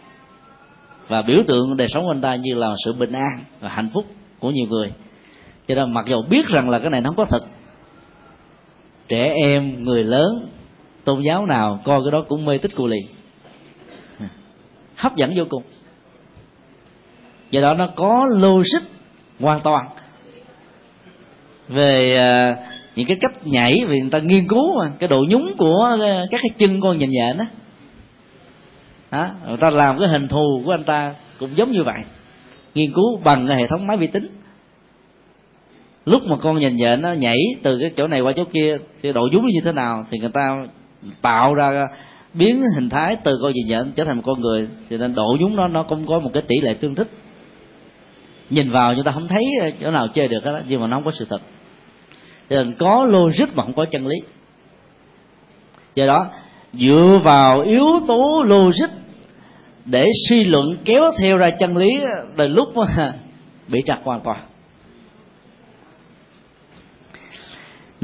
và 1.08 1.22
biểu 1.22 1.42
tượng 1.46 1.76
đời 1.76 1.88
sống 1.88 2.04
của 2.04 2.10
anh 2.10 2.20
ta 2.20 2.34
như 2.34 2.54
là 2.54 2.74
sự 2.84 2.92
bình 2.92 3.12
an 3.12 3.44
và 3.60 3.68
hạnh 3.68 3.88
phúc 3.94 4.04
của 4.38 4.50
nhiều 4.50 4.66
người. 4.66 4.92
Cho 5.68 5.74
nên 5.74 5.92
mặc 5.92 6.04
dù 6.08 6.22
biết 6.22 6.46
rằng 6.46 6.70
là 6.70 6.78
cái 6.78 6.90
này 6.90 7.00
nó 7.00 7.10
không 7.10 7.16
có 7.16 7.24
thật 7.24 7.44
trẻ 9.09 9.32
em 9.34 9.84
người 9.84 10.05
lớn 10.05 10.48
tôn 11.05 11.20
giáo 11.20 11.46
nào 11.46 11.80
coi 11.84 12.00
cái 12.05 12.11
đó 12.11 12.24
cũng 12.28 12.44
mê 12.44 12.59
tích 12.59 12.76
cù 12.76 12.86
lì. 12.86 12.98
Hấp 14.96 15.16
dẫn 15.16 15.32
vô 15.36 15.44
cùng. 15.48 15.62
Do 17.50 17.61
đó 17.61 17.74
nó 17.74 17.86
có 17.96 18.26
logic 18.30 18.88
hoàn 19.40 19.61
toàn 19.61 19.86
về 21.68 22.16
à, 22.16 22.57
những 22.96 23.07
cái 23.07 23.16
cách 23.20 23.46
nhảy 23.46 23.84
vì 23.88 24.00
người 24.00 24.11
ta 24.11 24.18
nghiên 24.18 24.48
cứu 24.48 24.78
mà 24.78 24.90
cái 24.98 25.09
độ 25.09 25.24
nhúng 25.28 25.52
của 25.59 25.96
à, 26.00 26.24
các 26.30 26.40
cái 26.42 26.50
chân 26.59 26.80
con 26.80 26.98
nhìn 26.98 27.11
nhện 27.11 27.38
đó 27.38 27.44
đó, 29.14 29.28
người 29.46 29.57
ta 29.57 29.70
làm 29.70 29.98
cái 29.98 30.09
hình 30.09 30.28
thù 30.28 30.62
của 30.64 30.70
anh 30.70 30.84
ta 30.84 31.14
cũng 31.38 31.57
giống 31.57 31.70
như 31.70 31.82
vậy. 31.82 32.00
Nghiên 32.74 32.92
cứu 32.92 33.20
bằng 33.24 33.46
cái 33.46 33.57
hệ 33.57 33.66
thống 33.66 33.86
máy 33.86 33.96
vi 33.96 34.07
tính 34.07 34.26
lúc 36.05 36.22
mà 36.26 36.36
con 36.36 36.59
nhìn 36.59 36.76
nhện 36.76 37.02
nó 37.02 37.12
nhảy 37.12 37.38
từ 37.62 37.78
cái 37.80 37.90
chỗ 37.96 38.07
này 38.07 38.20
qua 38.20 38.32
chỗ 38.32 38.44
kia, 38.44 38.78
thì 39.02 39.12
độ 39.12 39.22
dúng 39.32 39.46
như 39.46 39.61
thế 39.64 39.72
nào? 39.72 40.07
Thì 40.11 40.18
người 40.18 40.28
ta 40.28 40.66
tạo 41.22 41.55
ra 41.55 41.88
biến 42.34 42.62
hình 42.76 42.88
thái 42.88 43.16
từ 43.24 43.38
con 43.42 43.52
nhìn 43.52 43.66
nhện 43.66 43.92
trở 43.96 44.05
thành 44.05 44.16
một 44.16 44.22
con 44.26 44.40
người 44.40 44.68
cho 44.90 44.96
nên 44.96 45.14
độ 45.14 45.36
dúng 45.40 45.57
nó 45.57 45.68
nó 45.68 45.82
cũng 45.82 46.07
có 46.07 46.18
một 46.18 46.30
cái 46.32 46.42
tỷ 46.42 46.61
lệ 46.61 46.74
tương 46.74 46.94
thích. 46.94 47.09
Nhìn 48.50 48.70
vào 48.70 48.94
chúng 48.94 49.05
ta 49.05 49.12
không 49.12 49.28
thấy 49.28 49.44
chỗ 49.80 49.90
nào 49.90 50.09
chơi 50.09 50.28
được 50.28 50.44
đó 50.44 50.59
nhưng 50.68 50.80
mà 50.80 50.86
nó 50.86 50.96
không 50.96 51.05
có 51.05 51.12
sự 51.18 51.26
thật. 51.30 51.40
Cho 52.50 52.57
nên 52.57 52.74
có 52.78 53.05
logic 53.05 53.46
mà 53.55 53.62
không 53.62 53.72
có 53.72 53.84
chân 53.90 54.07
lý. 54.07 54.16
Do 55.94 56.07
đó, 56.07 56.26
dựa 56.72 57.20
vào 57.24 57.61
yếu 57.61 58.00
tố 58.07 58.42
logic 58.46 58.88
để 59.84 60.11
suy 60.28 60.44
luận 60.44 60.76
kéo 60.84 61.02
theo 61.18 61.36
ra 61.38 61.50
chân 61.50 61.76
lý 61.76 61.90
đến 62.36 62.52
lúc 62.52 62.72
bị 63.68 63.82
trật 63.86 63.98
hoàn 64.05 64.20
toàn. 64.20 64.38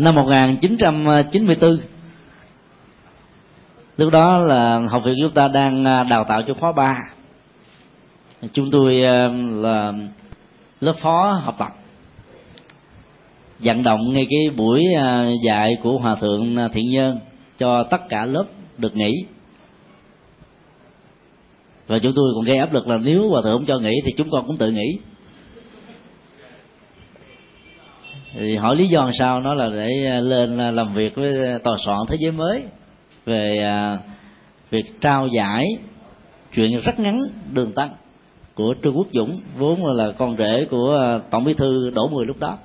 Năm 0.00 0.14
1994 0.14 1.78
lúc 3.96 4.12
đó 4.12 4.38
là 4.38 4.78
học 4.78 5.02
viện 5.04 5.14
chúng 5.22 5.34
ta 5.34 5.48
đang 5.48 5.84
à, 5.84 6.04
đào 6.04 6.24
tạo 6.24 6.42
cho 6.42 6.54
khóa 6.54 6.72
3 6.72 6.96
chúng 8.52 8.70
tôi 8.70 9.02
à, 9.04 9.28
là 9.52 9.92
lớp 10.80 10.94
phó 11.02 11.40
học 11.44 11.56
tập. 11.58 11.68
Vận 13.58 13.82
động 13.82 14.12
ngay 14.12 14.26
cái 14.30 14.56
buổi 14.56 14.84
à, 14.96 15.30
dạy 15.46 15.76
của 15.82 15.98
hòa 15.98 16.14
thượng 16.14 16.56
thiện 16.72 16.90
nhân 16.90 17.18
cho 17.58 17.82
tất 17.82 18.08
cả 18.08 18.24
lớp 18.24 18.44
được 18.78 18.96
nghỉ. 18.96 19.12
Và 21.86 21.98
chúng 21.98 22.12
tôi 22.16 22.24
còn 22.34 22.44
gây 22.44 22.58
áp 22.58 22.72
lực 22.72 22.88
là 22.88 22.96
nếu 22.96 23.30
hòa 23.30 23.42
thượng 23.42 23.58
không 23.58 23.66
cho 23.66 23.78
nghỉ 23.78 23.92
thì 24.04 24.12
chúng 24.16 24.30
con 24.30 24.46
cũng 24.46 24.56
tự 24.56 24.70
nghỉ. 24.70 24.98
Thì 28.32 28.56
hỏi 28.56 28.76
lý 28.76 28.88
do 28.88 29.00
làm 29.00 29.12
sao? 29.12 29.40
Nó 29.40 29.54
là 29.54 29.68
để 29.68 30.06
à, 30.06 30.20
lên 30.20 30.58
à, 30.58 30.70
làm 30.70 30.94
việc 30.94 31.14
với 31.14 31.46
à, 31.46 31.58
tòa 31.58 31.76
soạn 31.84 31.98
thế 32.08 32.16
giới 32.20 32.32
mới 32.32 32.62
về 33.24 33.64
việc 34.70 35.00
trao 35.00 35.26
giải 35.36 35.64
chuyện 36.54 36.80
rất 36.80 37.00
ngắn, 37.00 37.20
đường 37.52 37.72
tăng 37.72 37.90
của 38.54 38.74
trương 38.82 38.96
quốc 38.96 39.06
dũng, 39.12 39.40
vốn 39.58 39.86
là 39.96 40.12
con 40.18 40.36
rể 40.36 40.66
của 40.70 41.20
tổng 41.30 41.44
bí 41.44 41.54
thư 41.54 41.90
đỗ 41.90 42.08
mười 42.08 42.26
lúc 42.26 42.38
đó. 42.38 42.58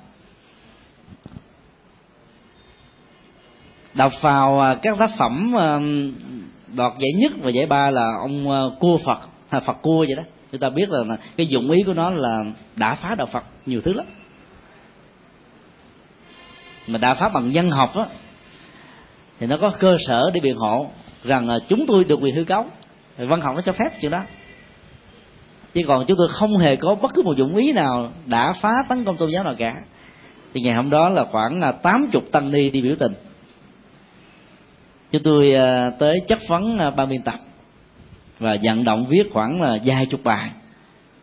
Đọc 3.94 4.12
vào 4.20 4.76
các 4.82 4.98
tác 4.98 5.10
phẩm 5.18 5.52
đoạt 6.76 6.92
giải 6.98 7.10
nhất 7.16 7.32
và 7.42 7.50
giải 7.50 7.66
ba 7.66 7.90
là 7.90 8.06
ông 8.22 8.70
cua 8.80 8.98
phật 9.04 9.18
phật 9.66 9.82
cua 9.82 9.98
vậy 9.98 10.16
đó. 10.16 10.22
Chúng 10.52 10.60
ta 10.60 10.70
biết 10.70 10.90
là 10.90 11.16
cái 11.36 11.46
dụng 11.46 11.70
ý 11.70 11.82
của 11.82 11.94
nó 11.94 12.10
là 12.10 12.44
đã 12.76 12.94
phá 12.94 13.14
đạo 13.18 13.26
phật 13.32 13.44
nhiều 13.66 13.80
thứ 13.80 13.92
lắm 13.92 14.06
mà 16.86 16.98
đạo 16.98 17.14
pháp 17.14 17.32
bằng 17.32 17.52
nhân 17.52 17.70
học 17.70 17.96
đó, 17.96 18.06
thì 19.38 19.46
nó 19.46 19.56
có 19.56 19.72
cơ 19.80 19.96
sở 20.06 20.30
để 20.34 20.40
biện 20.40 20.56
hộ 20.56 20.90
rằng 21.24 21.48
là 21.48 21.58
chúng 21.68 21.86
tôi 21.86 22.04
được 22.04 22.20
quyền 22.22 22.34
hư 22.34 22.44
cấu 22.44 22.66
thì 23.16 23.26
văn 23.26 23.40
học 23.40 23.56
nó 23.56 23.62
cho 23.62 23.72
phép 23.72 24.00
chuyện 24.00 24.10
đó. 24.10 24.22
Chứ 25.74 25.80
còn 25.88 26.04
chúng 26.06 26.16
tôi 26.18 26.28
không 26.32 26.56
hề 26.56 26.76
có 26.76 26.94
bất 26.94 27.14
cứ 27.14 27.22
một 27.22 27.36
dụng 27.36 27.56
ý 27.56 27.72
nào 27.72 28.12
đã 28.26 28.52
phá 28.52 28.74
tấn 28.88 29.04
công 29.04 29.16
tôn 29.16 29.30
giáo 29.30 29.44
nào 29.44 29.54
cả. 29.58 29.74
Thì 30.54 30.60
ngày 30.60 30.74
hôm 30.74 30.90
đó 30.90 31.08
là 31.08 31.24
khoảng 31.24 31.60
là 31.60 31.72
tám 31.72 32.08
chục 32.12 32.24
tăng 32.32 32.52
ni 32.52 32.70
đi 32.70 32.82
biểu 32.82 32.94
tình. 32.98 33.12
Chúng 35.10 35.22
tôi 35.22 35.52
à, 35.52 35.90
tới 35.90 36.20
chất 36.28 36.38
vấn 36.48 36.78
ba 36.78 36.90
ban 36.90 37.08
biên 37.08 37.22
tập 37.22 37.34
và 38.38 38.56
vận 38.62 38.84
động 38.84 39.06
viết 39.08 39.22
khoảng 39.32 39.62
là 39.62 39.78
vài 39.84 40.06
chục 40.06 40.20
bài 40.24 40.50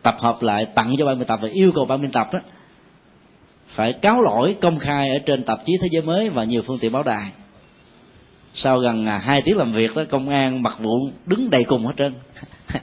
tập 0.02 0.16
hợp 0.18 0.42
lại 0.42 0.66
tặng 0.74 0.94
cho 0.98 1.06
ban 1.06 1.18
biên 1.18 1.26
tập 1.26 1.38
và 1.42 1.48
yêu 1.52 1.72
cầu 1.74 1.84
ban 1.84 2.02
biên 2.02 2.12
tập 2.12 2.28
đó 2.32 2.38
phải 3.74 3.92
cáo 3.92 4.20
lỗi 4.20 4.56
công 4.60 4.78
khai 4.78 5.10
ở 5.10 5.18
trên 5.18 5.42
tạp 5.42 5.58
chí 5.66 5.72
thế 5.82 5.88
giới 5.90 6.02
mới 6.02 6.28
và 6.30 6.44
nhiều 6.44 6.62
phương 6.66 6.78
tiện 6.78 6.92
báo 6.92 7.02
đài. 7.02 7.30
Sau 8.54 8.78
gần 8.78 9.06
à, 9.06 9.18
hai 9.18 9.42
tiếng 9.42 9.56
làm 9.56 9.72
việc 9.72 9.96
đó, 9.96 10.02
công 10.10 10.28
an 10.28 10.62
mặc 10.62 10.76
vụ 10.78 10.98
đứng 11.26 11.50
đầy 11.50 11.64
cùng 11.64 11.86
hết 11.86 11.92
trơn. 11.96 12.12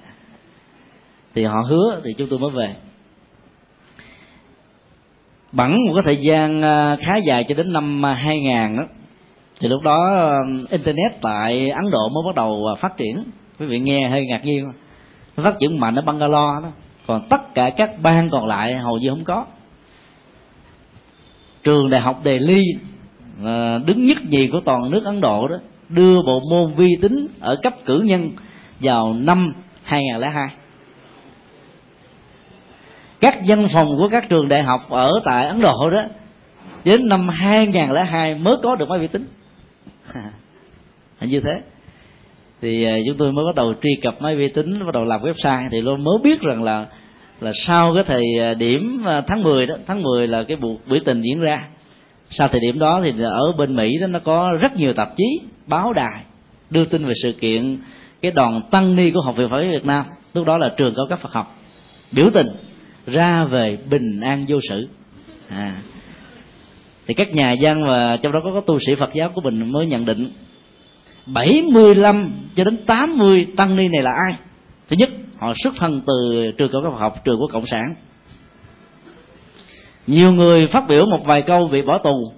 Thì 1.35 1.43
họ 1.43 1.61
hứa 1.69 2.01
thì 2.03 2.13
chúng 2.17 2.27
tôi 2.29 2.39
mới 2.39 2.51
về. 2.51 2.75
Bẵng 5.51 5.77
một 5.87 5.93
cái 5.93 6.03
thời 6.03 6.17
gian 6.17 6.61
à, 6.61 6.95
khá 6.95 7.17
dài 7.17 7.43
cho 7.43 7.55
đến 7.55 7.73
năm 7.73 8.05
à, 8.05 8.13
2000 8.13 8.77
đó 8.77 8.83
thì 9.59 9.67
lúc 9.67 9.81
đó 9.81 10.31
internet 10.69 11.21
tại 11.21 11.69
ấn 11.69 11.83
độ 11.91 12.09
mới 12.09 12.23
bắt 12.25 12.35
đầu 12.35 12.65
phát 12.79 12.97
triển. 12.97 13.23
Quý 13.59 13.65
vị 13.65 13.79
nghe 13.79 14.07
hơi 14.07 14.25
ngạc 14.25 14.45
nhiên. 14.45 14.65
Phát 15.35 15.55
triển 15.59 15.79
mạnh 15.79 15.95
ở 15.95 16.01
bangalore 16.01 16.61
đó. 16.63 16.69
Còn 17.07 17.27
tất 17.29 17.53
cả 17.55 17.69
các 17.69 17.89
bang 18.01 18.29
còn 18.29 18.47
lại 18.47 18.73
hầu 18.73 18.97
như 18.97 19.09
không 19.09 19.23
có 19.23 19.45
trường 21.64 21.89
đại 21.89 22.01
học 22.01 22.24
đề 22.24 22.39
ly 22.39 22.64
à, 23.45 23.78
đứng 23.86 24.05
nhất 24.05 24.18
nhì 24.30 24.47
của 24.47 24.59
toàn 24.66 24.91
nước 24.91 25.01
ấn 25.05 25.22
độ 25.22 25.47
đó, 25.47 25.55
đưa 25.89 26.22
bộ 26.22 26.41
môn 26.51 26.74
vi 26.76 26.89
tính 27.01 27.28
ở 27.39 27.55
cấp 27.55 27.74
cử 27.86 27.99
nhân 28.03 28.32
vào 28.80 29.14
năm 29.14 29.53
2002 29.84 30.47
các 33.22 33.38
văn 33.47 33.68
phòng 33.74 33.97
của 33.97 34.07
các 34.12 34.30
trường 34.30 34.47
đại 34.47 34.64
học 34.64 34.89
ở 34.89 35.12
tại 35.26 35.47
Ấn 35.47 35.62
Độ 35.62 35.89
đó, 35.89 36.03
đến 36.84 37.07
năm 37.07 37.30
2002 37.30 38.36
mới 38.36 38.55
có 38.64 38.76
được 38.76 38.86
máy 38.89 38.99
vi 38.99 39.07
tính. 39.07 39.26
Như 41.22 41.39
thế, 41.39 41.62
thì 42.62 42.84
à, 42.84 42.95
chúng 43.07 43.18
tôi 43.18 43.32
mới 43.32 43.45
bắt 43.45 43.55
đầu 43.55 43.74
truy 43.82 43.91
cập 44.01 44.22
máy 44.22 44.36
vi 44.36 44.47
tính, 44.47 44.80
bắt 44.86 44.93
đầu 44.93 45.03
làm 45.03 45.22
website, 45.22 45.70
thì 45.72 45.82
luôn 45.82 46.03
mới 46.03 46.18
biết 46.24 46.39
rằng 46.41 46.64
là 46.64 46.86
là 47.41 47.51
sau 47.55 47.93
cái 47.93 48.03
thời 48.03 48.23
à, 48.39 48.53
điểm 48.53 49.03
à, 49.05 49.21
tháng 49.21 49.43
10 49.43 49.65
đó, 49.65 49.75
tháng 49.87 50.03
10 50.03 50.27
là 50.27 50.43
cái 50.43 50.57
buộc 50.57 50.87
biểu 50.87 50.99
tình 51.05 51.21
diễn 51.21 51.39
ra. 51.39 51.67
Sau 52.29 52.47
thời 52.47 52.59
điểm 52.59 52.79
đó 52.79 53.01
thì 53.03 53.13
ở 53.23 53.51
bên 53.57 53.75
Mỹ 53.75 53.97
đó 54.01 54.07
nó 54.07 54.19
có 54.19 54.51
rất 54.61 54.75
nhiều 54.75 54.93
tạp 54.93 55.15
chí 55.15 55.41
báo 55.67 55.93
đài 55.93 56.23
đưa 56.69 56.85
tin 56.85 57.05
về 57.05 57.13
sự 57.23 57.31
kiện 57.31 57.77
cái 58.21 58.31
đoàn 58.31 58.61
tăng 58.71 58.95
ni 58.95 59.11
của 59.11 59.21
học 59.21 59.35
viện 59.35 59.49
Phật 59.49 59.55
giáo 59.63 59.71
Việt 59.71 59.85
Nam. 59.85 60.05
Lúc 60.33 60.45
đó 60.47 60.57
là 60.57 60.69
trường 60.77 60.93
cao 60.95 61.05
cấp 61.09 61.19
Phật 61.19 61.31
học. 61.31 61.57
Biểu 62.11 62.29
tình 62.33 62.47
ra 63.07 63.45
về 63.45 63.77
bình 63.89 64.21
an 64.21 64.45
vô 64.47 64.59
sự. 64.69 64.87
À. 65.49 65.81
thì 67.07 67.13
các 67.13 67.33
nhà 67.33 67.55
văn 67.61 67.85
và 67.85 68.17
trong 68.17 68.31
đó 68.31 68.39
có 68.43 68.51
các 68.53 68.65
tu 68.65 68.79
sĩ 68.79 68.95
Phật 68.95 69.13
giáo 69.13 69.29
của 69.35 69.41
mình 69.41 69.71
mới 69.71 69.85
nhận 69.85 70.05
định 70.05 70.31
75 71.25 72.31
cho 72.55 72.63
đến 72.63 72.77
80 72.85 73.47
tăng 73.57 73.75
ni 73.75 73.87
này 73.87 74.03
là 74.03 74.11
ai? 74.11 74.39
Thứ 74.89 74.95
nhất 74.99 75.09
họ 75.41 75.53
xuất 75.63 75.73
thân 75.77 76.01
từ 76.07 76.43
trường 76.57 76.71
cao 76.71 76.81
cấp 76.81 76.93
học, 76.97 77.23
trường 77.23 77.39
của 77.39 77.47
cộng 77.47 77.65
sản. 77.65 77.95
Nhiều 80.07 80.31
người 80.31 80.67
phát 80.67 80.83
biểu 80.87 81.05
một 81.05 81.25
vài 81.25 81.41
câu 81.41 81.67
bị 81.67 81.81
bỏ 81.81 81.97
tù, 81.97 82.31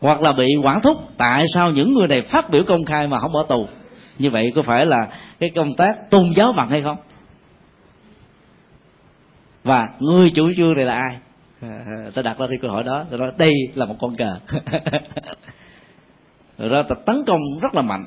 hoặc 0.00 0.22
là 0.22 0.32
bị 0.32 0.46
quản 0.64 0.80
thúc. 0.80 0.96
Tại 1.16 1.44
sao 1.54 1.70
những 1.70 1.94
người 1.94 2.08
này 2.08 2.22
phát 2.22 2.50
biểu 2.50 2.62
công 2.64 2.84
khai 2.84 3.06
mà 3.06 3.18
không 3.18 3.32
bỏ 3.32 3.42
tù? 3.42 3.68
Như 4.18 4.30
vậy 4.30 4.52
có 4.56 4.62
phải 4.62 4.86
là 4.86 5.08
cái 5.40 5.50
công 5.50 5.74
tác 5.74 6.10
tôn 6.10 6.32
giáo 6.36 6.52
bằng 6.56 6.68
hay 6.68 6.82
không? 6.82 6.96
Và 9.64 9.88
người 9.98 10.30
chủ 10.30 10.52
trương 10.56 10.74
này 10.74 10.84
là 10.84 10.94
ai? 10.94 11.18
Ta 12.14 12.22
đặt 12.22 12.38
ra 12.38 12.46
cái 12.48 12.58
câu 12.62 12.70
hỏi 12.70 12.84
đó, 12.84 13.04
tôi 13.10 13.18
nói 13.18 13.32
đây 13.38 13.52
là 13.74 13.86
một 13.86 13.96
con 14.00 14.14
cờ. 14.14 14.36
Rồi 16.58 16.84
ta 16.88 16.94
tấn 17.06 17.24
công 17.26 17.40
rất 17.62 17.74
là 17.74 17.82
mạnh 17.82 18.04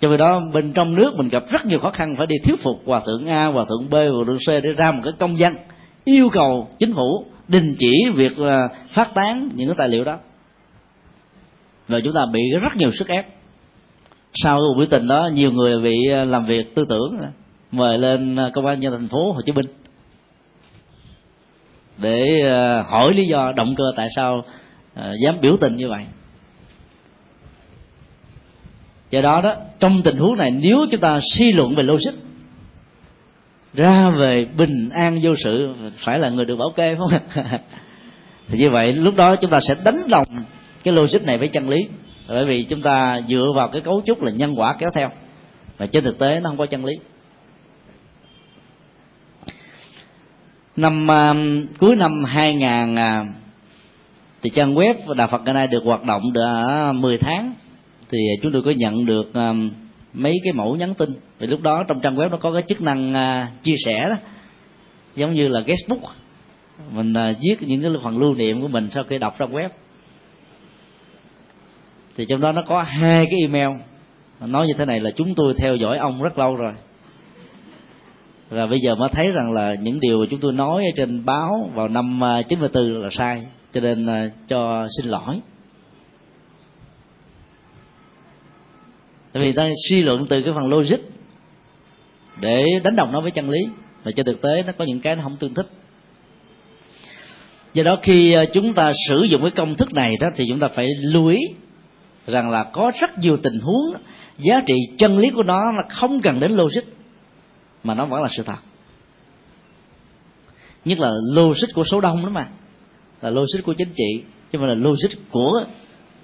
cho 0.00 0.08
vì 0.08 0.16
đó, 0.16 0.42
bên 0.52 0.72
trong 0.72 0.94
nước 0.94 1.14
mình 1.16 1.28
gặp 1.28 1.44
rất 1.48 1.66
nhiều 1.66 1.78
khó 1.78 1.90
khăn, 1.90 2.14
phải 2.18 2.26
đi 2.26 2.36
thuyết 2.44 2.62
phục 2.62 2.82
hòa 2.86 3.00
thượng 3.06 3.26
a, 3.26 3.46
hòa 3.46 3.64
thượng 3.68 3.90
b, 3.90 3.94
hòa 3.94 4.24
thượng 4.26 4.38
c 4.38 4.64
để 4.64 4.72
ra 4.72 4.92
một 4.92 5.00
cái 5.04 5.12
công 5.18 5.36
văn 5.38 5.56
yêu 6.04 6.28
cầu 6.32 6.68
chính 6.78 6.94
phủ 6.94 7.26
đình 7.48 7.74
chỉ 7.78 8.04
việc 8.14 8.32
ờ, 8.36 8.68
phát 8.90 9.14
tán 9.14 9.48
những 9.54 9.68
cái 9.68 9.74
tài 9.78 9.88
liệu 9.88 10.04
đó. 10.04 10.18
Rồi 11.88 12.02
chúng 12.04 12.14
ta 12.14 12.26
bị 12.32 12.40
rất 12.62 12.76
nhiều 12.76 12.90
sức 12.92 13.08
ép. 13.08 13.26
Sau 14.34 14.58
cuộc 14.60 14.74
biểu 14.78 14.86
tình 14.90 15.08
đó, 15.08 15.28
nhiều 15.32 15.52
người 15.52 15.80
bị 15.80 15.96
ờ, 16.12 16.24
làm 16.24 16.46
việc 16.46 16.74
tư 16.74 16.84
tưởng 16.88 17.18
ờ, 17.20 17.26
mời 17.72 17.98
lên 17.98 18.38
công 18.52 18.66
an 18.66 18.80
nhân 18.80 18.92
thành 18.92 19.08
phố 19.08 19.32
hồ 19.32 19.40
chí 19.44 19.52
minh 19.52 19.66
để 21.98 22.42
hỏi 22.86 23.14
lý 23.14 23.26
do 23.26 23.52
động 23.56 23.74
cơ 23.76 23.84
tại 23.96 24.08
sao 24.16 24.44
dám 25.24 25.34
biểu 25.40 25.56
tình 25.60 25.76
như 25.76 25.88
vậy 25.88 26.04
do 29.14 29.20
đó 29.20 29.40
đó 29.40 29.54
trong 29.80 30.02
tình 30.02 30.16
huống 30.16 30.36
này 30.36 30.50
nếu 30.50 30.86
chúng 30.90 31.00
ta 31.00 31.18
suy 31.38 31.52
luận 31.52 31.74
về 31.74 31.82
logic 31.82 32.12
ra 33.74 34.10
về 34.10 34.44
bình 34.44 34.88
an 34.88 35.20
vô 35.22 35.34
sự 35.44 35.74
phải 36.04 36.18
là 36.18 36.28
người 36.28 36.44
được 36.44 36.56
bảo 36.56 36.70
kê 36.76 36.94
không? 36.94 37.08
Thì 38.48 38.58
như 38.58 38.70
vậy 38.70 38.92
lúc 38.92 39.16
đó 39.16 39.36
chúng 39.36 39.50
ta 39.50 39.60
sẽ 39.60 39.74
đánh 39.84 40.08
đồng 40.08 40.26
cái 40.84 40.94
logic 40.94 41.22
này 41.22 41.38
với 41.38 41.48
chân 41.48 41.68
lý. 41.68 41.76
Bởi 42.28 42.44
vì 42.44 42.64
chúng 42.64 42.82
ta 42.82 43.20
dựa 43.28 43.52
vào 43.54 43.68
cái 43.68 43.80
cấu 43.80 44.02
trúc 44.06 44.22
là 44.22 44.30
nhân 44.30 44.54
quả 44.56 44.76
kéo 44.78 44.90
theo. 44.94 45.10
Và 45.78 45.86
trên 45.86 46.04
thực 46.04 46.18
tế 46.18 46.40
nó 46.40 46.50
không 46.50 46.58
có 46.58 46.66
chân 46.66 46.84
lý. 46.84 46.92
Năm 50.76 51.06
uh, 51.10 51.36
cuối 51.78 51.96
năm 51.96 52.24
2000 52.24 52.92
uh, 52.92 52.98
à, 52.98 53.24
thì 54.42 54.50
trang 54.50 54.74
web 54.74 54.94
Đạo 55.16 55.28
Phật 55.30 55.42
ngày 55.44 55.54
nay 55.54 55.66
được 55.66 55.84
hoạt 55.84 56.04
động 56.04 56.22
đã 56.32 56.92
10 56.92 57.18
tháng 57.18 57.54
thì 58.14 58.28
chúng 58.42 58.52
tôi 58.52 58.62
có 58.62 58.70
nhận 58.70 59.06
được 59.06 59.34
ờ, 59.34 59.54
mấy 60.12 60.34
cái 60.44 60.52
mẫu 60.52 60.76
nhắn 60.76 60.94
tin. 60.94 61.10
Vì 61.38 61.46
lúc 61.46 61.62
đó 61.62 61.84
trong 61.88 62.00
trang 62.00 62.16
web 62.16 62.30
nó 62.30 62.36
có 62.36 62.52
cái 62.52 62.62
chức 62.68 62.82
năng 62.82 63.14
ờ, 63.14 63.46
chia 63.62 63.74
sẻ 63.84 64.06
đó. 64.08 64.16
Giống 65.16 65.34
như 65.34 65.48
là 65.48 65.60
Facebook 65.60 66.10
mình 66.90 67.14
ờ, 67.14 67.32
viết 67.40 67.56
những 67.60 67.82
cái 67.82 67.90
phần 68.02 68.18
lưu 68.18 68.34
niệm 68.34 68.62
của 68.62 68.68
mình 68.68 68.90
sau 68.90 69.04
khi 69.04 69.18
đọc 69.18 69.34
trong 69.38 69.52
web. 69.52 69.68
Thì 72.16 72.24
trong 72.28 72.40
đó 72.40 72.52
nó 72.52 72.62
có 72.62 72.82
hai 72.82 73.26
cái 73.26 73.40
email. 73.40 73.68
Nói 74.40 74.66
như 74.66 74.72
thế 74.78 74.84
này 74.84 75.00
là 75.00 75.10
chúng 75.10 75.34
tôi 75.34 75.54
theo 75.58 75.74
dõi 75.74 75.98
ông 75.98 76.22
rất 76.22 76.38
lâu 76.38 76.56
rồi. 76.56 76.72
Và 78.48 78.66
bây 78.66 78.78
giờ 78.80 78.94
mới 78.94 79.08
thấy 79.08 79.26
rằng 79.36 79.52
là 79.52 79.74
những 79.74 80.00
điều 80.00 80.20
mà 80.20 80.26
chúng 80.30 80.40
tôi 80.40 80.52
nói 80.52 80.84
ở 80.84 80.90
trên 80.96 81.24
báo 81.24 81.70
vào 81.74 81.88
năm 81.88 82.20
94 82.48 83.02
là 83.02 83.08
sai. 83.10 83.42
Cho 83.72 83.80
nên 83.80 84.06
cho 84.48 84.88
xin 84.98 85.10
lỗi. 85.10 85.40
Tại 89.34 89.42
vì 89.42 89.52
ta 89.52 89.68
suy 89.88 90.02
luận 90.02 90.26
từ 90.28 90.42
cái 90.42 90.52
phần 90.54 90.70
logic 90.72 90.96
để 92.40 92.80
đánh 92.84 92.96
đồng 92.96 93.12
nó 93.12 93.20
với 93.20 93.30
chân 93.30 93.50
lý 93.50 93.60
và 94.04 94.12
trên 94.16 94.26
thực 94.26 94.42
tế 94.42 94.62
nó 94.66 94.72
có 94.78 94.84
những 94.84 95.00
cái 95.00 95.16
nó 95.16 95.22
không 95.22 95.36
tương 95.36 95.54
thích. 95.54 95.66
Do 97.74 97.82
đó 97.82 97.98
khi 98.02 98.32
ờ, 98.32 98.46
chúng 98.46 98.74
ta 98.74 98.92
sử 99.08 99.22
dụng 99.22 99.42
cái 99.42 99.50
công 99.50 99.74
thức 99.74 99.92
này 99.92 100.16
đó 100.20 100.30
thì 100.36 100.46
chúng 100.48 100.58
ta 100.58 100.68
phải 100.68 100.88
lưu 101.02 101.28
ý 101.28 101.38
rằng 102.26 102.50
là 102.50 102.64
có 102.72 102.92
rất 103.00 103.18
nhiều 103.18 103.36
tình 103.36 103.58
huống 103.60 103.94
giá 104.38 104.60
trị 104.66 104.74
chân 104.98 105.18
lý 105.18 105.30
của 105.30 105.42
nó 105.42 105.72
là 105.72 105.82
không 105.88 106.20
cần 106.20 106.40
đến 106.40 106.52
logic, 106.52 106.82
mà 107.84 107.94
nó 107.94 108.04
vẫn 108.04 108.22
là 108.22 108.28
sự 108.36 108.42
thật. 108.42 108.58
Nhất 110.84 110.98
là 110.98 111.10
logic 111.32 111.74
của 111.74 111.84
số 111.84 112.00
đông 112.00 112.24
đó 112.24 112.30
mà, 112.30 112.48
là 113.22 113.30
logic 113.30 113.64
của 113.64 113.72
chính 113.72 113.92
trị, 113.96 114.22
chứ 114.52 114.58
không 114.58 114.68
là 114.68 114.74
logic 114.74 115.30
của 115.30 115.64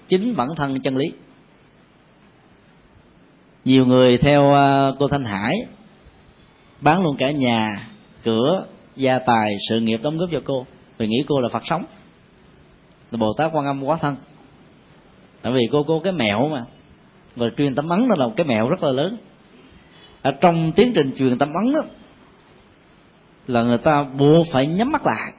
chính 0.09 0.37
bản 0.37 0.49
thân 0.57 0.81
chân 0.81 0.97
lý 0.97 1.13
nhiều 3.65 3.87
người 3.87 4.19
theo 4.19 4.55
à, 4.55 4.93
cô 4.99 5.09
thanh 5.09 5.25
hải 5.25 5.55
bán 6.81 7.03
luôn 7.03 7.17
cả 7.17 7.31
nhà, 7.31 7.89
cửa, 8.25 8.67
gia 8.97 9.19
tài, 9.19 9.57
sự 9.69 9.81
nghiệp 9.81 10.01
đóng 10.03 10.19
góp 10.19 10.29
cho 10.33 10.41
cô. 10.45 10.67
Vì 10.99 11.07
nghĩ 11.07 11.25
cô 11.29 11.41
là 11.41 11.49
phật 11.49 11.63
sống. 11.65 11.85
Là 13.11 13.19
bồ 13.19 13.33
tát 13.39 13.51
quan 13.55 13.67
âm 13.67 13.85
quá 13.85 13.97
thân. 14.01 14.17
Tại 15.43 15.53
vì 15.53 15.69
cô 15.73 15.83
có 15.83 16.01
cái 16.05 16.13
mẹo 16.13 16.49
mà. 16.49 16.61
Và 17.37 17.47
truyền 17.57 17.75
tấm 17.75 17.89
ấn 17.89 18.09
đó 18.09 18.15
là 18.19 18.27
một 18.27 18.33
cái 18.37 18.47
mẹo 18.47 18.69
rất 18.69 18.83
là 18.83 18.93
lớn. 18.93 19.17
Ở 20.23 20.31
trong 20.41 20.73
tiến 20.73 20.93
trình 20.95 21.13
truyền 21.19 21.39
tấm 21.39 21.49
ấn 21.55 21.73
đó, 21.73 21.81
là 23.47 23.63
người 23.63 23.79
ta 23.79 24.03
buộc 24.19 24.47
phải 24.53 24.67
nhắm 24.67 24.93
mắt 24.93 25.07
lại. 25.07 25.33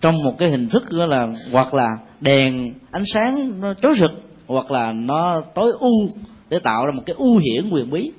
Trong 0.00 0.24
một 0.24 0.38
cái 0.38 0.50
hình 0.50 0.68
thức 0.68 0.82
đó 0.92 1.06
là, 1.06 1.28
hoặc 1.52 1.74
là 1.74 1.98
đèn 2.20 2.74
ánh 2.90 3.04
sáng 3.06 3.60
nó 3.60 3.74
chói 3.74 3.94
rực, 3.98 4.10
hoặc 4.46 4.70
là 4.70 4.92
nó 4.92 5.40
tối 5.54 5.72
u 5.78 6.08
để 6.48 6.58
tạo 6.58 6.86
ra 6.86 6.92
một 6.92 7.02
cái 7.06 7.16
ưu 7.18 7.38
hiển 7.38 7.70
quyền 7.70 7.90
bí. 7.90 8.10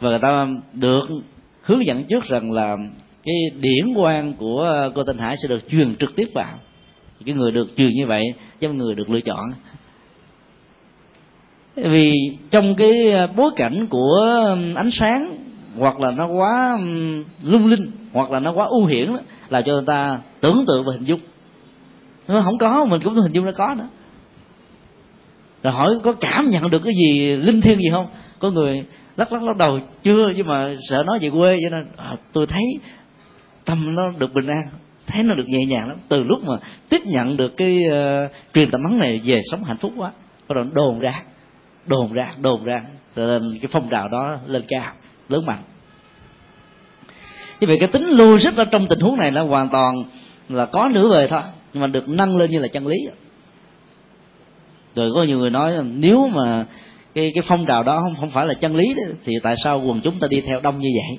Và 0.00 0.08
người 0.10 0.18
ta 0.18 0.48
được 0.72 1.08
hướng 1.62 1.86
dẫn 1.86 2.04
trước 2.04 2.24
rằng 2.24 2.52
là 2.52 2.76
cái 3.24 3.34
điển 3.60 3.94
quan 3.96 4.32
của 4.32 4.90
cô 4.94 5.04
Tinh 5.04 5.18
Hải 5.18 5.36
sẽ 5.42 5.48
được 5.48 5.68
truyền 5.70 5.96
trực 5.96 6.16
tiếp 6.16 6.28
vào. 6.34 6.58
Cái 7.26 7.34
người 7.34 7.52
được 7.52 7.68
truyền 7.76 7.92
như 7.92 8.06
vậy 8.06 8.22
giống 8.60 8.76
người 8.76 8.94
được 8.94 9.10
lựa 9.10 9.20
chọn. 9.20 9.44
Vì 11.76 12.12
trong 12.50 12.74
cái 12.74 13.12
bối 13.36 13.50
cảnh 13.56 13.86
của 13.90 14.20
ánh 14.76 14.90
sáng, 14.90 15.36
hoặc 15.78 16.00
là 16.00 16.10
nó 16.10 16.26
quá 16.26 16.78
lung 17.42 17.66
linh, 17.66 17.90
hoặc 18.12 18.30
là 18.30 18.40
nó 18.40 18.52
quá 18.52 18.66
ưu 18.66 18.86
hiển 18.86 19.12
là 19.48 19.62
cho 19.62 19.72
người 19.72 19.86
ta 19.86 20.18
tưởng 20.40 20.64
tượng 20.66 20.84
và 20.84 20.92
hình 20.92 21.04
dung. 21.04 21.20
Nó 22.28 22.40
không 22.40 22.58
có, 22.58 22.84
mình 22.84 23.00
cũng 23.04 23.14
hình 23.14 23.32
dung 23.32 23.44
nó 23.44 23.52
có 23.56 23.74
nữa 23.78 23.88
rồi 25.62 25.72
hỏi 25.72 25.94
có 26.02 26.12
cảm 26.12 26.50
nhận 26.50 26.70
được 26.70 26.82
cái 26.84 26.92
gì 26.94 27.36
linh 27.36 27.60
thiêng 27.60 27.78
gì 27.78 27.88
không? 27.92 28.06
Có 28.38 28.50
người 28.50 28.84
lắc 29.16 29.32
lắc 29.32 29.42
lắc 29.42 29.56
đầu 29.56 29.78
chưa 30.02 30.28
nhưng 30.36 30.46
mà 30.46 30.74
sợ 30.88 31.02
nói 31.06 31.18
về 31.20 31.30
quê 31.30 31.58
cho 31.62 31.68
nên 31.76 31.86
à, 31.96 32.16
tôi 32.32 32.46
thấy 32.46 32.62
tâm 33.64 33.94
nó 33.94 34.02
được 34.18 34.34
bình 34.34 34.46
an 34.46 34.62
thấy 35.06 35.22
nó 35.22 35.34
được 35.34 35.48
nhẹ 35.48 35.64
nhàng 35.64 35.88
lắm. 35.88 35.96
Từ 36.08 36.22
lúc 36.22 36.44
mà 36.44 36.54
tiếp 36.88 37.00
nhận 37.06 37.36
được 37.36 37.56
cái 37.56 37.84
uh, 37.86 38.30
truyền 38.54 38.70
tầm 38.70 38.82
ấn 38.84 38.98
này 38.98 39.20
về 39.24 39.40
sống 39.50 39.64
hạnh 39.64 39.76
phúc 39.76 39.92
quá 39.96 40.10
bắt 40.48 40.54
đầu 40.54 40.64
đồn 40.74 40.98
ra 40.98 41.22
đồn 41.86 42.12
ra 42.12 42.34
đồn 42.40 42.64
ra 42.64 42.82
nên 43.16 43.58
cái 43.62 43.68
phong 43.72 43.88
trào 43.90 44.08
đó 44.08 44.36
lên 44.46 44.62
cao 44.68 44.92
lớn 45.28 45.46
mạnh. 45.46 45.62
Như 47.60 47.66
vậy 47.66 47.76
cái 47.80 47.88
tính 47.88 48.06
logic 48.06 48.56
ở 48.56 48.64
trong 48.64 48.86
tình 48.86 49.00
huống 49.00 49.16
này 49.16 49.32
là 49.32 49.40
hoàn 49.40 49.68
toàn 49.68 49.94
là 50.48 50.66
có 50.66 50.88
nửa 50.92 51.08
về 51.10 51.28
thôi 51.30 51.42
nhưng 51.72 51.80
mà 51.80 51.86
được 51.86 52.08
nâng 52.08 52.36
lên 52.36 52.50
như 52.50 52.58
là 52.58 52.68
chân 52.68 52.86
lý 52.86 52.96
rồi 54.94 55.10
có 55.14 55.22
nhiều 55.22 55.38
người 55.38 55.50
nói 55.50 55.74
nếu 55.84 56.28
mà 56.28 56.64
cái 57.14 57.32
cái 57.34 57.42
phong 57.48 57.66
trào 57.66 57.82
đó 57.82 58.00
không 58.00 58.14
không 58.20 58.30
phải 58.30 58.46
là 58.46 58.54
chân 58.54 58.76
lý 58.76 58.94
đó, 58.94 59.12
thì 59.24 59.32
tại 59.42 59.54
sao 59.64 59.82
quần 59.86 60.00
chúng 60.00 60.18
ta 60.20 60.26
đi 60.30 60.40
theo 60.40 60.60
đông 60.60 60.78
như 60.78 60.88
vậy? 60.94 61.18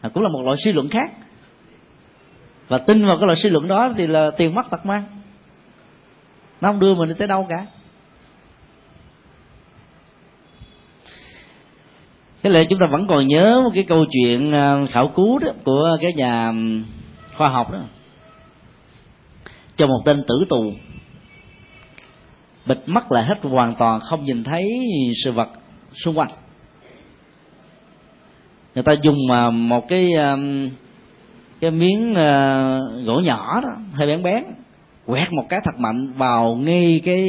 À, 0.00 0.10
cũng 0.14 0.22
là 0.22 0.28
một 0.28 0.42
loại 0.42 0.56
suy 0.64 0.72
luận 0.72 0.88
khác. 0.88 1.10
Và 2.68 2.78
tin 2.78 3.06
vào 3.06 3.16
cái 3.16 3.26
loại 3.26 3.36
suy 3.36 3.50
luận 3.50 3.68
đó 3.68 3.92
thì 3.96 4.06
là 4.06 4.30
tiền 4.30 4.54
mất 4.54 4.70
tật 4.70 4.86
mang. 4.86 5.04
Nó 6.60 6.68
không 6.68 6.80
đưa 6.80 6.94
mình 6.94 7.08
đi 7.08 7.14
tới 7.18 7.28
đâu 7.28 7.46
cả. 7.48 7.66
Thế 12.42 12.50
là 12.50 12.64
chúng 12.64 12.78
ta 12.78 12.86
vẫn 12.86 13.06
còn 13.06 13.26
nhớ 13.26 13.60
một 13.64 13.70
cái 13.74 13.84
câu 13.84 14.04
chuyện 14.10 14.52
à, 14.52 14.86
khảo 14.90 15.08
cứu 15.08 15.38
đó 15.38 15.48
của 15.64 15.96
cái 16.00 16.12
nhà 16.12 16.52
khoa 17.36 17.48
học 17.48 17.70
đó. 17.72 17.80
Cho 19.76 19.86
một 19.86 19.98
tên 20.04 20.22
tử 20.28 20.44
tù 20.48 20.72
bịt 22.66 22.78
mắt 22.86 23.12
lại 23.12 23.24
hết 23.24 23.38
hoàn 23.42 23.74
toàn 23.74 24.00
không 24.00 24.24
nhìn 24.24 24.44
thấy 24.44 24.68
sự 25.24 25.32
vật 25.32 25.48
xung 26.04 26.18
quanh. 26.18 26.30
Người 28.74 28.84
ta 28.84 28.92
dùng 28.92 29.30
à, 29.30 29.50
một 29.50 29.88
cái 29.88 30.14
à, 30.14 30.36
cái 31.60 31.70
miếng 31.70 32.14
à, 32.14 32.78
gỗ 33.04 33.20
nhỏ 33.20 33.60
đó 33.60 33.68
hơi 33.92 34.06
bén 34.06 34.22
bén 34.22 34.44
quẹt 35.06 35.32
một 35.32 35.46
cái 35.48 35.60
thật 35.64 35.78
mạnh 35.78 36.12
vào 36.12 36.54
ngay 36.54 37.00
cái 37.04 37.28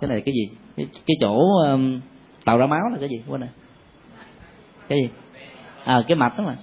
cái 0.00 0.10
này 0.10 0.20
cái 0.20 0.34
gì? 0.34 0.56
Cái, 0.76 0.86
cái 1.06 1.14
chỗ 1.20 1.40
tạo 2.44 2.58
ra 2.58 2.66
máu 2.66 2.80
là 2.92 2.96
cái 3.00 3.08
gì? 3.08 3.22
Quên 3.28 3.40
này 3.40 3.50
cái 4.88 4.98
gì? 5.02 5.08
À 5.84 6.02
cái 6.08 6.16
mạch 6.16 6.38
đó 6.38 6.44
mà. 6.46 6.56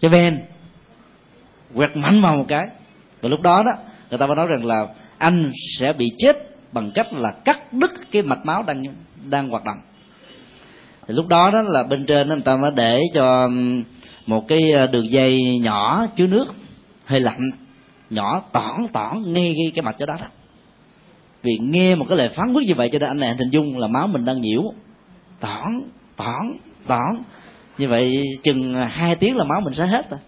Cái 0.00 0.10
ven. 0.10 0.42
Quẹt 1.74 1.96
mạnh 1.96 2.22
vào 2.22 2.36
một 2.36 2.44
cái. 2.48 2.64
Và 3.20 3.28
lúc 3.28 3.40
đó 3.40 3.62
đó 3.62 3.72
người 4.12 4.18
ta 4.18 4.26
mới 4.26 4.36
nói 4.36 4.46
rằng 4.46 4.64
là 4.64 4.86
anh 5.18 5.52
sẽ 5.78 5.92
bị 5.92 6.12
chết 6.18 6.36
bằng 6.72 6.90
cách 6.94 7.12
là 7.12 7.30
cắt 7.44 7.72
đứt 7.72 7.92
cái 8.10 8.22
mạch 8.22 8.46
máu 8.46 8.62
đang 8.62 8.84
đang 9.30 9.48
hoạt 9.48 9.64
động. 9.64 9.76
Thì 11.08 11.14
lúc 11.14 11.26
đó 11.28 11.50
đó 11.50 11.62
là 11.62 11.82
bên 11.82 12.06
trên 12.06 12.28
người 12.28 12.40
ta 12.40 12.56
mới 12.56 12.70
để 12.70 13.00
cho 13.14 13.48
một 14.26 14.48
cái 14.48 14.70
ờ, 14.70 14.86
đường 14.86 15.10
dây 15.10 15.58
nhỏ 15.58 16.06
chứa 16.16 16.26
nước 16.26 16.46
hơi 17.04 17.20
lạnh 17.20 17.50
nhỏ 18.10 18.42
tỏn 18.52 18.76
tỏn 18.92 19.32
ngay 19.32 19.54
cái, 19.56 19.72
cái 19.74 19.82
mạch 19.82 19.96
chỗ 19.98 20.06
đó 20.06 20.16
đó. 20.20 20.26
Vì 21.42 21.58
nghe 21.60 21.94
một 21.94 22.06
cái 22.08 22.18
lời 22.18 22.28
phán 22.28 22.52
quyết 22.52 22.68
như 22.68 22.74
vậy 22.74 22.88
cho 22.92 22.98
nên 22.98 23.08
anh 23.08 23.18
này 23.18 23.34
hình 23.38 23.50
dung 23.50 23.78
là 23.78 23.86
máu 23.86 24.06
mình 24.06 24.24
đang 24.24 24.40
nhiễu. 24.40 24.62
Tỏn 25.40 25.66
tỏn 26.16 26.52
tỏn 26.86 27.22
như 27.78 27.88
vậy 27.88 28.22
chừng 28.42 28.74
hai 28.74 29.16
tiếng 29.16 29.36
là 29.36 29.44
máu 29.44 29.60
mình 29.64 29.74
sẽ 29.74 29.86
hết 29.86 30.10
rồi 30.10 30.20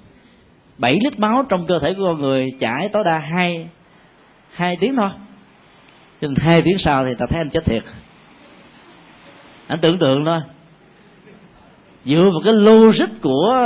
bảy 0.78 0.98
lít 1.04 1.18
máu 1.18 1.44
trong 1.48 1.66
cơ 1.66 1.78
thể 1.78 1.94
của 1.94 2.04
con 2.04 2.20
người 2.20 2.52
chảy 2.60 2.88
tối 2.92 3.04
đa 3.04 3.18
hai 3.18 3.68
hai 4.52 4.76
tiếng 4.76 4.96
thôi. 4.96 5.10
Cho 6.20 6.28
nên 6.28 6.36
hai 6.36 6.62
tiếng 6.62 6.78
sau 6.78 7.04
thì 7.04 7.14
ta 7.14 7.26
thấy 7.26 7.40
anh 7.40 7.50
chết 7.50 7.64
thiệt. 7.64 7.82
Anh 9.66 9.78
tưởng 9.78 9.98
tượng 9.98 10.24
thôi. 10.24 10.38
Dựa 12.04 12.22
vào 12.22 12.40
cái 12.44 12.52
logic 12.52 13.22
của 13.22 13.56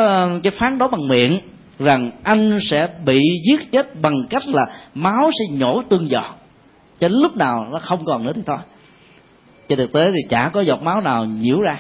cái 0.43 0.53
phán 0.59 0.79
đoán 0.79 0.91
bằng 0.91 1.09
miệng 1.09 1.41
rằng 1.79 2.11
anh 2.23 2.59
sẽ 2.63 2.89
bị 3.05 3.21
giết 3.49 3.73
chết 3.73 4.01
bằng 4.01 4.27
cách 4.31 4.43
là 4.47 4.67
máu 4.95 5.31
sẽ 5.39 5.55
nhổ 5.57 5.83
tương 5.83 6.11
giọt. 6.11 6.37
Cho 7.01 7.09
đến 7.09 7.13
lúc 7.13 7.37
nào 7.37 7.67
nó 7.73 7.79
không 7.79 8.05
còn 8.05 8.25
nữa 8.25 8.33
thì 8.35 8.43
thôi. 8.47 8.59
Trên 9.69 9.79
thực 9.79 9.93
tế 9.93 10.11
thì 10.11 10.21
chả 10.29 10.49
có 10.49 10.61
giọt 10.61 10.83
máu 10.83 11.01
nào 11.01 11.25
nhiễu 11.25 11.61
ra. 11.61 11.79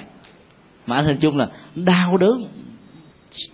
Mà 0.86 0.96
anh 0.96 1.04
hình 1.04 1.18
chung 1.20 1.38
là 1.38 1.48
đau 1.74 2.16
đớn 2.16 2.44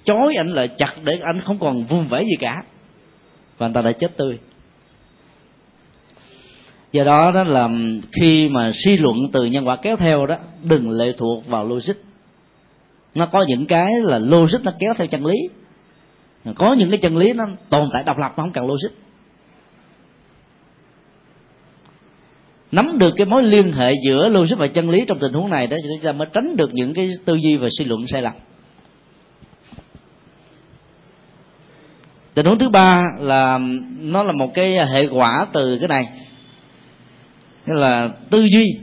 chói 0.04 0.34
anh 0.36 0.48
lại 0.48 0.68
chặt 0.68 0.94
để 1.04 1.18
anh 1.22 1.40
không 1.40 1.58
còn 1.58 1.84
vùng 1.84 2.08
vẩy 2.08 2.24
gì 2.24 2.36
cả. 2.40 2.62
Và 3.58 3.66
anh 3.66 3.72
ta 3.72 3.82
đã 3.82 3.92
chết 3.92 4.16
tươi. 4.16 4.38
Do 6.92 7.04
đó 7.04 7.30
đó 7.30 7.44
là 7.44 7.68
khi 8.12 8.48
mà 8.48 8.72
suy 8.84 8.96
luận 8.96 9.16
từ 9.32 9.44
nhân 9.44 9.68
quả 9.68 9.76
kéo 9.76 9.96
theo 9.96 10.26
đó, 10.26 10.36
đừng 10.62 10.90
lệ 10.90 11.12
thuộc 11.18 11.46
vào 11.46 11.68
logic. 11.68 11.94
Nó 13.14 13.26
có 13.26 13.44
những 13.48 13.66
cái 13.66 13.92
là 14.02 14.18
logic 14.18 14.58
nó 14.62 14.72
kéo 14.78 14.94
theo 14.96 15.06
chân 15.06 15.26
lý. 15.26 15.36
Có 16.54 16.72
những 16.72 16.90
cái 16.90 16.98
chân 16.98 17.16
lý 17.16 17.32
nó 17.32 17.44
tồn 17.68 17.88
tại 17.92 18.02
độc 18.02 18.18
lập 18.18 18.32
mà 18.36 18.42
không 18.42 18.52
cần 18.52 18.66
logic. 18.66 18.90
Nắm 22.72 22.98
được 22.98 23.14
cái 23.16 23.26
mối 23.26 23.42
liên 23.42 23.72
hệ 23.72 23.92
giữa 24.06 24.28
logic 24.28 24.58
và 24.58 24.66
chân 24.66 24.90
lý 24.90 25.04
trong 25.08 25.18
tình 25.18 25.32
huống 25.32 25.50
này 25.50 25.66
đó, 25.66 25.76
thì 25.82 25.88
chúng 25.94 26.04
ta 26.04 26.12
mới 26.12 26.28
tránh 26.32 26.56
được 26.56 26.70
những 26.72 26.94
cái 26.94 27.10
tư 27.24 27.34
duy 27.34 27.56
và 27.56 27.68
suy 27.78 27.84
luận 27.84 28.06
sai 28.06 28.22
lầm. 28.22 28.32
Tình 32.34 32.46
huống 32.46 32.58
thứ 32.58 32.68
ba 32.68 33.02
là 33.18 33.58
nó 34.00 34.22
là 34.22 34.32
một 34.32 34.54
cái 34.54 34.86
hệ 34.86 35.06
quả 35.06 35.46
từ 35.52 35.78
cái 35.78 35.88
này. 35.88 36.08
Nghĩa 37.66 37.74
là 37.74 38.08
tư 38.30 38.44
duy 38.44 38.78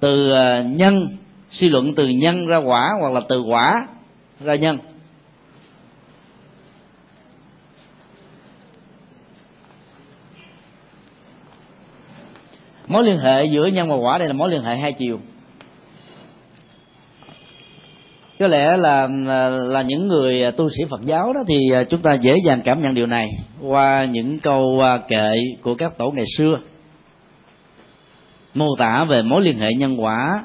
từ 0.00 0.30
ờ, 0.30 0.62
nhân, 0.62 1.16
suy 1.50 1.68
luận 1.68 1.94
từ 1.94 2.08
nhân 2.08 2.46
ra 2.46 2.56
quả 2.56 2.90
hoặc 3.00 3.12
là 3.12 3.20
từ 3.28 3.42
quả 3.42 3.86
ra 4.40 4.54
nhân. 4.54 4.78
Mối 12.86 13.04
liên 13.04 13.18
hệ 13.18 13.44
giữa 13.44 13.66
nhân 13.66 13.90
và 13.90 13.96
quả, 13.96 14.18
đây 14.18 14.28
là 14.28 14.34
mối 14.34 14.50
liên 14.50 14.62
hệ 14.62 14.76
hai 14.76 14.92
chiều. 14.92 15.20
Có 18.40 18.46
lẽ 18.46 18.76
là 18.76 19.08
à, 19.28 19.48
là 19.48 19.82
những 19.82 20.08
người 20.08 20.42
à, 20.42 20.50
tu 20.50 20.70
sĩ 20.70 20.84
Phật 20.90 21.00
giáo 21.04 21.32
đó 21.32 21.44
thì 21.48 21.56
à, 21.72 21.84
chúng 21.84 22.02
ta 22.02 22.14
dễ 22.14 22.36
dàng 22.44 22.60
cảm 22.64 22.82
nhận 22.82 22.94
điều 22.94 23.06
này 23.06 23.28
qua 23.62 24.04
những 24.04 24.38
câu 24.38 24.82
kệ 25.08 25.34
của 25.62 25.74
các 25.74 25.98
tổ 25.98 26.10
ngày 26.10 26.24
xưa. 26.36 26.60
Mô 28.54 28.66
tả 28.78 29.04
về 29.04 29.22
mối 29.22 29.42
liên 29.42 29.58
hệ 29.58 29.74
nhân 29.74 30.02
quả 30.02 30.44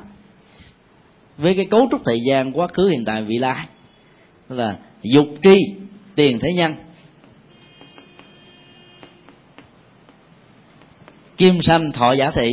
với 1.38 1.56
cái 1.56 1.66
cấu 1.66 1.88
trúc 1.92 2.02
thời 2.06 2.20
gian 2.28 2.52
quá 2.52 2.68
khứ, 2.68 2.90
hiện 2.90 3.06
tại, 3.06 3.24
vị 3.24 3.38
lai 3.38 3.66
là 4.50 4.76
dục 5.02 5.28
tri, 5.44 5.56
tiền 6.16 6.40
thế 6.40 6.50
nhân. 6.54 6.76
Kim 11.38 11.62
sanh 11.62 11.92
thọ 11.92 12.14
giả 12.14 12.32
thị. 12.32 12.50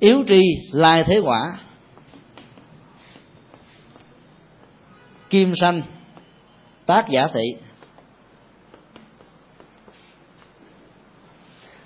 Yếu 0.00 0.24
tri 0.28 0.40
lai 0.72 1.04
thế 1.04 1.18
quả. 1.18 1.58
Kim 5.30 5.54
sanh, 5.54 5.82
tác 6.86 7.08
giả 7.08 7.28
thị. 7.34 7.54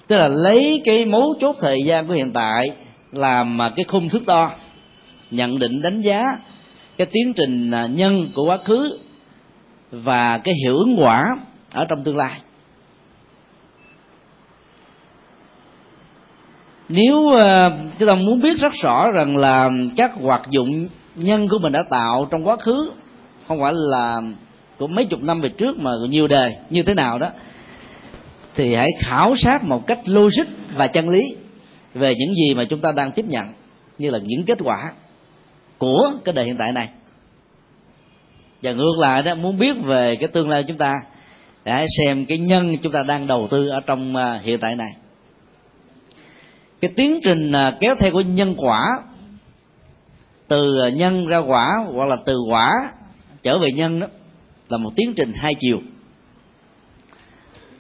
Tức 0.07 0.17
là 0.17 0.29
lấy 0.29 0.83
cái 0.85 1.05
mấu 1.05 1.35
chốt 1.41 1.57
thời 1.61 1.83
gian 1.85 2.07
của 2.07 2.15
hiện 2.15 2.33
tại 2.33 2.71
làm 3.13 3.57
mà 3.57 3.73
cái 3.77 3.85
khung 3.89 4.09
thước 4.09 4.27
đo, 4.27 4.51
nhận 5.31 5.59
định 5.59 5.83
đánh 5.83 6.01
giá 6.01 6.23
cái 6.97 7.07
tiến 7.13 7.33
trình 7.37 7.71
à, 7.71 7.87
nhân 7.87 8.29
của 8.35 8.45
quá 8.45 8.57
khứ 8.57 8.99
và 9.91 10.39
cái 10.39 10.55
hiệu 10.65 10.77
ứng 10.77 10.97
quả 10.99 11.37
ở 11.71 11.85
trong 11.85 12.05
tương 12.05 12.17
lai. 12.17 12.41
Nếu 16.95 17.17
uh, 17.17 17.73
chúng 17.99 18.09
ta 18.09 18.15
muốn 18.15 18.41
biết 18.41 18.57
rất 18.59 18.73
rõ 18.83 19.11
rằng 19.11 19.37
là 19.37 19.71
các 19.97 20.13
hoạt 20.15 20.43
dụng 20.51 20.89
nhân 21.15 21.49
của 21.49 21.59
mình 21.59 21.73
đã 21.73 21.83
tạo 21.91 22.29
trong 22.31 22.49
quá 22.49 22.57
khứ 22.57 22.91
không 23.49 23.61
phải 23.61 23.73
là 23.75 24.21
của 24.79 24.87
mấy 24.87 25.05
chục 25.05 25.23
năm 25.23 25.41
về 25.41 25.49
trước 25.49 25.79
mà 25.79 25.91
nhiều 26.09 26.29
đời 26.29 26.57
như 26.71 26.83
thế 26.83 26.95
nào 26.95 27.19
đó 27.19 27.29
thì 28.55 28.75
hãy 28.75 28.91
khảo 28.99 29.37
sát 29.37 29.65
một 29.65 29.87
cách 29.87 30.01
logic 30.05 30.45
và 30.75 30.87
chân 30.87 31.09
lý 31.09 31.37
về 31.95 32.15
những 32.15 32.35
gì 32.35 32.55
mà 32.55 32.65
chúng 32.65 32.81
ta 32.81 32.93
đang 32.93 33.13
tiếp 33.13 33.25
nhận 33.29 33.47
như 33.99 34.11
là 34.11 34.19
những 34.23 34.45
kết 34.45 34.59
quả 34.65 34.93
của 35.79 36.13
cái 36.25 36.33
đời 36.33 36.45
hiện 36.45 36.57
tại 36.57 36.73
này. 36.73 36.89
Và 38.63 38.73
ngược 38.73 38.99
lại 38.99 39.23
đó 39.23 39.35
muốn 39.35 39.59
biết 39.59 39.77
về 39.85 40.17
cái 40.17 40.29
tương 40.29 40.49
lai 40.49 40.65
chúng 40.69 40.77
ta 40.79 40.95
để 41.65 41.87
xem 41.99 42.27
cái 42.27 42.39
nhân 42.39 42.77
chúng 42.79 42.93
ta 42.93 43.03
đang 43.03 43.27
đầu 43.27 43.49
tư 43.51 43.69
ở 43.69 43.81
trong 43.81 44.17
ờ, 44.17 44.39
hiện 44.43 44.59
tại 44.61 44.77
này 44.77 44.91
cái 46.83 46.91
tiến 46.97 47.21
trình 47.25 47.53
à, 47.53 47.77
kéo 47.81 47.95
theo 47.99 48.13
của 48.13 48.21
nhân 48.21 48.55
quả, 48.57 48.99
từ 50.49 50.81
à, 50.81 50.89
nhân 50.89 51.27
ra 51.27 51.39
quả 51.39 51.79
hoặc 51.95 52.09
là 52.09 52.17
từ 52.27 52.39
quả 52.51 52.71
trở 53.43 53.59
về 53.59 53.73
nhân 53.73 54.01
đó, 54.01 54.07
là 54.69 54.79
một 54.79 54.91
tiến 54.97 55.15
trình 55.17 55.33
hai 55.35 55.55
chiều. 55.59 55.81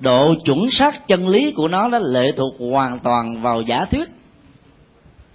Độ 0.00 0.34
chuẩn 0.44 0.70
xác 0.70 1.06
chân 1.06 1.28
lý 1.28 1.52
của 1.52 1.68
nó 1.68 1.88
đó 1.88 1.98
lệ 1.98 2.32
thuộc 2.36 2.54
hoàn 2.70 2.98
toàn 2.98 3.42
vào 3.42 3.62
giả 3.62 3.84
thuyết 3.84 4.08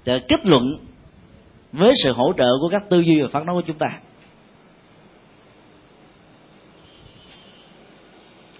để 0.05 0.20
kết 0.20 0.45
luận 0.45 0.63
với 1.72 1.93
sự 2.03 2.11
hỗ 2.13 2.34
trợ 2.38 2.51
của 2.61 2.70
các 2.70 2.89
tư 2.89 2.99
duy 2.99 3.22
và 3.22 3.28
phản 3.32 3.45
đối 3.45 3.55
của 3.55 3.68
chúng 3.68 3.78
ta. 3.78 3.99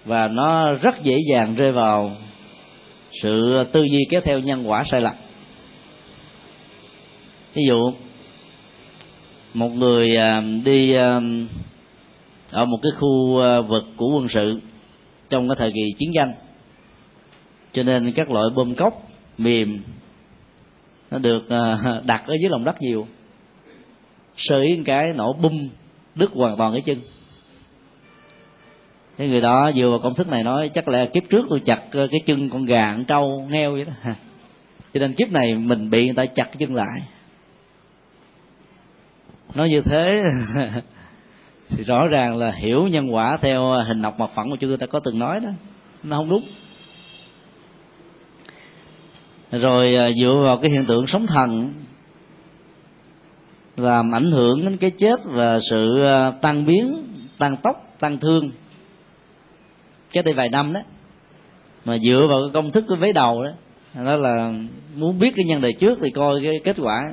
Và 0.06 0.28
nó 0.28 0.74
rất 0.74 1.04
dễ 1.04 1.18
dàng 1.32 1.56
rơi 1.56 1.72
vào 1.72 2.12
sự 3.12 3.64
tư 3.72 3.84
duy 3.84 4.06
kéo 4.10 4.22
theo 4.22 4.40
nhân 4.40 4.70
quả 4.70 4.84
sai 4.84 5.02
lầm. 5.02 5.14
Ví 7.54 7.64
dụ, 7.68 7.92
một 9.54 9.70
người 9.70 10.16
à, 10.18 10.42
đi 10.66 10.94
à, 10.94 11.20
ở 12.52 12.66
một 12.66 12.78
cái 12.84 12.92
khu 13.00 13.40
à, 13.42 13.62
vực 13.62 13.84
của 13.96 14.08
quân 14.16 14.28
sự 14.30 14.60
trong 15.30 15.50
cái 15.50 15.56
thời 15.60 15.72
kỳ 15.72 15.92
chiến 15.98 16.12
tranh, 16.16 16.34
cho 17.74 17.84
nên 17.84 18.12
các 18.12 18.32
loại 18.32 18.46
bơm 18.56 18.76
cốc 18.76 18.94
mềm 19.38 19.80
nó 21.12 21.18
được 21.18 21.48
đặt 22.06 22.24
ở 22.28 22.36
dưới 22.42 22.50
lòng 22.50 22.64
đất 22.64 22.82
nhiều 22.82 23.08
sơ 24.38 24.62
ý 24.62 24.82
cái 24.86 25.06
nổ 25.16 25.34
bung 25.34 25.70
đứt 26.16 26.32
hoàn 26.34 26.58
toàn 26.58 26.72
cái 26.72 26.82
chân 26.82 26.98
cái 29.18 29.28
người 29.28 29.42
đó 29.42 29.72
vừa 29.76 29.90
vào 29.90 30.00
công 30.00 30.16
thức 30.16 30.28
này 30.28 30.44
nói, 30.44 30.70
chắc 30.74 30.88
là 30.88 31.06
kiếp 31.06 31.24
trước 31.30 31.46
tôi 31.50 31.60
chặt 31.66 31.82
ờ, 31.92 32.08
cái 32.12 32.20
chân 32.26 32.50
con 32.50 32.66
gà, 32.66 32.94
con 32.94 33.06
trâu 33.06 33.48
heo 33.50 33.72
vậy 33.72 33.86
đó. 33.86 33.92
Cho 34.94 35.00
nên 35.00 35.14
kiếp 35.14 35.32
này 35.32 35.56
mình 35.56 35.90
bị 35.90 36.06
người 36.06 36.16
ta 36.16 36.26
chặt 36.26 36.44
cái 36.44 36.56
chân 36.60 36.76
lại. 36.76 37.00
Nói 39.56 39.70
như 39.70 39.82
thế 39.82 40.24
thì 41.70 41.84
rõ 41.84 42.08
ràng 42.08 42.38
là 42.38 42.52
hiểu 42.52 42.88
nhân 42.88 43.14
quả 43.14 43.38
theo 43.42 43.72
ờ, 43.72 43.82
hình 43.82 44.04
học 44.04 44.20
mặt 44.20 44.32
phẳng 44.36 44.50
mà 44.50 44.56
chúng 44.60 44.78
ta 44.78 44.86
có 44.86 45.00
từng 45.00 45.20
nói 45.20 45.40
đó. 45.40 45.50
Nó 46.04 46.18
không 46.18 46.30
đúng. 46.30 46.48
Rồi 49.52 49.96
ờ, 49.96 50.12
dựa 50.14 50.42
vào 50.46 50.58
cái 50.58 50.72
hiện 50.72 50.86
tượng 50.86 51.08
sống 51.08 51.28
thần 51.28 51.74
làm 53.78 54.16
ảnh 54.16 54.32
hưởng 54.32 54.66
đến 54.66 54.78
cái 54.78 54.92
chết 54.92 55.20
và 55.26 55.60
sự 55.70 56.06
tăng 56.42 56.66
biến 56.66 57.04
tăng 57.38 57.58
tốc 57.58 57.96
tăng 58.00 58.18
thương 58.18 58.52
cái 60.12 60.24
đây 60.24 60.34
vài 60.34 60.50
năm 60.50 60.74
đó. 60.74 60.80
Mà 61.86 61.98
dựa 61.98 62.28
vào 62.30 62.38
cái 62.42 62.54
công 62.54 62.72
thức 62.72 62.86
cái 62.90 62.98
vế 62.98 63.12
đầu 63.14 63.44
đó 63.44 63.52
đó 64.06 64.18
là 64.18 64.54
muốn 64.96 65.20
biết 65.20 65.34
cái 65.36 65.46
nhân 65.46 65.62
đời 65.62 65.74
trước 65.80 66.00
thì 66.02 66.10
coi 66.10 66.40
cái 66.44 66.60
kết 66.64 66.76
quả. 66.80 67.04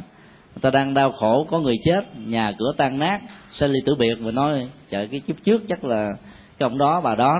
Người 0.55 0.61
ta 0.61 0.71
đang 0.71 0.95
đau 0.95 1.13
khổ, 1.13 1.47
có 1.51 1.59
người 1.59 1.75
chết, 1.85 2.05
nhà 2.27 2.53
cửa 2.59 2.73
tan 2.77 2.99
nát, 2.99 3.21
sinh 3.51 3.73
ly 3.73 3.79
tử 3.87 3.95
biệt 3.95 4.15
và 4.21 4.31
nói, 4.31 4.69
trời, 4.91 5.09
cái 5.11 5.21
chút 5.21 5.37
trước 5.45 5.63
chắc 5.69 5.85
là 5.85 6.11
cái 6.59 6.69
ông 6.69 6.79
đó, 6.79 7.01
bà 7.01 7.15
đó 7.15 7.35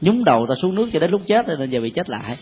nhúng 0.00 0.24
đầu 0.24 0.46
ta 0.46 0.54
xuống 0.62 0.74
nước 0.74 0.90
cho 0.92 1.00
đến 1.00 1.10
lúc 1.10 1.22
chết, 1.26 1.46
nên 1.48 1.70
giờ 1.70 1.80
bị 1.80 1.90
chết 1.90 2.10
lại. 2.10 2.36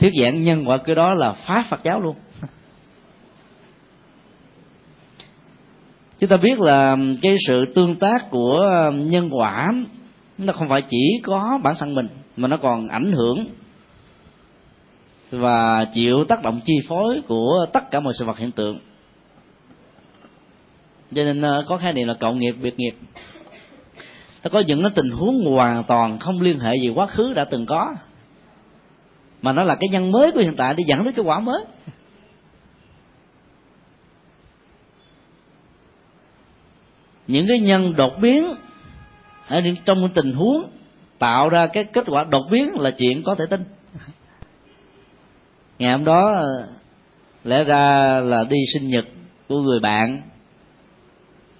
Thuyết 0.00 0.12
giảng 0.22 0.42
nhân 0.42 0.64
quả 0.66 0.76
cái 0.84 0.94
đó 0.96 1.14
là 1.14 1.32
phá 1.32 1.64
phật 1.70 1.80
giáo 1.84 2.00
luôn. 2.00 2.14
Chúng 6.22 6.28
ta 6.28 6.36
biết 6.36 6.60
là 6.60 6.96
cái 7.22 7.36
sự 7.46 7.54
tương 7.74 7.94
tác 7.94 8.30
của 8.30 8.70
nhân 8.94 9.28
quả 9.32 9.72
nó 10.38 10.52
không 10.52 10.68
phải 10.68 10.82
chỉ 10.82 11.20
có 11.22 11.60
bản 11.62 11.74
thân 11.78 11.94
mình, 11.94 12.08
mà 12.36 12.48
nó 12.48 12.56
còn 12.56 12.88
ảnh 12.88 13.12
hưởng 13.12 13.44
và 15.30 15.84
chịu 15.84 16.24
tác 16.24 16.42
động 16.42 16.60
chi 16.64 16.74
phối 16.88 17.22
của 17.28 17.66
tất 17.72 17.90
cả 17.90 18.00
mọi 18.00 18.12
sự 18.18 18.24
vật 18.24 18.38
hiện 18.38 18.50
tượng. 18.50 18.78
Cho 21.14 21.24
nên 21.24 21.42
ờ, 21.42 21.64
có 21.68 21.76
khái 21.76 21.92
niệm 21.92 22.08
là 22.08 22.14
cộng 22.14 22.38
nghiệp, 22.38 22.52
biệt 22.62 22.74
nghiệp. 22.78 22.94
Nó 24.44 24.50
có 24.52 24.60
những 24.66 24.82
cái 24.82 24.90
tình 24.94 25.10
huống 25.10 25.44
hoàn 25.44 25.84
toàn 25.84 26.18
không 26.18 26.40
liên 26.40 26.58
hệ 26.58 26.76
gì 26.76 26.88
quá 26.88 27.06
khứ 27.06 27.32
đã 27.32 27.44
từng 27.44 27.66
có, 27.66 27.94
mà 29.42 29.52
nó 29.52 29.62
là 29.62 29.74
cái 29.74 29.88
nhân 29.92 30.12
mới 30.12 30.32
của 30.32 30.40
hiện 30.40 30.56
tại 30.56 30.74
để 30.74 30.84
dẫn 30.86 31.04
đến 31.04 31.14
cái 31.14 31.24
quả 31.24 31.40
mới. 31.40 31.64
Những 37.32 37.46
cái 37.48 37.60
nhân 37.60 37.96
đột 37.96 38.12
biến 38.20 38.54
ở 39.48 39.60
trong 39.84 40.08
tình 40.14 40.32
huống 40.32 40.62
tạo 41.18 41.48
ra 41.48 41.66
cái 41.66 41.84
kết 41.84 42.04
quả 42.06 42.24
đột 42.30 42.42
biến 42.50 42.80
là 42.80 42.90
chuyện 42.90 43.22
có 43.22 43.34
thể 43.34 43.44
tin. 43.50 43.60
Ngày 45.78 45.92
hôm 45.92 46.04
đó, 46.04 46.42
lẽ 47.44 47.64
ra 47.64 48.20
là 48.20 48.44
đi 48.44 48.56
sinh 48.74 48.88
nhật 48.88 49.04
của 49.48 49.60
người 49.60 49.80
bạn, 49.80 50.22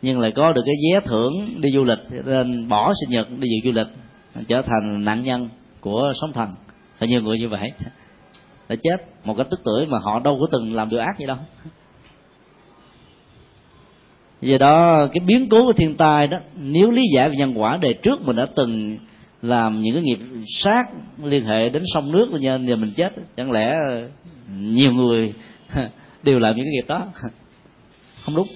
nhưng 0.03 0.21
lại 0.21 0.33
có 0.33 0.53
được 0.53 0.63
cái 0.67 0.75
vé 0.85 1.01
thưởng 1.01 1.33
đi 1.61 1.71
du 1.75 1.85
lịch 1.85 2.25
nên 2.25 2.69
bỏ 2.69 2.93
sinh 3.01 3.11
nhật 3.11 3.31
đi 3.31 3.49
dự 3.49 3.71
du 3.71 3.73
lịch, 3.73 3.89
trở 4.49 4.63
thành 4.63 5.05
nạn 5.05 5.25
nhân 5.25 5.49
của 5.81 6.13
sóng 6.21 6.33
thần. 6.33 6.49
Phải 6.99 7.09
nhiều 7.09 7.23
người 7.23 7.39
như 7.39 7.49
vậy, 7.49 7.73
đã 8.69 8.77
chết 8.83 8.97
một 9.25 9.35
cái 9.35 9.47
tức 9.51 9.61
tuổi 9.65 9.87
mà 9.87 9.99
họ 9.99 10.21
đâu 10.21 10.39
có 10.41 10.47
từng 10.53 10.75
làm 10.75 10.89
điều 10.89 11.01
ác 11.01 11.19
gì 11.19 11.27
đâu 11.27 11.37
do 14.43 14.59
đó, 14.59 15.07
cái 15.13 15.21
biến 15.27 15.49
cố 15.49 15.65
của 15.65 15.73
thiên 15.73 15.97
tai 15.97 16.27
đó, 16.27 16.39
nếu 16.57 16.91
lý 16.91 17.03
giải 17.15 17.29
về 17.29 17.37
nhân 17.37 17.55
quả 17.57 17.77
đề 17.77 17.93
trước, 17.93 18.23
mình 18.23 18.37
đã 18.37 18.47
từng 18.57 18.99
làm 19.43 19.83
những 19.83 19.95
cái 19.95 20.03
nghiệp 20.03 20.19
sát 20.49 20.85
liên 21.25 21.45
hệ 21.45 21.69
đến 21.69 21.83
sông 21.87 22.13
nước 22.13 22.29
nên 22.41 22.67
giờ 22.67 22.77
mình 22.77 22.93
chết. 22.97 23.13
Chẳng 23.37 23.53
lẽ, 23.53 23.77
nhiều 24.59 24.93
người 24.93 25.35
đều 26.23 26.39
làm 26.39 26.57
những 26.57 26.65
cái 26.65 26.73
nghiệp 26.73 26.89
đó? 26.89 27.07
Không 28.25 28.35
đúng. 28.35 28.49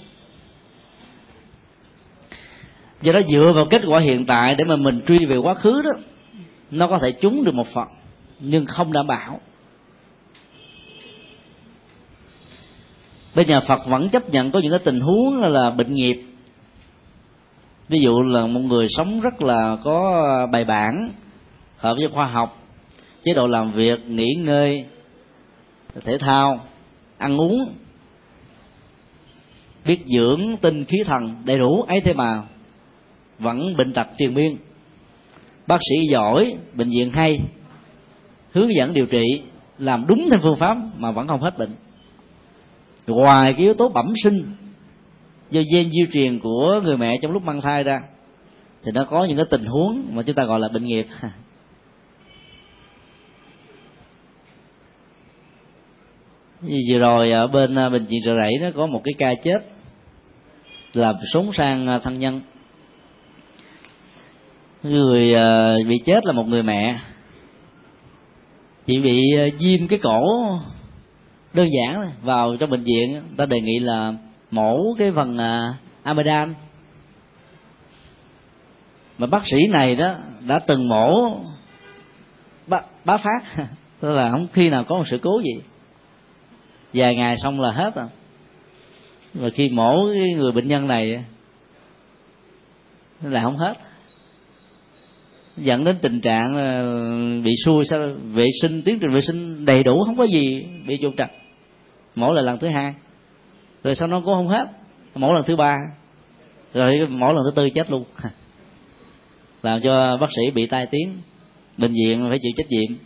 Do 3.03 3.13
đó, 3.13 3.21
dựa 3.29 3.53
vào 3.55 3.67
kết 3.71 3.83
quả 3.87 4.01
hiện 4.01 4.27
tại 4.27 4.55
để 4.55 4.65
mà 4.65 4.77
mình 4.77 5.01
truy 5.07 5.27
về 5.27 5.37
quá 5.37 5.55
khứ 5.55 5.83
đó, 5.83 5.91
nó 6.71 6.87
có 6.87 6.99
thể 6.99 7.13
trúng 7.13 7.45
được 7.45 7.55
một 7.55 7.67
phần, 7.75 7.89
nhưng 8.41 8.67
không 8.67 8.93
đảm 8.93 9.07
bảo. 9.07 9.41
Bên 13.37 13.49
nhà 13.49 13.61
phật 13.61 13.87
vẫn 13.87 14.09
chấp 14.09 14.31
nhận 14.31 14.51
có 14.51 14.61
những 14.61 14.71
cái 14.71 14.81
tình 14.85 15.01
huống 15.01 15.37
là 15.43 15.71
bệnh 15.71 15.95
nghiệp. 15.95 16.23
Ví 17.89 17.99
dụ 18.01 18.23
là 18.23 18.47
một 18.47 18.61
người 18.61 18.87
sống 18.89 19.21
rất 19.21 19.43
là 19.43 19.77
có 19.85 20.49
bài 20.53 20.65
bản 20.65 21.11
hợp 21.77 21.95
với 21.99 22.09
khoa 22.09 22.27
học, 22.27 22.63
chế 23.23 23.35
độ 23.35 23.47
làm 23.47 23.73
việc, 23.73 24.07
nghỉ 24.09 24.35
ngơi, 24.39 24.85
thể 26.05 26.19
thao, 26.19 26.61
ăn 27.19 27.41
uống, 27.41 27.69
biết 29.85 29.99
dưỡng 30.07 30.57
tinh 30.61 30.85
khí 30.85 30.99
thần 31.07 31.35
đầy 31.45 31.59
đủ, 31.59 31.83
ấy 31.83 32.01
thế 32.01 32.13
mà 32.15 32.43
vẫn 33.39 33.77
bệnh 33.77 33.93
tật 33.93 34.07
triền 34.19 34.35
miên. 34.35 34.57
Bác 35.67 35.79
sĩ 35.91 36.07
giỏi, 36.11 36.55
bệnh 36.75 36.89
viện 36.91 37.13
hay, 37.13 37.41
hướng 38.53 38.75
dẫn 38.77 38.93
điều 38.95 39.07
trị, 39.07 39.43
làm 39.79 40.05
đúng 40.07 40.29
theo 40.31 40.41
phương 40.43 40.57
pháp 40.57 40.77
mà 40.97 41.11
vẫn 41.11 41.27
không 41.27 41.41
hết 41.41 41.59
bệnh 41.59 41.71
ngoài 43.15 43.53
cái 43.53 43.63
yếu 43.63 43.75
tố 43.75 43.89
bẩm 43.89 44.13
sinh, 44.25 44.45
do 45.51 45.63
gen 45.73 45.91
di 45.91 46.07
truyền 46.13 46.39
của 46.39 46.81
người 46.85 46.97
mẹ 46.97 47.19
trong 47.23 47.33
lúc 47.33 47.43
mang 47.43 47.61
thai 47.61 47.85
ra, 47.85 48.01
thì 48.85 48.93
nó 48.93 49.05
có 49.05 49.25
những 49.25 49.37
cái 49.37 49.47
tình 49.51 49.65
huống 49.65 50.03
mà 50.13 50.23
chúng 50.23 50.37
ta 50.37 50.45
gọi 50.45 50.61
là 50.61 50.69
bệnh 50.73 50.85
nghiệp. 50.85 51.07
Như 56.61 56.79
vừa 56.89 56.99
rồi 56.99 57.31
ở 57.31 57.47
bên 57.47 57.79
à, 57.79 57.89
bệnh 57.89 58.05
viện 58.05 58.21
trợ 58.25 58.37
rẫy 58.37 58.53
nó 58.61 58.69
có 58.77 58.87
một 58.87 59.01
cái 59.05 59.15
ca 59.19 59.35
chết 59.35 59.67
là 60.95 61.15
sống 61.33 61.53
sang 61.53 61.87
à, 61.87 61.99
thân 61.99 62.19
nhân. 62.19 62.41
Người 64.83 65.35
à, 65.35 65.77
bị 65.89 65.99
chết 66.05 66.27
là 66.27 66.33
một 66.33 66.47
người 66.47 66.63
mẹ. 66.63 66.99
Chị 68.87 69.01
bị 69.01 69.21
viêm 69.59 69.89
cái 69.89 69.99
cổ 70.03 70.21
đơn 71.57 71.69
giản 71.73 72.11
vào 72.23 72.57
trong 72.57 72.71
bệnh 72.71 72.83
viện 72.83 73.21
ta 73.37 73.47
đề 73.47 73.61
nghị 73.61 73.79
là 73.79 74.13
mổ 74.51 74.95
cái 74.99 75.13
phần 75.13 75.39
à, 75.39 75.75
amidan 76.03 76.55
mà 79.19 79.27
bác 79.27 79.47
sĩ 79.47 79.67
này 79.67 79.97
đó 79.97 80.15
đã 80.47 80.59
từng 80.59 80.89
mổ 80.89 81.31
bá, 82.67 82.81
bá 83.05 83.17
phát 83.17 83.41
tức 84.01 84.13
là 84.13 84.31
không 84.31 84.47
khi 84.53 84.71
nào 84.71 84.85
có 84.85 84.97
một 84.97 85.05
sự 85.07 85.19
cố 85.23 85.41
gì. 85.45 85.63
Vài 86.95 87.17
ngày 87.17 87.37
xong 87.37 87.61
là 87.61 87.71
hết 87.71 87.95
rồi. 87.97 88.07
Mà 89.35 89.49
khi 89.51 89.69
mổ 89.69 90.09
cái 90.15 90.33
người 90.37 90.53
bệnh 90.53 90.69
nhân 90.69 90.87
này 90.87 91.25
là 93.23 93.43
không 93.43 93.57
hết. 93.57 93.75
Dẫn 95.57 95.85
đến 95.85 95.97
tình 96.03 96.21
trạng 96.21 96.55
bị 97.45 97.53
xui 97.65 97.85
sao 97.85 97.99
vệ 98.33 98.47
sinh 98.63 98.83
tiến 98.83 98.99
trình 99.01 99.15
vệ 99.15 99.21
sinh 99.21 99.65
đầy 99.65 99.83
đủ 99.83 100.05
không 100.05 100.17
có 100.17 100.25
gì 100.25 100.67
bị 100.87 100.99
trục 101.03 101.15
trặc 101.19 101.31
mỗi 102.17 102.35
lần 102.35 102.45
lần 102.45 102.59
thứ 102.59 102.69
hai. 102.69 102.95
Rồi 103.85 103.95
sau 103.95 104.09
nó 104.09 104.21
cũng 104.21 104.35
không 104.35 104.49
hết. 104.49 104.65
Mỗi 105.15 105.35
lần 105.35 105.45
thứ 105.47 105.57
ba. 105.57 105.77
Rồi 106.75 107.07
mỗi 107.11 107.35
lần 107.35 107.45
thứ 107.45 107.51
tư 107.57 107.71
chết 107.71 107.91
luôn. 107.91 108.05
Làm 109.63 109.81
cho 109.81 110.17
bác 110.21 110.31
sĩ 110.37 110.51
bị 110.51 110.67
tai 110.67 110.87
tiếng. 110.87 111.19
Bệnh 111.79 111.93
viện 111.93 112.27
phải 112.29 112.39
chịu 112.43 112.53
trách 112.57 112.69
nhiệm. 112.69 112.99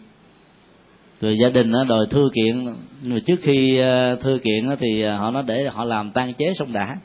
Rồi 1.20 1.38
gia 1.38 1.50
đình 1.50 1.70
nó 1.70 1.84
đòi 1.84 2.06
thư 2.10 2.28
kiện. 2.34 2.64
Nhưng 3.02 3.14
mà 3.14 3.20
trước 3.26 3.40
khi 3.42 3.78
ờ, 3.78 4.16
thư 4.16 4.38
kiện 4.42 4.76
thì 4.80 5.02
họ 5.02 5.30
nói 5.30 5.42
để 5.46 5.68
họ 5.68 5.84
làm 5.84 6.10
tan 6.10 6.32
chế 6.34 6.54
xong 6.54 6.72
đã. 6.72 6.96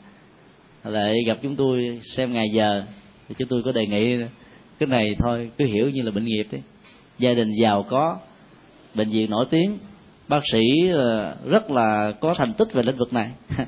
Lại 0.84 1.14
gặp 1.26 1.38
chúng 1.42 1.56
tôi 1.56 2.00
xem 2.16 2.32
ngày 2.32 2.48
giờ. 2.52 2.82
Thì 3.28 3.34
chúng 3.38 3.48
tôi 3.48 3.62
có 3.64 3.72
đề 3.72 3.86
nghị 3.86 4.16
cái 4.78 4.86
này 4.86 5.16
thôi, 5.18 5.50
cứ 5.58 5.64
hiểu 5.64 5.90
như 5.90 6.02
là 6.02 6.10
bệnh 6.10 6.24
nghiệp 6.24 6.46
đấy 6.52 6.62
gia 7.18 7.34
đình 7.34 7.52
giàu 7.62 7.82
có, 7.82 8.18
bệnh 8.94 9.10
viện 9.10 9.30
nổi 9.30 9.46
tiếng 9.50 9.78
bác 10.28 10.46
sĩ 10.52 10.88
ờ, 10.92 11.36
rất 11.50 11.70
là 11.70 12.12
có 12.20 12.34
thành 12.34 12.54
tích 12.54 12.72
về 12.72 12.82
lĩnh 12.82 12.96
vực 12.96 13.12
này. 13.12 13.30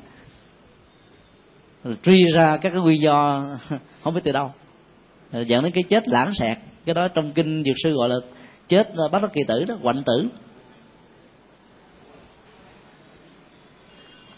Truy 2.03 2.27
ra 2.33 2.57
các 2.57 2.69
cái 2.69 2.81
nguyên 2.81 3.01
do 3.01 3.45
không 4.03 4.13
biết 4.13 4.21
từ 4.23 4.31
đâu. 4.31 4.51
Dẫn 5.31 5.63
đến 5.63 5.71
cái 5.71 5.83
chết 5.89 6.07
lãng 6.07 6.31
xẹt. 6.33 6.57
Cái 6.85 6.95
đó 6.95 7.07
trong 7.15 7.31
kinh 7.31 7.63
dược 7.63 7.75
sư 7.83 7.93
gọi 7.93 8.09
là 8.09 8.15
chết 8.67 8.89
ờ, 8.95 9.07
bắt 9.07 9.21
đắc 9.21 9.31
kỳ 9.33 9.43
tử 9.47 9.63
đó 9.67 9.75
quạnh 9.83 10.03
tử. 10.05 10.27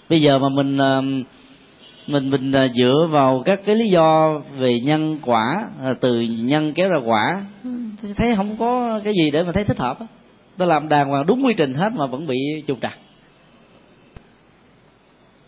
Bây 0.09 0.22
giờ 0.22 0.39
mà 0.39 0.49
mình 0.49 0.78
ờ, 0.78 1.01
mình 2.07 2.30
mình 2.30 2.51
dựa 2.74 3.07
vào 3.11 3.41
các 3.45 3.61
cái 3.65 3.76
lý 3.76 3.89
do 3.89 4.39
về 4.57 4.80
nhân 4.80 5.17
quả 5.22 5.69
từ 5.99 6.22
nhân 6.22 6.74
kéo 6.74 6.89
ra 6.89 6.99
quả, 7.05 7.45
thấy 8.17 8.36
không 8.36 8.57
có 8.57 8.99
cái 9.03 9.13
gì 9.13 9.32
để 9.32 9.43
mà 9.43 9.51
thấy 9.51 9.63
thích 9.63 9.78
hợp 9.78 9.97
tôi 10.62 10.68
làm 10.68 10.89
đàng 10.89 11.09
hoàng 11.09 11.26
đúng 11.28 11.45
quy 11.45 11.53
trình 11.57 11.74
hết 11.74 11.89
mà 11.93 12.05
vẫn 12.05 12.28
bị 12.28 12.38
trục 12.68 12.78
trặc. 12.82 12.93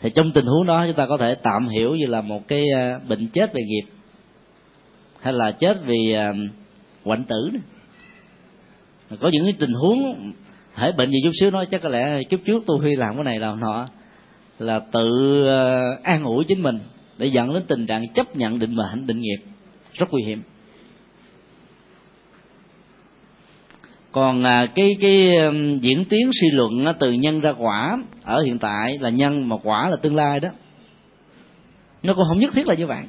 Thì 0.01 0.09
trong 0.09 0.31
tình 0.31 0.45
huống 0.45 0.65
đó 0.65 0.85
chúng 0.87 0.95
ta 0.95 1.05
có 1.09 1.17
thể 1.17 1.35
tạm 1.35 1.67
hiểu 1.67 1.95
như 1.95 2.05
là 2.05 2.21
một 2.21 2.47
cái 2.47 2.69
ờ, 2.69 2.99
bệnh 3.09 3.27
chết 3.27 3.53
về 3.53 3.61
nghiệp, 3.63 3.85
hay 5.21 5.33
là 5.33 5.51
chết 5.51 5.77
vì 5.85 6.11
ờ, 6.11 6.33
quạnh 7.03 7.23
tử 7.23 7.49
có 9.19 9.29
những 9.29 9.43
cái 9.43 9.53
tình 9.59 9.73
huống 9.73 10.15
thể 10.75 10.91
bệnh 10.91 11.09
gì 11.09 11.17
chút 11.23 11.31
xíu 11.39 11.51
nói 11.51 11.65
chắc 11.65 11.81
có 11.81 11.89
lẽ 11.89 12.23
kiếp 12.23 12.39
trước 12.45 12.63
tôi 12.65 12.77
huy 12.77 12.95
làm 12.95 13.15
cái 13.15 13.23
này 13.23 13.39
làm 13.39 13.59
nọ, 13.59 13.87
là 14.59 14.79
tự 14.79 15.43
ờ, 15.47 15.81
an 16.03 16.23
ủi 16.23 16.43
chính 16.47 16.61
mình 16.61 16.79
để 17.17 17.27
dẫn 17.27 17.53
đến 17.53 17.63
tình 17.67 17.85
trạng 17.85 18.13
chấp 18.13 18.35
nhận 18.35 18.59
định 18.59 18.75
mệnh, 18.75 19.07
định 19.07 19.19
nghiệp. 19.19 19.37
Rất 19.93 20.05
nguy 20.11 20.23
hiểm. 20.23 20.41
Còn 24.13 24.43
à, 24.43 24.65
cái 24.75 24.97
cái 25.01 25.33
diễn 25.81 26.05
tiến 26.05 26.29
suy 26.41 26.47
luận 26.51 26.85
từ 26.99 27.11
nhân 27.11 27.39
ra 27.39 27.53
quả 27.57 27.97
ở 28.23 28.41
hiện 28.41 28.59
tại 28.59 28.97
là 28.97 29.09
nhân 29.09 29.49
mà 29.49 29.55
quả 29.63 29.89
là 29.89 29.95
tương 29.95 30.15
lai 30.15 30.39
đó. 30.39 30.49
Nó 32.03 32.13
cũng 32.13 32.23
không 32.29 32.39
nhất 32.39 32.51
thiết 32.53 32.67
là 32.67 32.75
như 32.75 32.87
vậy. 32.87 33.03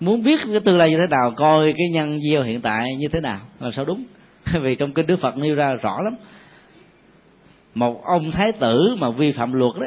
Muốn 0.00 0.22
biết 0.22 0.40
cái 0.52 0.60
tương 0.60 0.78
lai 0.78 0.90
như 0.90 0.96
thế 0.96 1.06
nào 1.10 1.32
coi 1.36 1.72
cái 1.72 1.88
nhân 1.92 2.18
gieo 2.20 2.42
hiện 2.42 2.60
tại 2.60 2.96
như 2.96 3.08
thế 3.12 3.20
nào 3.20 3.40
là 3.60 3.70
sao 3.70 3.84
đúng. 3.84 4.04
Vì 4.62 4.74
trong 4.74 4.92
kinh 4.92 5.06
đức 5.06 5.20
phật 5.20 5.36
nêu 5.36 5.54
ra 5.54 5.74
rõ 5.74 5.98
lắm. 6.04 6.16
Một 7.74 8.04
ông 8.04 8.30
thái 8.30 8.52
tử 8.52 8.78
mà 8.98 9.10
vi 9.10 9.32
phạm 9.32 9.52
luật 9.52 9.72
đó 9.80 9.86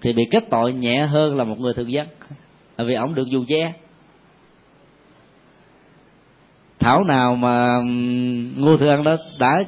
thì 0.00 0.12
bị 0.12 0.22
kết 0.30 0.44
tội 0.50 0.72
nhẹ 0.72 1.06
hơn 1.06 1.36
là 1.36 1.44
một 1.44 1.58
người 1.58 1.74
thường 1.74 1.92
dân. 1.92 2.06
Là 2.78 2.84
vì 2.84 2.94
ông 2.94 3.14
được 3.14 3.26
dù 3.28 3.44
che 3.48 3.72
thảo 6.86 7.04
nào 7.04 7.36
mà 7.36 7.80
ngô 8.56 8.76
thừa 8.76 8.88
ân 8.88 9.02
đó, 9.02 9.16
đã 9.38 9.58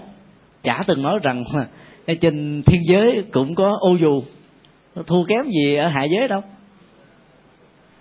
chả 0.63 0.83
từng 0.87 1.03
nói 1.03 1.19
rằng 1.23 1.45
ở 2.07 2.15
trên 2.21 2.63
thiên 2.67 2.81
giới 2.89 3.25
cũng 3.33 3.55
có 3.55 3.77
ô 3.81 3.97
dù. 4.01 4.23
Thua 5.07 5.25
kém 5.25 5.45
gì 5.51 5.75
ở 5.75 5.89
hạ 5.89 6.05
giới 6.05 6.29
đâu. 6.29 6.41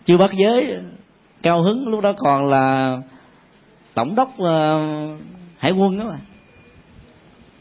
Chưa 0.05 0.18
bắt 0.18 0.32
giới 0.34 0.78
cao 1.43 1.63
hứng, 1.63 1.88
lúc 1.88 2.01
đó 2.01 2.13
còn 2.18 2.49
là 2.49 2.97
tổng 3.93 4.15
đốc 4.15 4.39
ờ, 4.39 4.82
hải 5.57 5.72
quân 5.72 5.99
đó 5.99 6.05
mà. 6.05 6.18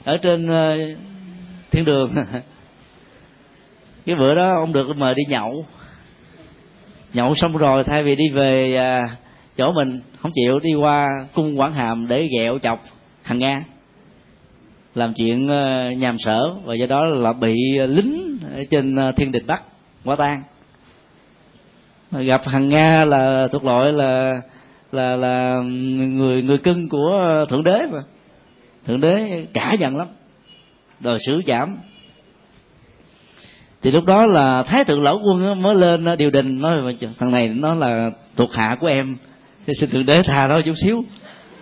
Ở 0.04 0.18
trên 0.18 0.46
ờ, 0.46 0.76
thiên 1.70 1.84
đường. 1.84 2.14
Cái 4.06 4.14
bữa 4.14 4.34
đó 4.34 4.54
ông 4.54 4.72
được 4.72 4.96
mời 4.96 5.14
đi 5.14 5.22
nhậu. 5.28 5.66
Nhậu 7.12 7.34
xong 7.34 7.56
rồi 7.56 7.84
thay 7.84 8.02
vì 8.02 8.16
đi 8.16 8.28
về 8.28 8.76
à, 8.76 9.16
chỗ 9.56 9.72
mình 9.72 10.00
không 10.26 10.32
chịu 10.34 10.58
đi 10.58 10.74
qua 10.74 11.26
cung 11.34 11.60
quảng 11.60 11.72
hàm 11.72 12.08
để 12.08 12.28
ghẹo 12.38 12.58
chọc 12.58 12.82
hàng 13.22 13.38
nga. 13.38 13.64
Làm 14.94 15.14
chuyện 15.14 15.48
ờ, 15.48 15.90
nhàm 15.90 16.18
sở 16.18 16.54
và 16.64 16.74
do 16.74 16.86
đó 16.86 17.04
là 17.04 17.32
bị 17.32 17.56
lính 17.88 18.38
trên 18.70 18.96
ờ, 18.96 19.12
thiên 19.12 19.32
đình 19.32 19.46
bắt 19.46 19.62
quả 20.04 20.16
tang 20.16 20.42
gặp 22.10 22.42
hàng 22.46 22.68
nga 22.68 23.04
là 23.04 23.48
thuộc 23.52 23.64
loại 23.64 23.92
là 23.92 24.40
là 24.92 25.16
là 25.16 25.62
người 25.96 26.42
người 26.42 26.58
cưng 26.58 26.88
của 26.88 27.46
thượng 27.48 27.64
đế 27.64 27.78
mà. 27.92 28.00
Thượng 28.86 29.00
đế 29.00 29.46
cả 29.52 29.76
giận 29.80 29.96
lắm. 29.96 30.06
Đòi 31.00 31.18
xử 31.26 31.42
giảm 31.46 31.76
thì 33.82 33.90
lúc 33.90 34.04
đó 34.04 34.26
là 34.26 34.62
thái 34.62 34.84
thượng 34.84 35.02
lão 35.02 35.20
quân 35.26 35.62
mới 35.62 35.74
lên 35.74 36.04
ờ, 36.04 36.16
điều 36.16 36.30
đình, 36.30 36.60
nói 36.60 36.96
thằng 37.18 37.30
này 37.30 37.48
nó 37.48 37.74
là 37.74 38.10
thuộc 38.36 38.52
hạ 38.52 38.76
của 38.80 38.86
em 38.86 39.16
thì 39.66 39.72
xin 39.80 39.90
thượng 39.90 40.06
đế 40.06 40.22
tha 40.22 40.46
nó 40.48 40.60
chút 40.64 40.74
xíu. 40.84 41.04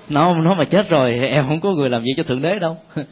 Nó 0.08 0.34
nó 0.34 0.54
mà 0.54 0.64
chết 0.64 0.88
rồi 0.88 1.14
em 1.14 1.44
không 1.48 1.60
có 1.60 1.70
người 1.70 1.90
làm 1.90 2.02
việc 2.02 2.12
cho 2.16 2.22
thượng 2.22 2.42
đế 2.42 2.58
đâu. 2.60 2.76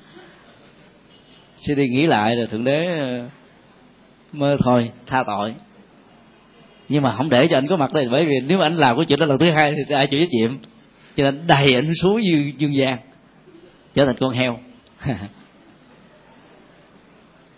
Xin 1.56 1.76
đi 1.76 1.88
nghĩ 1.88 2.06
lại 2.06 2.36
rồi 2.36 2.46
thượng 2.46 2.64
đế 2.64 2.98
ờ, 2.98 3.28
mơ 4.32 4.56
thôi 4.64 4.90
tha 5.06 5.24
tội. 5.26 5.54
Nhưng 6.88 7.02
mà 7.02 7.12
không 7.12 7.30
để 7.30 7.48
cho 7.50 7.56
anh 7.56 7.66
có 7.68 7.76
mặt 7.76 7.92
đây 7.92 8.06
bởi 8.10 8.26
vì 8.26 8.34
nếu 8.46 8.58
mà 8.58 8.66
anh 8.66 8.76
làm 8.76 8.96
cái 8.96 9.06
chuyện 9.06 9.18
đó 9.18 9.26
lần 9.26 9.38
thứ 9.38 9.50
hai 9.50 9.74
thì 9.76 9.94
ai 9.94 10.06
chịu 10.06 10.20
trách 10.20 10.30
nhiệm? 10.30 10.58
Cho 11.16 11.24
nên 11.24 11.46
đầy 11.46 11.74
anh 11.74 11.94
xuống 12.02 12.24
dương, 12.24 12.52
dương 12.58 12.76
gian 12.76 12.98
trở 13.94 14.06
thành 14.06 14.16
con 14.20 14.30
heo. 14.30 14.58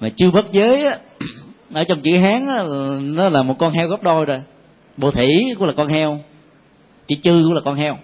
Mà 0.01 0.09
chưa 0.17 0.31
bất 0.31 0.53
giới 0.53 0.85
á 0.85 0.99
ở 1.73 1.85
trong 1.85 2.01
chữ 2.01 2.17
hán 2.17 2.47
á, 2.47 2.63
nó 3.03 3.29
là 3.29 3.43
một 3.43 3.55
con 3.59 3.73
heo 3.73 3.89
gấp 3.89 4.03
đôi 4.03 4.25
rồi. 4.25 4.39
Bộ 4.97 5.11
thủy 5.11 5.29
cũng 5.59 5.67
là 5.67 5.73
con 5.77 5.89
heo 5.89 6.21
chữ 7.07 7.17
chư 7.23 7.43
cũng 7.45 7.53
là 7.53 7.61
con 7.65 7.75
heo. 7.75 7.99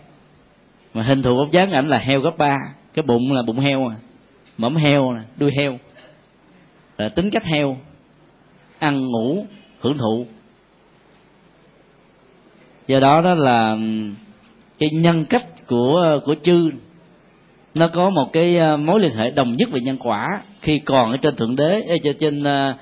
Mà 0.95 1.03
hình 1.03 1.23
thù 1.23 1.37
bóng 1.37 1.53
dáng 1.53 1.73
ảnh 1.73 1.89
là 1.89 1.99
heo 1.99 2.21
gấp 2.21 2.39
ba, 2.39 2.57
cái 2.95 3.03
bụng 3.03 3.33
là 3.33 3.43
bụng 3.47 3.59
heo 3.59 3.89
à. 3.89 3.97
Mẫm 4.59 4.77
heo 4.77 5.13
nè, 5.15 5.21
đuôi 5.37 5.51
heo. 5.57 5.79
Là 6.99 7.09
tính 7.09 7.31
cách 7.31 7.45
heo, 7.45 7.77
ăn 8.79 9.07
ngủ, 9.07 9.47
hưởng 9.81 9.99
thụ. 9.99 10.27
Do 12.87 13.01
đó 13.01 13.21
đó 13.21 13.35
là 13.35 13.77
cái 14.79 14.91
nhân 14.91 15.25
cách 15.25 15.47
của 15.67 16.21
của 16.25 16.35
chư, 16.43 16.71
nó 17.75 17.89
có 17.89 18.11
một 18.11 18.33
cái 18.33 18.57
ờ, 18.57 18.77
mối 18.77 19.01
liên 19.01 19.15
hệ 19.15 19.31
đồng 19.31 19.57
nhất 19.57 19.69
về 19.73 19.81
nhân 19.81 19.97
quả 20.01 20.27
khi 20.61 20.79
còn 20.79 21.11
ở 21.11 21.17
trên 21.17 21.37
thượng 21.37 21.57
đế 21.57 21.83
ờ, 21.89 21.97
trên 22.03 22.17
trên 22.21 22.45
ờ, 22.45 22.75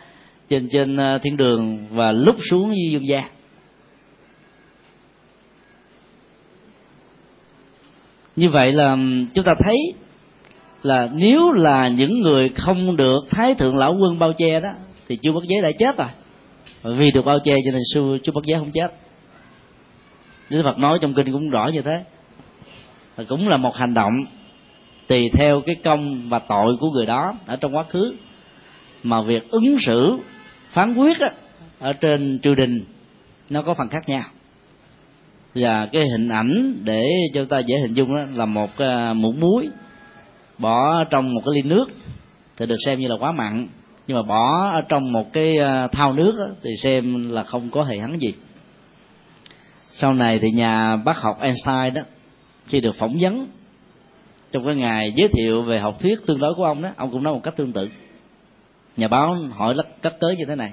trên 0.48 0.68
trên 0.72 0.98
thiên 1.22 1.36
đường 1.36 1.86
và 1.90 2.12
lúc 2.12 2.36
xuống 2.50 2.72
như 2.72 2.90
dương 2.90 3.08
gian. 3.08 3.24
Như 8.38 8.50
vậy 8.50 8.72
là 8.72 8.96
chúng 9.34 9.44
ta 9.44 9.54
thấy 9.58 9.76
là 10.82 11.08
nếu 11.14 11.52
là 11.52 11.88
những 11.88 12.20
người 12.20 12.48
không 12.48 12.96
được 12.96 13.24
thái 13.30 13.54
thượng 13.54 13.76
lão 13.76 13.96
quân 14.00 14.18
bao 14.18 14.32
che 14.32 14.60
đó 14.60 14.70
thì 15.08 15.16
chu 15.16 15.32
bất 15.32 15.44
giới 15.44 15.62
đã 15.62 15.70
chết 15.78 15.98
rồi. 15.98 16.08
Vì 16.98 17.10
được 17.10 17.24
bao 17.24 17.38
che 17.44 17.56
cho 17.64 17.70
nên 17.70 17.80
sư 17.94 18.18
chu 18.22 18.32
bất 18.32 18.44
giới 18.44 18.58
không 18.58 18.70
chết. 18.70 18.92
Đức 20.50 20.62
Phật 20.64 20.78
nói 20.78 20.98
trong 20.98 21.14
kinh 21.14 21.32
cũng 21.32 21.50
rõ 21.50 21.68
như 21.72 21.82
thế. 21.82 22.04
Và 23.16 23.24
cũng 23.28 23.48
là 23.48 23.56
một 23.56 23.76
hành 23.76 23.94
động 23.94 24.12
tùy 25.06 25.30
theo 25.32 25.60
cái 25.66 25.74
công 25.74 26.28
và 26.28 26.38
tội 26.38 26.76
của 26.80 26.90
người 26.90 27.06
đó 27.06 27.34
ở 27.46 27.56
trong 27.56 27.76
quá 27.76 27.84
khứ. 27.88 28.14
Mà 29.02 29.22
việc 29.22 29.50
ứng 29.50 29.76
xử 29.86 30.18
phán 30.70 30.94
quyết 30.94 31.18
á, 31.18 31.28
ở 31.78 31.92
trên 31.92 32.38
triều 32.42 32.54
đình 32.54 32.84
nó 33.50 33.62
có 33.62 33.74
phần 33.74 33.88
khác 33.88 34.08
nhau 34.08 34.24
và 35.60 35.86
cái 35.86 36.08
hình 36.08 36.28
ảnh 36.28 36.74
để 36.84 37.04
cho 37.34 37.44
ta 37.44 37.58
dễ 37.58 37.78
hình 37.78 37.94
dung 37.94 38.16
đó 38.16 38.22
là 38.34 38.46
một 38.46 38.78
à, 38.78 39.14
muỗng 39.14 39.40
muối 39.40 39.68
bỏ 40.58 41.04
trong 41.04 41.34
một 41.34 41.40
cái 41.44 41.54
ly 41.54 41.62
nước 41.62 41.90
thì 42.56 42.66
được 42.66 42.76
xem 42.86 43.00
như 43.00 43.08
là 43.08 43.16
quá 43.20 43.32
mặn. 43.32 43.68
Nhưng 44.06 44.16
mà 44.16 44.22
bỏ 44.22 44.70
ở 44.70 44.80
trong 44.88 45.12
một 45.12 45.32
cái 45.32 45.58
à, 45.58 45.86
thao 45.86 45.88
thau 45.88 46.12
nước 46.12 46.34
đó, 46.38 46.46
thì 46.62 46.70
xem 46.82 47.30
là 47.30 47.42
không 47.42 47.70
có 47.70 47.84
hề 47.84 47.98
hắn 47.98 48.18
gì. 48.18 48.34
Sau 49.92 50.14
này 50.14 50.38
thì 50.38 50.50
nhà 50.50 50.96
bác 50.96 51.16
học 51.16 51.38
Einstein 51.40 51.94
đó 51.94 52.02
khi 52.66 52.80
được 52.80 52.96
phỏng 52.98 53.16
vấn 53.20 53.46
trong 54.52 54.66
cái 54.66 54.74
ngày 54.74 55.12
giới 55.16 55.28
thiệu 55.28 55.62
về 55.62 55.78
học 55.78 56.00
thuyết 56.00 56.26
tương 56.26 56.38
đối 56.38 56.54
của 56.54 56.64
ông 56.64 56.82
đó 56.82 56.88
ông 56.96 57.10
cũng 57.10 57.22
nói 57.22 57.34
một 57.34 57.40
cách 57.42 57.56
tương 57.56 57.72
tự. 57.72 57.88
Nhà 58.96 59.08
báo 59.08 59.34
hỏi 59.50 59.74
lắc 59.74 59.86
cắt 60.02 60.14
tới 60.20 60.36
như 60.36 60.44
thế 60.44 60.54
này 60.54 60.72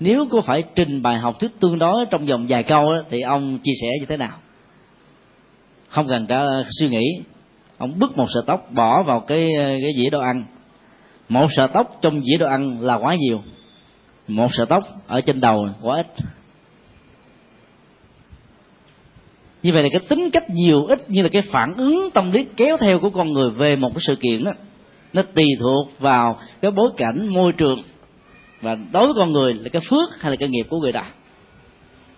nếu 0.00 0.26
có 0.30 0.40
phải 0.40 0.64
trình 0.74 1.02
bày 1.02 1.18
học 1.18 1.40
thuyết 1.40 1.60
tương 1.60 1.78
đối 1.78 2.06
trong 2.10 2.26
vòng 2.26 2.46
vài 2.48 2.62
câu 2.62 2.92
đó, 2.92 3.02
thì 3.10 3.20
ông 3.20 3.58
chia 3.62 3.72
sẻ 3.80 3.88
như 4.00 4.06
thế 4.06 4.16
nào? 4.16 4.38
Không 5.88 6.08
cần 6.08 6.26
cả 6.26 6.46
suy 6.78 6.88
nghĩ. 6.88 7.04
Ông 7.78 7.98
bứt 7.98 8.16
một 8.16 8.26
sợi 8.34 8.42
tóc 8.46 8.68
bỏ 8.70 9.02
vào 9.02 9.20
cái 9.20 9.50
cái 9.56 9.92
dĩa 9.96 10.10
đồ 10.10 10.20
ăn. 10.20 10.44
Một 11.28 11.48
sợi 11.56 11.68
tóc 11.68 11.98
trong 12.02 12.22
dĩa 12.24 12.36
đồ 12.38 12.46
ăn 12.46 12.80
là 12.80 12.94
quá 12.94 13.14
nhiều. 13.14 13.42
Một 14.28 14.54
sợi 14.54 14.66
tóc 14.66 14.84
ở 15.06 15.20
trên 15.20 15.40
đầu 15.40 15.68
quá 15.82 15.96
ít. 15.96 16.06
Như 19.62 19.72
vậy 19.72 19.82
là 19.82 19.88
cái 19.92 20.00
tính 20.08 20.30
cách 20.30 20.50
nhiều 20.50 20.84
ít 20.84 21.10
như 21.10 21.22
là 21.22 21.28
cái 21.28 21.42
phản 21.42 21.74
ứng 21.76 22.10
tâm 22.14 22.32
lý 22.32 22.46
kéo 22.56 22.76
theo 22.76 22.98
của 22.98 23.10
con 23.10 23.32
người 23.32 23.50
về 23.50 23.76
một 23.76 23.88
cái 23.94 24.00
sự 24.06 24.16
kiện 24.16 24.44
đó 24.44 24.52
nó 25.12 25.22
tùy 25.22 25.44
thuộc 25.60 25.88
vào 25.98 26.38
cái 26.60 26.70
bối 26.70 26.90
cảnh 26.96 27.28
môi 27.28 27.52
trường 27.52 27.78
và 28.64 28.76
đối 28.92 29.06
với 29.06 29.14
con 29.16 29.32
người 29.32 29.54
là 29.54 29.68
cái 29.72 29.82
phước 29.90 30.20
hay 30.20 30.30
là 30.30 30.36
cái 30.36 30.48
nghiệp 30.48 30.66
của 30.70 30.78
người 30.78 30.92
đó. 30.92 31.04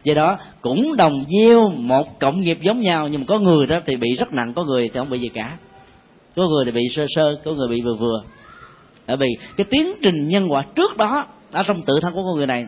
Do 0.04 0.14
đó 0.14 0.38
cũng 0.60 0.96
đồng 0.96 1.24
gieo 1.28 1.70
một 1.70 2.18
cộng 2.20 2.40
nghiệp 2.40 2.58
giống 2.60 2.80
nhau 2.80 3.08
nhưng 3.08 3.20
mà 3.20 3.24
có 3.28 3.38
người 3.38 3.66
đó 3.66 3.80
thì 3.86 3.96
bị 3.96 4.16
rất 4.16 4.32
nặng 4.32 4.52
có 4.54 4.64
người 4.64 4.88
thì 4.88 4.98
không 4.98 5.10
bị 5.10 5.18
gì 5.18 5.28
cả. 5.28 5.58
Có 6.36 6.48
người 6.48 6.64
thì 6.64 6.70
bị 6.70 6.82
sơ 6.96 7.06
sơ 7.08 7.36
có 7.44 7.52
người 7.52 7.68
bị 7.68 7.80
vừa 7.80 7.94
vừa. 7.94 8.22
Bởi 9.06 9.16
vì 9.16 9.28
cái 9.56 9.64
tiến 9.70 9.92
trình 10.02 10.28
nhân 10.28 10.52
quả 10.52 10.62
trước 10.74 10.96
đó 10.96 11.26
ở 11.52 11.62
trong 11.62 11.82
tự 11.82 12.00
thân 12.02 12.14
của 12.14 12.22
con 12.22 12.36
người 12.36 12.46
này 12.46 12.66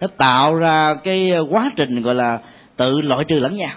nó 0.00 0.06
tạo 0.16 0.54
ra 0.54 0.94
cái 1.04 1.32
quá 1.50 1.70
trình 1.76 2.02
gọi 2.02 2.14
là 2.14 2.38
tự 2.76 3.00
loại 3.00 3.24
trừ 3.24 3.38
lẫn 3.38 3.56
nhau. 3.56 3.74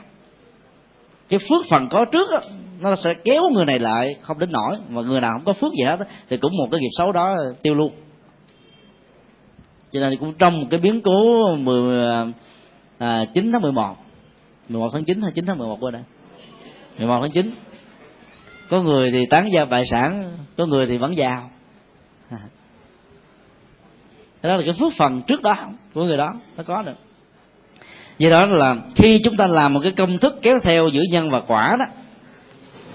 Cái 1.30 1.40
phước 1.50 1.66
phần 1.70 1.88
có 1.90 2.06
trước 2.12 2.30
đó, 2.32 2.40
nó 2.82 2.96
sẽ 2.96 3.14
kéo 3.14 3.50
người 3.50 3.66
này 3.66 3.80
lại 3.80 4.16
không 4.22 4.40
đến 4.40 4.52
nổi 4.52 4.76
mà 4.90 5.02
người 5.02 5.22
nào 5.22 5.32
không 5.34 5.46
có 5.46 5.54
phước 5.54 5.72
gì 5.74 5.84
hết 5.84 6.00
thì 6.30 6.38
cũng 6.38 6.52
một 6.58 6.68
cái 6.72 6.80
nghiệp 6.80 6.90
xấu 6.98 7.12
đó 7.12 7.36
tiêu 7.62 7.76
luôn 7.76 7.92
cho 9.92 10.00
nên 10.00 10.18
cũng 10.20 10.34
trong 10.34 10.62
một 10.62 10.68
cái 10.72 10.80
biến 10.80 11.02
cố 11.02 11.56
10, 11.56 12.06
à, 12.98 13.26
9 13.34 13.52
tháng 13.52 13.62
11 13.62 13.96
11 14.70 14.90
tháng 14.94 15.04
9 15.04 15.22
hay 15.22 15.32
9 15.36 15.46
tháng 15.46 15.58
11 15.58 15.78
qua 15.80 15.92
đây 15.92 16.02
11 16.98 17.22
tháng 17.22 17.32
9 17.32 17.52
có 18.70 18.82
người 18.82 19.12
thì 19.12 19.26
tán 19.30 19.50
gia 19.54 19.66
bại 19.66 19.86
sản 19.86 20.32
có 20.58 20.66
người 20.66 20.88
thì 20.88 20.98
vẫn 20.98 21.18
giàu. 21.18 21.50
Đó 24.42 24.56
là 24.56 24.64
cái 24.66 24.76
phước 24.80 24.94
phần 24.98 25.22
trước 25.28 25.42
đó 25.42 25.56
của 25.94 26.04
người 26.04 26.18
đó 26.18 26.34
nó 26.58 26.64
có 26.64 26.82
được. 26.82 26.96
Do 28.18 28.30
đó 28.30 28.46
là 28.46 28.76
khi 28.96 29.22
chúng 29.24 29.38
ta 29.38 29.48
làm 29.48 29.74
một 29.74 29.80
cái 29.84 29.92
công 29.92 30.18
thức 30.18 30.34
kéo 30.42 30.60
theo 30.64 30.88
giữa 30.88 31.04
nhân 31.12 31.32
và 31.32 31.40
quả 31.40 31.76
đó 31.80 31.86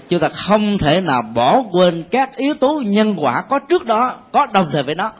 chúng 0.09 0.19
ta 0.19 0.29
không 0.29 0.77
thể 0.77 1.01
nào 1.01 1.21
bỏ 1.35 1.63
quên 1.71 2.03
các 2.11 2.35
yếu 2.35 2.53
tố 2.53 2.81
nhân 2.85 3.15
quả 3.17 3.43
có 3.49 3.59
trước 3.69 3.85
đó 3.85 4.15
có 4.31 4.45
đồng 4.45 4.67
thời 4.71 4.83
với 4.83 4.95
nó 4.95 5.11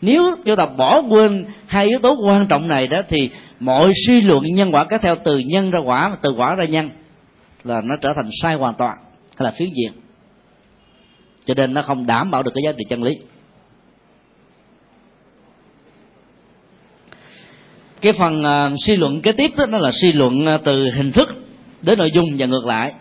nếu 0.00 0.22
chúng 0.44 0.56
ta 0.56 0.66
bỏ 0.66 1.02
quên 1.02 1.46
hai 1.66 1.86
yếu 1.86 1.98
tố 1.98 2.16
quan 2.26 2.46
trọng 2.46 2.68
này 2.68 2.86
đó 2.86 3.00
thì 3.08 3.30
mọi 3.60 3.92
suy 4.06 4.20
luận 4.20 4.44
nhân 4.54 4.74
quả 4.74 4.84
kéo 4.84 4.98
theo 5.02 5.16
từ 5.24 5.38
nhân 5.38 5.70
ra 5.70 5.78
quả 5.78 6.08
và 6.08 6.16
từ 6.22 6.32
quả 6.32 6.54
ra 6.54 6.64
nhân 6.64 6.90
là 7.64 7.80
nó 7.84 7.96
trở 8.00 8.12
thành 8.12 8.28
sai 8.42 8.54
hoàn 8.54 8.74
toàn 8.74 8.96
hay 9.36 9.44
là 9.44 9.50
phiến 9.58 9.68
diện. 9.72 9.92
Cho 11.46 11.54
nên 11.54 11.74
nó 11.74 11.82
không 11.82 12.06
đảm 12.06 12.30
bảo 12.30 12.42
được 12.42 12.50
cái 12.54 12.62
giá 12.62 12.72
trị 12.72 12.84
chân 12.88 13.02
lý. 13.02 13.18
Cái 18.00 18.12
phần 18.12 18.40
uh, 18.40 18.78
suy 18.86 18.96
luận 18.96 19.20
kế 19.20 19.32
tiếp 19.32 19.50
đó, 19.56 19.66
đó 19.66 19.78
là 19.78 19.90
suy 19.92 20.12
luận 20.12 20.46
à, 20.46 20.58
từ 20.64 20.86
hình 20.96 21.12
thức 21.12 21.28
đến 21.82 21.98
nội 21.98 22.10
dung 22.14 22.26
và 22.38 22.46
ngược 22.46 22.66
lại. 22.66 22.92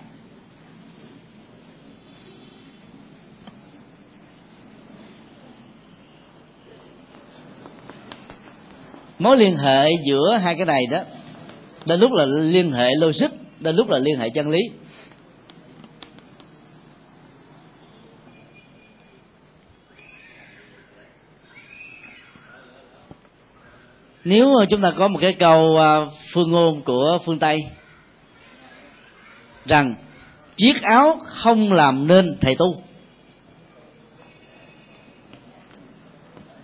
Mối 9.19 9.37
liên 9.37 9.57
hệ 9.57 9.89
giữa 10.05 10.37
hai 10.41 10.55
cái 10.55 10.65
này 10.65 10.85
đó 10.91 10.99
đến 11.85 11.99
lúc 11.99 12.11
là 12.13 12.25
liên 12.25 12.71
hệ 12.71 12.89
logic 12.95 13.27
đến 13.59 13.75
lúc 13.75 13.89
là 13.89 13.97
liên 13.97 14.19
hệ 14.19 14.29
chân 14.29 14.49
lý. 14.49 14.59
Nếu 24.23 24.49
chúng 24.69 24.81
ta 24.81 24.91
có 24.91 25.07
một 25.07 25.19
cái 25.21 25.33
câu 25.33 25.77
à, 25.77 25.99
phương 26.33 26.51
ngôn 26.51 26.81
của 26.81 27.19
phương 27.25 27.39
tây, 27.39 27.59
rằng 29.65 29.95
chiếc 30.57 30.81
áo 30.81 31.19
không 31.25 31.73
làm 31.73 32.07
nên 32.07 32.25
thầy 32.41 32.55
tu, 32.55 32.73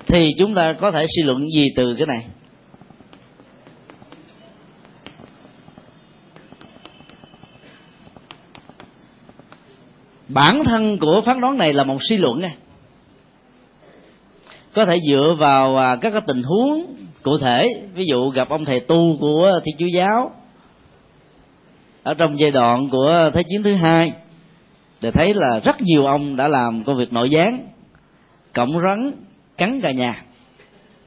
thì 0.08 0.32
chúng 0.38 0.56
ta 0.56 0.74
có 0.74 0.92
thể 0.92 1.06
suy 1.16 1.24
luận 1.24 1.48
gì 1.56 1.70
từ 1.76 1.96
cái 1.98 2.08
này? 2.08 2.26
Bản 10.28 10.64
thân 10.64 10.98
của 10.98 11.22
phán 11.22 11.42
đoán 11.42 11.58
này 11.58 11.74
là 11.74 11.84
một 11.84 11.98
suy 12.02 12.18
luận 12.18 12.42
này 12.42 12.56
có 14.74 14.86
thể 14.86 15.00
dựa 15.10 15.36
vào 15.40 15.78
à, 15.78 15.96
các 15.96 16.10
cái 16.10 16.22
tình 16.28 16.44
huống 16.44 16.86
cụ 17.24 17.38
thể, 17.38 17.70
ví 17.94 18.06
dụ 18.06 18.30
gặp 18.30 18.50
ông 18.50 18.66
thầy 18.66 18.80
tu 18.80 19.18
của 19.20 19.60
thiên 19.64 19.76
chúa 19.80 19.86
giáo 19.86 20.32
ở 22.04 22.14
trong 22.14 22.40
giai 22.40 22.52
đoạn 22.52 22.90
của 22.90 23.32
thế 23.34 23.44
chiến 23.44 23.64
thứ 23.64 23.74
hai, 23.74 24.14
để 25.02 25.12
thấy 25.12 25.34
là 25.34 25.60
rất 25.60 25.82
nhiều 25.82 26.06
ông 26.06 26.36
đã 26.36 26.48
làm 26.48 26.84
công 26.84 26.98
việc 26.98 27.14
nội 27.14 27.30
gián 27.30 27.68
cộng 28.54 28.72
rắn 28.82 29.12
cắn 29.58 29.82
cả 29.82 29.92
nhà. 29.92 30.24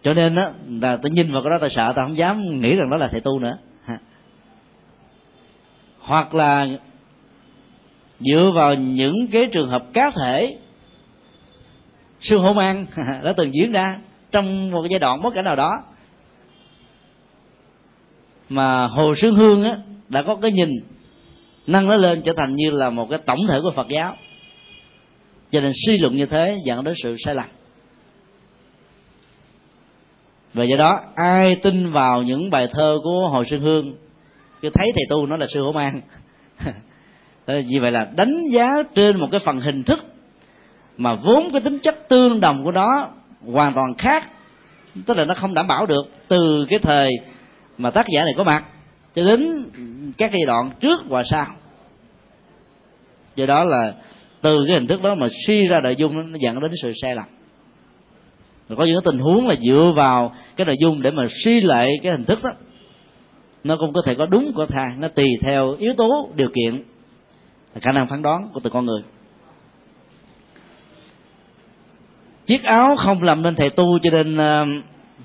Cho 0.02 0.14
nên 0.14 0.34
đó 0.34 0.50
là 0.68 0.96
tôi 0.96 1.10
nhìn 1.10 1.32
vào 1.32 1.42
cái 1.44 1.50
đó 1.50 1.56
tôi 1.60 1.70
sợ 1.70 1.92
tôi 1.96 2.04
không 2.04 2.16
dám 2.16 2.60
nghĩ 2.60 2.76
rằng 2.76 2.90
đó 2.90 2.96
là 2.96 3.08
thầy 3.08 3.20
tu 3.20 3.38
nữa. 3.38 3.58
Hoặc 5.98 6.34
là 6.34 6.66
dựa 8.20 8.50
vào 8.54 8.74
những 8.74 9.26
cái 9.32 9.46
trường 9.46 9.68
hợp 9.68 9.82
cá 9.92 10.10
thể, 10.10 10.56
sư 12.20 12.38
hổ 12.38 12.54
an 12.58 12.86
đã 13.24 13.32
từng 13.36 13.54
diễn 13.54 13.72
ra 13.72 13.98
trong 14.32 14.70
một 14.70 14.86
giai 14.90 14.98
đoạn 14.98 15.22
bất 15.22 15.34
cảnh 15.34 15.44
nào 15.44 15.56
đó. 15.56 15.82
Mà 18.48 18.86
hồ 18.86 19.14
sương 19.14 19.34
hương 19.34 19.62
á, 19.62 19.76
đã 20.08 20.22
có 20.22 20.36
cái 20.36 20.52
nhìn 20.52 20.68
nâng 21.66 21.88
nó 21.88 21.96
lên 21.96 22.22
trở 22.22 22.32
thành 22.36 22.54
như 22.54 22.70
là 22.70 22.90
một 22.90 23.06
cái 23.10 23.18
tổng 23.18 23.38
thể 23.48 23.60
của 23.62 23.72
phật 23.76 23.88
giáo. 23.88 24.16
Cho 25.50 25.60
nên 25.60 25.72
suy 25.86 25.98
luận 25.98 26.16
như 26.16 26.26
thế 26.26 26.58
dẫn 26.64 26.84
đến 26.84 26.94
sự 27.02 27.16
sai 27.24 27.34
lầm. 27.34 27.46
Và 30.54 30.64
do 30.64 30.76
đó, 30.76 31.00
ai 31.14 31.56
tin 31.62 31.92
vào 31.92 32.22
những 32.22 32.50
bài 32.50 32.68
thơ 32.72 32.98
của 33.04 33.28
hồ 33.28 33.44
sương 33.44 33.62
hương, 33.62 33.94
cứ 34.62 34.70
thấy 34.74 34.92
thầy 34.94 35.04
tu 35.08 35.26
nó 35.26 35.36
là 35.36 35.46
sư 35.46 35.62
hổ 35.62 35.72
mang 35.72 36.00
vì 37.48 37.78
vậy 37.78 37.90
là 37.90 38.08
đánh 38.16 38.48
giá 38.52 38.82
trên 38.94 39.20
một 39.20 39.28
cái 39.30 39.40
phần 39.44 39.60
hình 39.60 39.84
thức 39.84 39.98
mà 40.96 41.14
vốn 41.14 41.48
cái 41.52 41.60
tính 41.60 41.78
chất 41.78 42.08
tương 42.08 42.40
đồng 42.40 42.64
của 42.64 42.72
nó 42.72 43.08
hoàn 43.52 43.74
toàn 43.74 43.94
khác, 43.94 44.30
tức 45.06 45.16
là 45.16 45.24
nó 45.24 45.34
không 45.34 45.54
đảm 45.54 45.66
bảo 45.68 45.86
được 45.86 46.06
từ 46.28 46.66
cái 46.68 46.78
thời 46.78 47.10
mà 47.78 47.90
tác 47.90 48.06
giả 48.08 48.24
này 48.24 48.34
có 48.36 48.44
mặt 48.44 48.64
cho 49.14 49.24
đến 49.24 49.64
các 50.18 50.30
giai 50.32 50.46
đoạn 50.46 50.70
trước 50.80 51.00
và 51.08 51.22
sau. 51.22 51.46
Do 53.36 53.46
đó 53.46 53.64
là 53.64 53.94
từ 54.40 54.64
cái 54.66 54.74
hình 54.74 54.86
thức 54.86 55.02
đó 55.02 55.14
mà 55.14 55.28
suy 55.46 55.66
ra 55.66 55.80
nội 55.80 55.96
dung 55.96 56.32
nó 56.32 56.38
dẫn 56.40 56.60
đến 56.60 56.70
sự 56.82 56.92
sai 57.02 57.14
lầm. 57.14 57.24
Rồi 58.68 58.76
có 58.76 58.84
những 58.84 58.94
cái 58.94 59.12
tình 59.12 59.20
huống 59.20 59.48
là 59.48 59.54
dựa 59.54 59.92
vào 59.96 60.34
cái 60.56 60.64
nội 60.64 60.76
dung 60.80 61.02
để 61.02 61.10
mà 61.10 61.22
suy 61.44 61.60
lại 61.60 61.92
cái 62.02 62.12
hình 62.12 62.24
thức 62.24 62.38
đó, 62.42 62.50
nó 63.64 63.76
cũng 63.76 63.92
có 63.92 64.02
thể 64.06 64.14
có 64.14 64.26
đúng 64.26 64.52
có 64.56 64.66
sai, 64.66 64.88
nó 64.98 65.08
tùy 65.08 65.26
theo 65.42 65.74
yếu 65.78 65.92
tố 65.96 66.30
điều 66.34 66.48
kiện 66.48 66.82
là 67.74 67.80
khả 67.80 67.92
năng 67.92 68.06
phán 68.06 68.22
đoán 68.22 68.48
của 68.52 68.60
từng 68.60 68.72
con 68.72 68.86
người. 68.86 69.02
Chiếc 72.46 72.62
áo 72.62 72.96
không 72.96 73.22
làm 73.22 73.42
nên 73.42 73.54
thầy 73.54 73.70
tu, 73.70 73.98
cho 74.02 74.10
nên 74.10 74.36
ờ, 74.36 74.66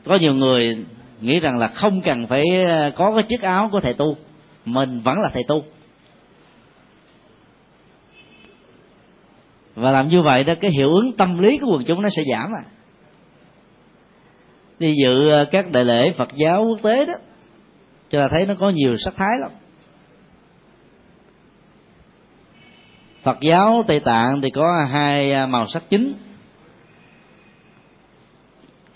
có 0.04 0.16
nhiều 0.16 0.34
người 0.34 0.86
nghĩ 1.22 1.40
rằng 1.40 1.58
là 1.58 1.68
không 1.68 2.02
cần 2.02 2.28
phải 2.28 2.44
ờ, 2.64 2.92
có 2.96 3.14
cái 3.16 3.24
chiếc 3.24 3.42
áo 3.42 3.70
của 3.72 3.80
thầy 3.80 3.94
tu. 3.94 4.18
Mình 4.66 5.02
vẫn 5.02 5.18
là 5.20 5.30
thầy 5.34 5.44
tu. 5.48 5.64
Và 9.76 9.92
làm 9.92 10.08
như 10.08 10.22
vậy 10.22 10.44
đó, 10.44 10.54
cái 10.62 10.72
hiệu 10.72 10.96
ứng 10.96 11.12
tâm 11.12 11.38
lý 11.38 11.58
của 11.58 11.72
quần 11.72 11.84
chúng 11.86 12.02
nó 12.02 12.10
sẽ 12.10 12.24
giảm 12.32 12.52
à. 12.54 12.64
Đi 14.80 14.96
dự 15.04 15.30
ờ, 15.30 15.46
các 15.46 15.72
đại 15.72 15.86
lễ 15.86 16.12
phật 16.12 16.30
giáo 16.36 16.64
quốc 16.70 16.80
tế 16.84 17.06
đó, 17.06 17.14
cho 18.10 18.20
là 18.20 18.28
thấy 18.32 18.46
nó 18.46 18.54
có 18.60 18.70
nhiều 18.70 18.96
sắc 19.06 19.14
thái 19.16 19.40
lắm. 19.40 19.52
Phật 23.24 23.38
giáo 23.42 23.84
tây 23.88 24.00
tạng 24.00 24.42
thì 24.42 24.50
có 24.50 24.86
hai 24.92 25.34
à, 25.34 25.48
màu 25.48 25.68
sắc 25.68 25.84
chính. 25.90 26.14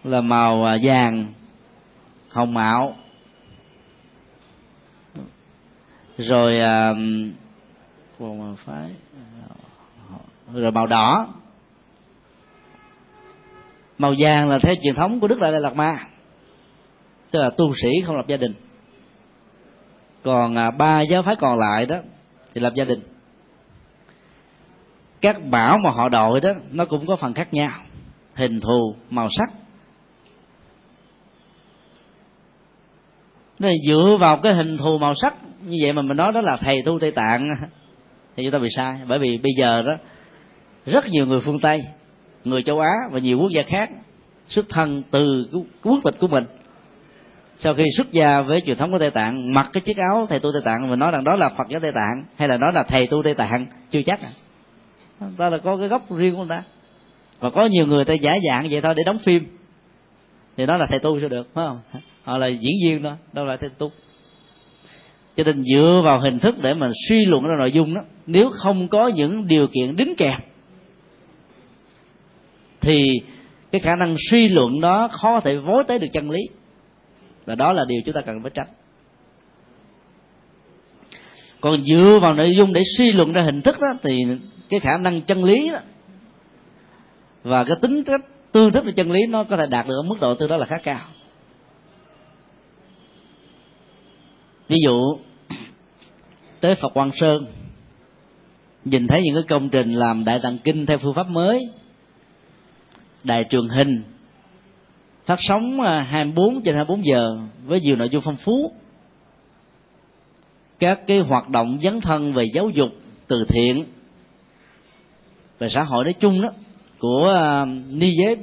Là 0.03 0.21
màu 0.21 0.65
à, 0.65 0.77
vàng, 0.83 1.33
hồng 2.29 2.53
mạo. 2.53 2.95
Rồi 6.17 6.59
à, 6.59 6.93
còn 8.19 8.55
phái 8.55 8.89
rồi 10.53 10.71
màu 10.71 10.87
đỏ. 10.87 11.27
Màu 13.97 14.13
vàng 14.17 14.49
là 14.49 14.59
theo 14.59 14.75
truyền 14.83 14.95
thống 14.95 15.19
của 15.19 15.27
đức 15.27 15.39
đại 15.39 15.51
lạt 15.51 15.75
ma, 15.75 15.99
tức 17.31 17.39
là 17.39 17.49
tu 17.49 17.73
sĩ 17.81 17.89
không 18.05 18.15
lập 18.15 18.25
gia 18.27 18.37
đình. 18.37 18.53
Còn 20.23 20.55
ba 20.77 21.01
giáo 21.01 21.21
phái 21.21 21.35
còn 21.35 21.59
lại 21.59 21.85
đó 21.85 21.95
thì 22.53 22.61
lập 22.61 22.73
gia 22.75 22.85
đình 22.85 22.99
các 25.21 25.37
bảo 25.49 25.77
mà 25.77 25.89
họ 25.89 26.09
đội 26.09 26.41
đó, 26.41 26.49
nó 26.71 26.85
cũng 26.85 27.05
có 27.05 27.15
phần 27.15 27.33
khác 27.33 27.53
nhau. 27.53 27.71
Hình 28.35 28.59
thù, 28.59 28.95
màu 29.09 29.27
sắc. 29.37 29.49
Nên 33.59 33.73
dựa 33.87 34.17
vào 34.19 34.37
cái 34.37 34.53
hình 34.53 34.77
thù, 34.77 34.97
màu 34.97 35.13
sắc, 35.21 35.35
như 35.65 35.77
vậy 35.81 35.93
mà 35.93 36.01
mình 36.01 36.17
nói 36.17 36.31
đó 36.33 36.41
là 36.41 36.57
thầy 36.57 36.81
tu 36.81 36.99
tây 36.99 37.11
tạng, 37.11 37.49
thì 38.35 38.43
chúng 38.43 38.51
ta 38.51 38.59
bị 38.59 38.67
sai. 38.75 38.99
Bởi 39.07 39.19
vì 39.19 39.37
bây 39.37 39.51
giờ 39.57 39.81
đó, 39.81 39.93
rất 40.85 41.05
nhiều 41.09 41.25
người 41.25 41.39
phương 41.39 41.59
tây, 41.59 41.83
người 42.43 42.63
châu 42.63 42.79
á 42.79 42.91
và 43.11 43.19
nhiều 43.19 43.39
quốc 43.39 43.51
gia 43.55 43.63
khác 43.63 43.89
xuất 44.47 44.65
thân 44.69 45.03
từ 45.11 45.47
quốc 45.83 45.99
tịch 46.03 46.15
của 46.19 46.27
mình. 46.27 46.45
Sau 47.59 47.73
khi 47.73 47.85
xuất 47.97 48.11
gia 48.11 48.41
với 48.41 48.61
truyền 48.61 48.77
thống 48.77 48.91
của 48.91 48.99
tây 48.99 49.11
tạng, 49.11 49.53
mặc 49.53 49.69
cái 49.73 49.81
chiếc 49.81 49.97
áo 49.97 50.25
thầy 50.29 50.39
tu 50.39 50.49
tây 50.53 50.61
tạng 50.65 50.89
và 50.89 50.95
nói 50.95 51.11
rằng 51.11 51.23
đó 51.23 51.35
là 51.35 51.49
phật 51.49 51.67
giáo 51.69 51.79
tây 51.79 51.91
tạng, 51.91 52.23
hay 52.35 52.47
là 52.47 52.57
nói 52.57 52.73
là 52.73 52.83
thầy 52.83 53.07
tu 53.07 53.23
tây 53.23 53.33
tạng, 53.33 53.65
chưa 53.91 54.01
chắc 54.05 54.21
à 54.21 54.29
ta 55.37 55.49
là 55.49 55.57
có 55.57 55.77
cái 55.77 55.87
gốc 55.87 56.15
riêng 56.15 56.31
của 56.35 56.37
người 56.37 56.49
ta. 56.49 56.63
Và 57.39 57.49
có 57.49 57.65
nhiều 57.65 57.85
người 57.85 58.05
ta 58.05 58.13
giả 58.13 58.37
dạng 58.49 58.67
vậy 58.71 58.81
thôi 58.81 58.93
để 58.97 59.03
đóng 59.03 59.17
phim. 59.17 59.57
Thì 60.57 60.65
đó 60.65 60.77
là 60.77 60.85
thầy 60.85 60.99
tu 60.99 61.19
sao 61.19 61.29
được, 61.29 61.47
phải 61.53 61.65
không? 61.67 62.01
Họ 62.23 62.37
là 62.37 62.47
diễn 62.47 62.71
viên 62.85 63.03
đó, 63.03 63.15
đâu 63.33 63.45
là 63.45 63.57
thầy 63.57 63.69
tu. 63.69 63.91
Cho 65.35 65.43
nên 65.43 65.63
dựa 65.63 66.01
vào 66.03 66.19
hình 66.19 66.39
thức 66.39 66.55
để 66.61 66.73
mà 66.73 66.87
suy 67.09 67.25
luận 67.25 67.43
ra 67.43 67.55
nội 67.59 67.71
dung 67.71 67.93
đó, 67.93 68.01
nếu 68.27 68.49
không 68.49 68.87
có 68.87 69.07
những 69.07 69.47
điều 69.47 69.67
kiện 69.67 69.95
đính 69.95 70.15
kèm, 70.17 70.39
thì 72.81 73.05
cái 73.71 73.81
khả 73.81 73.95
năng 73.95 74.15
suy 74.31 74.47
luận 74.47 74.81
đó 74.81 75.09
khó 75.11 75.39
thể 75.39 75.57
vối 75.57 75.83
tới 75.87 75.99
được 75.99 76.07
chân 76.13 76.31
lý. 76.31 76.39
Và 77.45 77.55
đó 77.55 77.73
là 77.73 77.85
điều 77.87 78.01
chúng 78.05 78.13
ta 78.13 78.21
cần 78.21 78.41
phải 78.41 78.51
tránh. 78.53 78.67
Còn 81.61 81.83
dựa 81.83 82.19
vào 82.21 82.33
nội 82.33 82.55
dung 82.57 82.73
để 82.73 82.83
suy 82.97 83.11
luận 83.11 83.33
ra 83.33 83.41
hình 83.41 83.61
thức 83.61 83.79
đó, 83.79 83.87
thì 84.03 84.23
cái 84.69 84.79
khả 84.79 84.97
năng 84.97 85.21
chân 85.21 85.43
lý 85.43 85.71
đó. 85.71 85.79
Và 87.43 87.63
cái 87.63 87.75
tính 87.81 88.03
cách 88.03 88.21
tương 88.51 88.71
thích 88.71 88.83
với 88.83 88.93
chân 88.93 89.11
lý 89.11 89.19
nó 89.29 89.43
có 89.43 89.57
thể 89.57 89.67
đạt 89.67 89.87
được 89.87 89.95
ở 89.95 90.01
mức 90.01 90.15
độ 90.21 90.35
tương 90.35 90.49
đó 90.49 90.57
là 90.57 90.65
khá 90.65 90.77
cao. 90.77 91.07
Ví 94.67 94.77
dụ 94.83 95.17
tới 96.59 96.75
phật 96.75 96.89
quang 96.93 97.11
sơn 97.15 97.45
nhìn 98.85 99.07
thấy 99.07 99.21
những 99.23 99.35
cái 99.35 99.43
công 99.43 99.69
trình 99.69 99.93
làm 99.93 100.25
đại 100.25 100.39
tạng 100.43 100.57
kinh 100.57 100.85
theo 100.85 100.97
phương 100.97 101.13
pháp 101.13 101.29
mới, 101.29 101.69
đài 103.23 103.43
truyền 103.43 103.67
hình 103.67 104.03
phát 105.25 105.39
sóng 105.39 105.81
à, 105.81 106.01
24 106.01 106.61
trên 106.61 106.75
24 106.75 107.05
giờ 107.05 107.37
với 107.65 107.81
nhiều 107.81 107.95
nội 107.95 108.09
dung 108.09 108.21
phong 108.25 108.37
phú. 108.37 108.71
Các 110.79 111.07
cái 111.07 111.19
hoạt 111.19 111.49
động 111.49 111.79
dấn 111.83 112.01
thân 112.01 112.33
về 112.33 112.43
giáo 112.53 112.69
dục, 112.69 112.89
từ 113.27 113.45
thiện 113.49 113.85
về 115.59 115.69
xã 115.69 115.83
hội 115.83 116.03
nói 116.03 116.13
chung 116.13 116.41
đó, 116.41 116.49
của 116.99 117.27
à, 117.27 117.65
ni 117.89 118.11
giới 118.23 118.37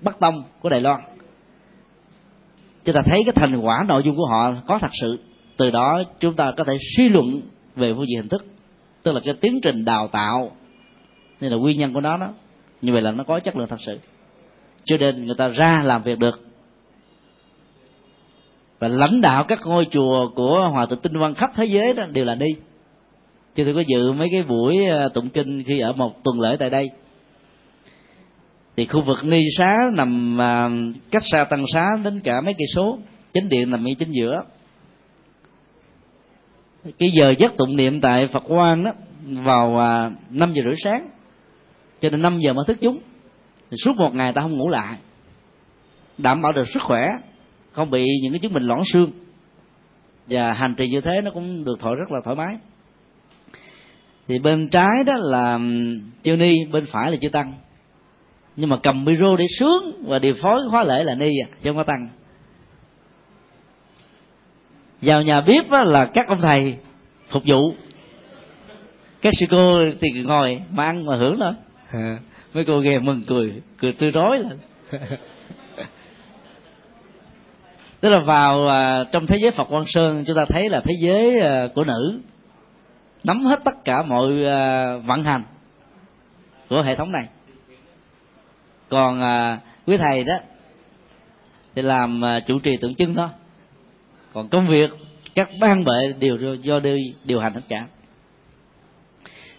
bắc 0.00 0.20
tông 0.20 0.42
của 0.60 0.68
đài 0.68 0.80
loan. 0.80 1.00
Chúng 2.84 2.94
ta 2.94 3.02
thấy 3.04 3.22
cái 3.24 3.32
thành 3.36 3.56
quả, 3.56 3.84
nội 3.88 4.02
dung 4.04 4.16
của 4.16 4.26
họ 4.26 4.52
có 4.66 4.78
thật 4.78 4.90
sự. 5.00 5.18
Từ 5.56 5.70
đó 5.70 6.02
chúng 6.20 6.34
ta 6.34 6.52
có 6.56 6.64
thể 6.64 6.78
suy 6.96 7.08
luận 7.08 7.40
về 7.76 7.94
phương 7.94 8.06
diện 8.08 8.20
hình 8.20 8.28
thức, 8.28 8.46
tức 9.02 9.12
là 9.12 9.20
cái 9.24 9.34
tiến 9.34 9.60
trình 9.62 9.84
đào 9.84 10.08
tạo 10.08 10.50
nên 11.40 11.52
là 11.52 11.58
nguyên 11.58 11.78
nhân 11.78 11.92
của 11.92 12.00
nó 12.00 12.16
đó. 12.16 12.28
Như 12.82 12.92
vậy 12.92 13.02
là 13.02 13.10
nó 13.10 13.24
có 13.24 13.40
chất 13.40 13.56
lượng 13.56 13.68
thật 13.68 13.80
sự. 13.86 13.98
Cho 14.84 14.96
nên 14.96 15.26
người 15.26 15.34
ta 15.34 15.48
ra 15.48 15.82
làm 15.84 16.02
việc 16.02 16.18
được. 16.18 16.34
Và 18.78 18.88
lãnh 18.88 19.20
đạo 19.20 19.44
các 19.44 19.60
ngôi 19.66 19.86
chùa 19.90 20.28
của 20.34 20.68
hòa 20.68 20.86
thượng 20.86 21.00
tinh 21.00 21.18
văn 21.18 21.34
khắp 21.34 21.50
thế 21.54 21.64
giới 21.64 21.92
đó 21.92 22.02
đều 22.12 22.24
là 22.24 22.34
đi 22.34 22.56
chứ 23.54 23.64
tôi 23.64 23.74
có 23.74 23.80
dự 23.80 24.12
mấy 24.12 24.28
cái 24.32 24.42
buổi 24.42 24.86
ờ, 24.86 25.08
tụng 25.08 25.28
kinh 25.28 25.62
khi 25.62 25.78
ở 25.80 25.92
một 25.92 26.24
tuần 26.24 26.40
lễ 26.40 26.56
tại 26.58 26.70
đây. 26.70 26.90
Thì 28.76 28.86
khu 28.86 29.00
vực 29.00 29.24
ni 29.24 29.42
xá 29.58 29.76
nằm 29.92 30.38
ờ, 30.38 30.70
cách 31.10 31.22
xa 31.24 31.44
tăng 31.44 31.64
xá 31.72 31.86
đến 32.04 32.20
cả 32.20 32.40
mấy 32.40 32.54
cây 32.54 32.66
số. 32.74 32.98
Chính 33.32 33.48
điện 33.48 33.70
nằm 33.70 33.84
ngay 33.84 33.94
chính 33.94 34.10
giữa. 34.10 34.42
Cái 36.98 37.10
giờ 37.10 37.34
giấc 37.38 37.56
tụng 37.56 37.76
niệm 37.76 38.00
tại 38.00 38.28
phật 38.28 38.42
quan 38.48 38.84
đó 38.84 38.90
vào 39.24 39.76
ờ, 39.76 40.10
năm 40.30 40.52
giờ 40.54 40.62
rưỡi 40.64 40.76
sáng. 40.84 41.08
Cho 42.00 42.10
nên 42.10 42.22
năm 42.22 42.38
giờ 42.40 42.52
mới 42.52 42.64
thức 42.68 42.76
chúng. 42.80 42.98
Thì 43.70 43.76
suốt 43.84 43.96
một 43.96 44.14
ngày 44.14 44.32
ta 44.32 44.42
không 44.42 44.56
ngủ 44.56 44.68
lại. 44.68 44.96
Đảm 46.18 46.42
bảo 46.42 46.52
được 46.52 46.68
sức 46.68 46.82
khỏe. 46.82 47.08
Không 47.72 47.90
bị 47.90 48.06
những 48.22 48.32
cái 48.32 48.38
chứng 48.38 48.52
bệnh 48.52 48.62
loãng 48.62 48.82
xương. 48.92 49.10
Và 50.26 50.52
hành 50.52 50.74
trì 50.74 50.88
như 50.88 51.00
thế 51.00 51.20
nó 51.20 51.30
cũng 51.30 51.64
được 51.64 51.80
thoải 51.80 51.94
rất 51.94 52.12
là 52.12 52.20
thoải 52.24 52.36
mái 52.36 52.56
thì 54.28 54.38
bên 54.38 54.68
trái 54.68 55.04
đó 55.06 55.14
là 55.16 55.58
chư 56.22 56.36
ni 56.36 56.64
bên 56.72 56.86
phải 56.86 57.10
là 57.10 57.16
chư 57.20 57.28
tăng. 57.28 57.54
Nhưng 58.56 58.70
mà 58.70 58.76
cầm 58.82 59.04
micro 59.04 59.36
để 59.36 59.44
sướng 59.58 60.04
và 60.06 60.18
điều 60.18 60.34
phối 60.34 60.60
khóa 60.70 60.84
lễ 60.84 61.04
là 61.04 61.14
ni 61.14 61.30
à 61.44 61.48
chứ 61.62 61.70
không 61.70 61.76
có 61.76 61.82
tăng. 61.82 62.08
Vào 65.00 65.22
nhà 65.22 65.40
bếp 65.40 65.70
là 65.70 66.04
các 66.04 66.28
ông 66.28 66.40
thầy 66.40 66.76
phục 67.28 67.42
vụ. 67.46 67.74
Các 69.22 69.32
sư 69.40 69.46
cô 69.50 69.78
thì 70.00 70.22
ngồi 70.22 70.62
mà 70.70 70.84
ăn 70.84 71.06
mà 71.06 71.16
hưởng 71.16 71.40
thôi 71.40 71.52
mấy 72.54 72.64
cô 72.66 72.80
nghe 72.80 72.98
mừng 72.98 73.22
cười 73.26 73.52
cười 73.78 73.92
tươi 73.92 74.10
rói 74.10 74.38
lên. 74.38 74.58
Tức 78.00 78.10
là 78.10 78.20
vào 78.26 78.68
à, 78.68 79.04
trong 79.12 79.26
thế 79.26 79.36
giới 79.42 79.50
phật 79.50 79.66
quan 79.70 79.84
sơn 79.86 80.24
chúng 80.26 80.36
ta 80.36 80.44
thấy 80.44 80.68
là 80.68 80.80
thế 80.80 80.94
giới 81.00 81.40
à, 81.40 81.68
của 81.74 81.84
nữ 81.84 82.20
nắm 83.24 83.44
hết 83.44 83.60
tất 83.64 83.84
cả 83.84 84.02
mọi 84.02 84.44
ờ, 84.44 84.98
vận 84.98 85.24
hành 85.24 85.42
của 86.68 86.82
hệ 86.82 86.94
thống 86.94 87.12
này. 87.12 87.26
Còn 88.88 89.20
ờ, 89.20 89.58
quý 89.86 89.96
thầy 89.96 90.24
đó 90.24 90.34
thì 91.74 91.82
làm 91.82 92.20
ờ, 92.20 92.40
chủ 92.40 92.58
trì 92.58 92.76
tượng 92.76 92.94
trưng 92.94 93.14
thôi 93.14 93.28
còn 94.34 94.48
công 94.48 94.68
việc, 94.68 94.90
các 95.34 95.48
ban 95.60 95.84
bệ 95.84 96.12
đều 96.18 96.36
do 96.62 96.80
đi 96.80 97.14
điều 97.24 97.40
hành 97.40 97.54
hết 97.54 97.60
cả. 97.68 97.86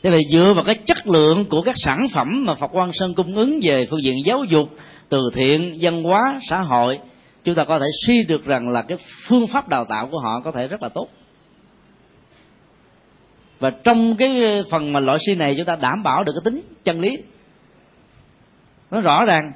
Thế 0.03 0.09
vậy 0.09 0.21
dựa 0.31 0.53
vào 0.55 0.63
cái 0.63 0.75
chất 0.75 1.07
lượng 1.07 1.45
của 1.45 1.61
các 1.61 1.75
sản 1.77 2.07
phẩm 2.13 2.45
mà 2.45 2.55
phật 2.55 2.69
quan 2.73 2.91
sơn 2.93 3.13
cung 3.13 3.35
ứng 3.35 3.59
về 3.63 3.87
phương 3.89 4.03
diện 4.03 4.15
giáo 4.25 4.43
dục, 4.49 4.69
từ 5.09 5.21
thiện, 5.33 5.77
văn 5.81 6.03
hóa, 6.03 6.39
xã 6.49 6.61
hội, 6.61 6.99
chúng 7.43 7.55
ta 7.55 7.63
có 7.63 7.79
thể 7.79 7.85
suy 8.05 8.23
được 8.23 8.45
rằng 8.45 8.69
là 8.69 8.81
cái 8.81 8.97
phương 9.27 9.47
pháp 9.47 9.69
đào 9.69 9.85
tạo 9.85 10.07
của 10.11 10.19
họ 10.19 10.41
có 10.43 10.51
thể 10.51 10.67
rất 10.67 10.83
là 10.83 10.89
tốt 10.89 11.07
và 13.59 13.69
trong 13.69 14.15
cái 14.15 14.63
phần 14.71 14.93
mà 14.93 14.99
loại 14.99 15.19
suy 15.25 15.35
này, 15.35 15.55
chúng 15.57 15.65
ta 15.65 15.75
đảm 15.75 16.03
bảo 16.03 16.23
được 16.23 16.33
cái 16.35 16.41
tính 16.45 16.61
chân 16.83 17.01
lý. 17.01 17.17
Nó 18.91 19.01
rõ 19.01 19.25
ràng. 19.25 19.51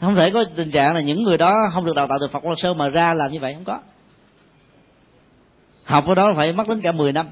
Không 0.00 0.14
thể 0.14 0.30
có 0.30 0.44
tình 0.56 0.70
trạng 0.70 0.94
là 0.94 1.00
những 1.00 1.22
người 1.22 1.36
đó 1.36 1.54
không 1.72 1.84
được 1.84 1.96
đào 1.96 2.06
tạo 2.06 2.18
từ 2.20 2.28
Phật 2.28 2.40
Quan 2.42 2.56
Sơn 2.56 2.78
mà 2.78 2.88
ra 2.88 3.14
làm 3.14 3.32
như 3.32 3.40
vậy, 3.40 3.54
không 3.54 3.64
có. 3.64 3.78
Học 5.84 6.04
ở 6.06 6.14
đó 6.14 6.32
phải 6.36 6.52
mất 6.52 6.68
đến 6.68 6.80
cả 6.80 6.92
10 6.92 7.12
năm. 7.12 7.26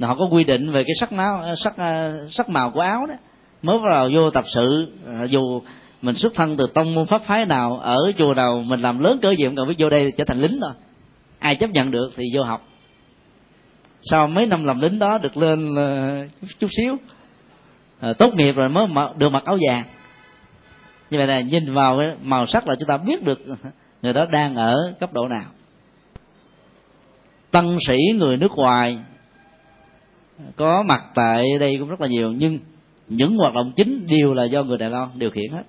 Họ 0.00 0.14
có 0.14 0.24
quy 0.30 0.44
định 0.44 0.72
về 0.72 0.84
cái 0.84 0.94
sắc 1.00 1.12
máu 1.12 1.44
sắc 1.56 1.76
à, 1.76 2.12
sắc 2.30 2.48
màu 2.48 2.70
của 2.70 2.80
áo 2.80 3.06
đó. 3.06 3.14
Mới 3.62 3.78
vào 3.78 4.08
vô 4.14 4.30
tập 4.30 4.44
sự 4.54 4.92
à, 5.06 5.24
dù 5.24 5.62
mình 6.02 6.14
xuất 6.14 6.34
thân 6.34 6.56
từ 6.56 6.66
tông 6.66 6.94
môn 6.94 7.06
pháp 7.06 7.22
phái 7.22 7.44
nào, 7.44 7.78
ở 7.78 7.98
chùa 8.18 8.34
nào 8.34 8.62
mình 8.66 8.80
làm 8.80 8.98
lớn 8.98 9.18
cỡ 9.22 9.30
gì 9.30 9.44
cũng 9.46 9.56
cần 9.56 9.68
biết 9.68 9.74
vô 9.78 9.90
đây 9.90 10.12
trở 10.16 10.24
thành 10.24 10.38
lính 10.38 10.60
rồi 10.60 10.72
ai 11.38 11.56
chấp 11.56 11.70
nhận 11.70 11.90
được 11.90 12.12
thì 12.16 12.24
vô 12.34 12.42
học 12.42 12.68
sau 14.10 14.26
mấy 14.26 14.46
năm 14.46 14.64
làm 14.64 14.80
lính 14.80 14.98
đó 14.98 15.18
được 15.18 15.36
lên 15.36 15.74
uh, 15.74 16.30
chút, 16.40 16.46
chút 16.58 16.68
xíu 16.76 16.96
à, 18.00 18.12
tốt 18.12 18.34
nghiệp 18.34 18.52
rồi 18.52 18.68
mới 18.68 18.86
được 19.18 19.28
mặc 19.28 19.44
áo 19.44 19.56
vàng. 19.68 19.84
Như 21.10 21.18
vậy 21.18 21.26
là 21.26 21.40
nhìn 21.40 21.74
vào 21.74 21.96
cái 21.96 22.16
màu 22.22 22.46
sắc 22.46 22.68
là 22.68 22.74
chúng 22.78 22.88
ta 22.88 22.96
biết 22.96 23.24
được 23.24 23.40
người 24.02 24.12
đó 24.12 24.26
đang 24.30 24.54
ở 24.54 24.94
cấp 25.00 25.12
độ 25.12 25.28
nào. 25.28 25.44
Tăng 27.50 27.78
sĩ 27.86 27.96
người 28.14 28.36
nước 28.36 28.52
ngoài 28.56 28.98
có 30.56 30.82
mặt 30.82 31.02
tại 31.14 31.44
đây 31.60 31.76
cũng 31.78 31.88
rất 31.88 32.00
là 32.00 32.06
nhiều 32.06 32.32
nhưng 32.32 32.58
những 33.08 33.36
hoạt 33.36 33.54
động 33.54 33.72
chính 33.76 34.06
đều 34.06 34.34
là 34.34 34.44
do 34.44 34.62
người 34.62 34.78
đài 34.78 34.90
loan 34.90 35.08
điều 35.14 35.30
khiển 35.30 35.52
hết. 35.52 35.62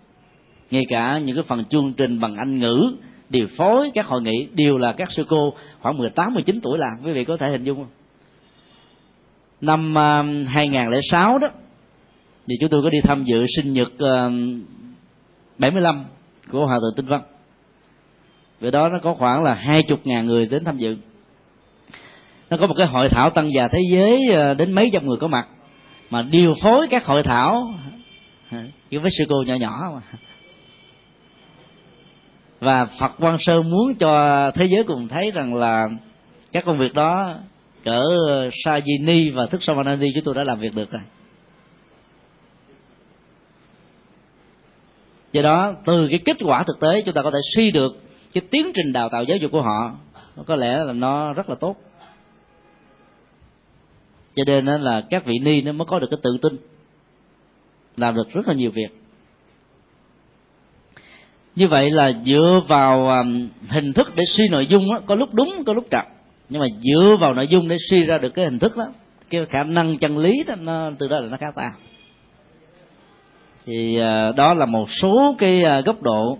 Ngay 0.71 0.83
cả 0.89 1.17
những 1.17 1.35
cái 1.35 1.43
phần 1.47 1.65
chương 1.65 1.93
trình 1.93 2.19
bằng 2.19 2.35
anh 2.35 2.59
ngữ 2.59 2.95
điều 3.29 3.47
phối 3.57 3.91
các 3.93 4.05
hội 4.05 4.21
nghị 4.21 4.47
đều 4.53 4.77
là 4.77 4.91
các 4.91 5.11
sư 5.11 5.25
cô 5.29 5.53
khoảng 5.79 5.97
18 5.97 6.33
19 6.33 6.59
tuổi 6.63 6.77
làm. 6.77 6.91
Quý 7.05 7.13
vị 7.13 7.25
có 7.25 7.37
thể 7.37 7.49
hình 7.49 7.63
dung 7.63 7.77
không? 7.77 7.87
Năm 9.61 9.95
ờ, 9.95 10.23
2006 10.47 11.37
đó, 11.37 11.47
thì 12.47 12.55
chúng 12.59 12.69
tôi 12.69 12.81
có 12.83 12.89
đi 12.89 12.97
tham 13.03 13.23
dự 13.23 13.45
sinh 13.55 13.73
nhật 13.73 13.91
ờ, 13.97 14.31
75 15.57 16.05
của 16.51 16.65
hòa 16.65 16.79
thượng 16.79 16.95
tinh 16.95 17.07
văn. 17.07 17.21
Về 18.59 18.71
đó 18.71 18.89
nó 18.89 18.99
có 18.99 19.13
khoảng 19.13 19.43
là 19.43 19.53
hai 19.53 19.83
chục 19.83 19.99
ngàn 20.03 20.25
người 20.25 20.45
đến 20.45 20.63
tham 20.65 20.77
dự. 20.77 20.97
Nó 22.49 22.57
có 22.57 22.67
một 22.67 22.73
cái 22.77 22.87
hội 22.87 23.09
thảo 23.09 23.29
tăng 23.29 23.49
già 23.55 23.67
thế 23.67 23.79
giới 23.91 24.21
ờ, 24.35 24.53
đến 24.53 24.71
mấy 24.71 24.89
trăm 24.93 25.07
người 25.07 25.17
có 25.17 25.27
mặt, 25.27 25.47
mà 26.09 26.21
điều 26.21 26.53
phối 26.61 26.87
các 26.87 27.05
hội 27.05 27.23
thảo 27.23 27.73
chỉ 28.89 28.97
với 28.97 29.11
sư 29.17 29.25
cô 29.29 29.43
nhỏ 29.47 29.55
nhỏ 29.55 29.91
mà. 29.93 30.01
Và 32.59 32.85
Phật 32.85 33.11
Quan 33.19 33.37
Sơn 33.39 33.69
muốn 33.69 33.95
cho 33.95 34.51
thế 34.51 34.65
giới 34.65 34.83
cùng 34.83 35.07
thấy 35.07 35.31
rằng 35.31 35.55
là 35.55 35.87
các 36.51 36.65
công 36.65 36.77
việc 36.77 36.93
đó 36.93 37.35
cỡ 37.87 38.03
ờ, 38.27 38.49
Sajini 38.65 39.33
và 39.33 39.45
Thức 39.45 39.63
Samanandi 39.63 40.07
chúng 40.13 40.23
tôi 40.23 40.35
đã 40.35 40.43
làm 40.43 40.59
việc 40.59 40.75
được 40.75 40.91
rồi. 40.91 41.01
Do 45.31 45.41
đó 45.41 45.73
từ 45.85 46.07
cái 46.09 46.19
kết 46.25 46.37
quả 46.45 46.63
thực 46.63 46.79
tế 46.79 47.01
chúng 47.01 47.15
ta 47.15 47.21
có 47.21 47.31
thể 47.31 47.39
suy 47.55 47.71
được 47.71 47.97
cái 48.33 48.41
tiến 48.51 48.71
trình 48.75 48.93
đào 48.93 49.09
tạo 49.09 49.23
giáo 49.23 49.37
dục 49.37 49.51
của 49.51 49.61
họ 49.61 49.95
có 50.45 50.55
lẽ 50.55 50.83
là 50.83 50.93
nó 50.93 51.33
rất 51.33 51.49
là 51.49 51.55
tốt. 51.55 51.75
Cho 54.35 54.43
nên 54.45 54.81
là 54.81 55.01
các 55.09 55.25
vị 55.25 55.33
ni 55.41 55.61
nó 55.61 55.71
mới 55.71 55.85
có 55.85 55.99
được 55.99 56.07
cái 56.11 56.19
tự 56.23 56.37
tin 56.41 56.53
làm 57.97 58.15
được 58.15 58.29
rất 58.29 58.47
là 58.47 58.53
nhiều 58.53 58.71
việc. 58.71 58.89
Như 61.55 61.67
vậy 61.67 61.91
là 61.91 62.11
dựa 62.25 62.61
vào 62.67 63.23
hình 63.69 63.93
thức 63.93 64.07
để 64.15 64.23
suy 64.27 64.47
nội 64.51 64.67
dung 64.67 64.89
đó, 64.93 65.01
có 65.05 65.15
lúc 65.15 65.33
đúng 65.33 65.63
có 65.65 65.73
lúc 65.73 65.87
trật 65.91 66.16
nhưng 66.49 66.61
mà 66.61 66.67
dựa 66.79 67.17
vào 67.19 67.33
nội 67.33 67.47
dung 67.47 67.67
để 67.67 67.77
suy 67.89 68.03
ra 68.03 68.17
được 68.17 68.29
cái 68.29 68.45
hình 68.45 68.59
thức 68.59 68.77
đó 68.77 68.85
cái 69.29 69.45
khả 69.45 69.63
năng 69.63 69.97
chân 69.97 70.17
lý 70.17 70.43
đó 70.47 70.55
nó 70.55 70.91
từ 70.99 71.07
đó 71.07 71.19
là 71.19 71.27
nó 71.29 71.37
khá 71.37 71.51
cao 71.55 71.71
thì 73.65 73.99
uh, 73.99 74.35
đó 74.35 74.53
là 74.53 74.65
một 74.65 74.91
số 74.91 75.35
cái 75.37 75.63
uh, 75.79 75.85
góc 75.85 76.01
độ 76.01 76.37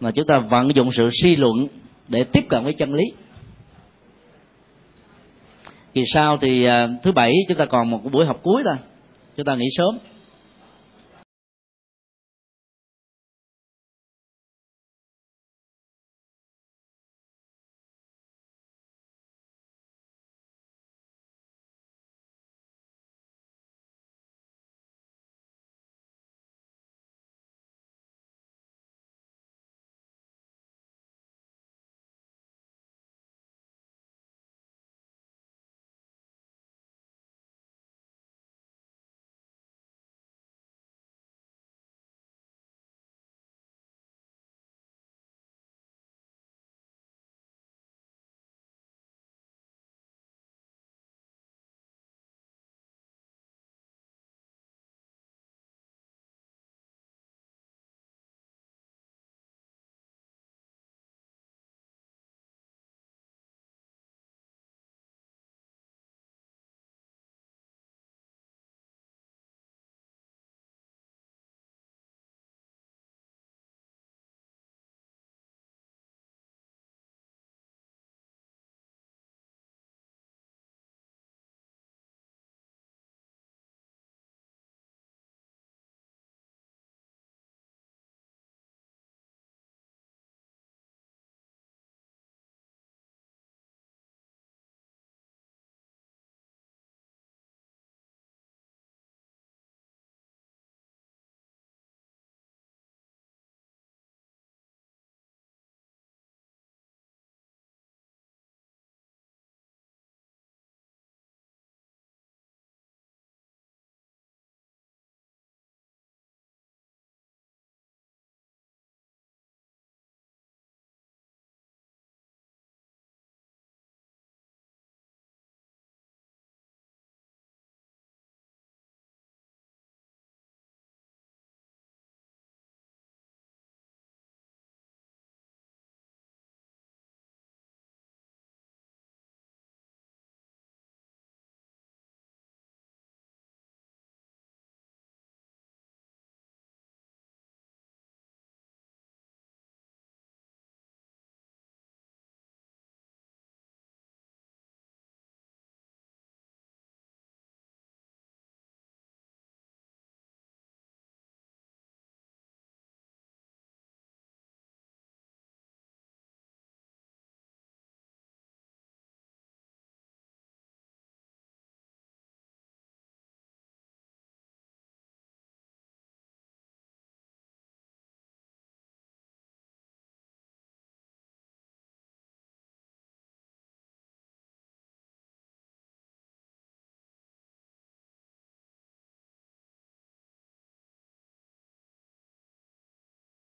mà 0.00 0.10
chúng 0.10 0.26
ta 0.26 0.38
vận 0.38 0.74
dụng 0.74 0.92
sự 0.92 1.10
suy 1.22 1.36
luận 1.36 1.66
để 2.08 2.24
tiếp 2.24 2.44
cận 2.48 2.64
với 2.64 2.72
chân 2.72 2.94
lý. 2.94 3.04
Kỳ 5.94 6.02
sau 6.14 6.38
thì 6.40 6.68
uh, 6.68 6.72
thứ 7.02 7.12
bảy 7.12 7.32
chúng 7.48 7.58
ta 7.58 7.64
còn 7.64 7.90
một 7.90 8.00
buổi 8.12 8.26
học 8.26 8.40
cuối 8.42 8.62
thôi. 8.64 8.76
Chúng 9.36 9.46
ta 9.46 9.54
nghỉ 9.54 9.66
sớm. 9.76 10.09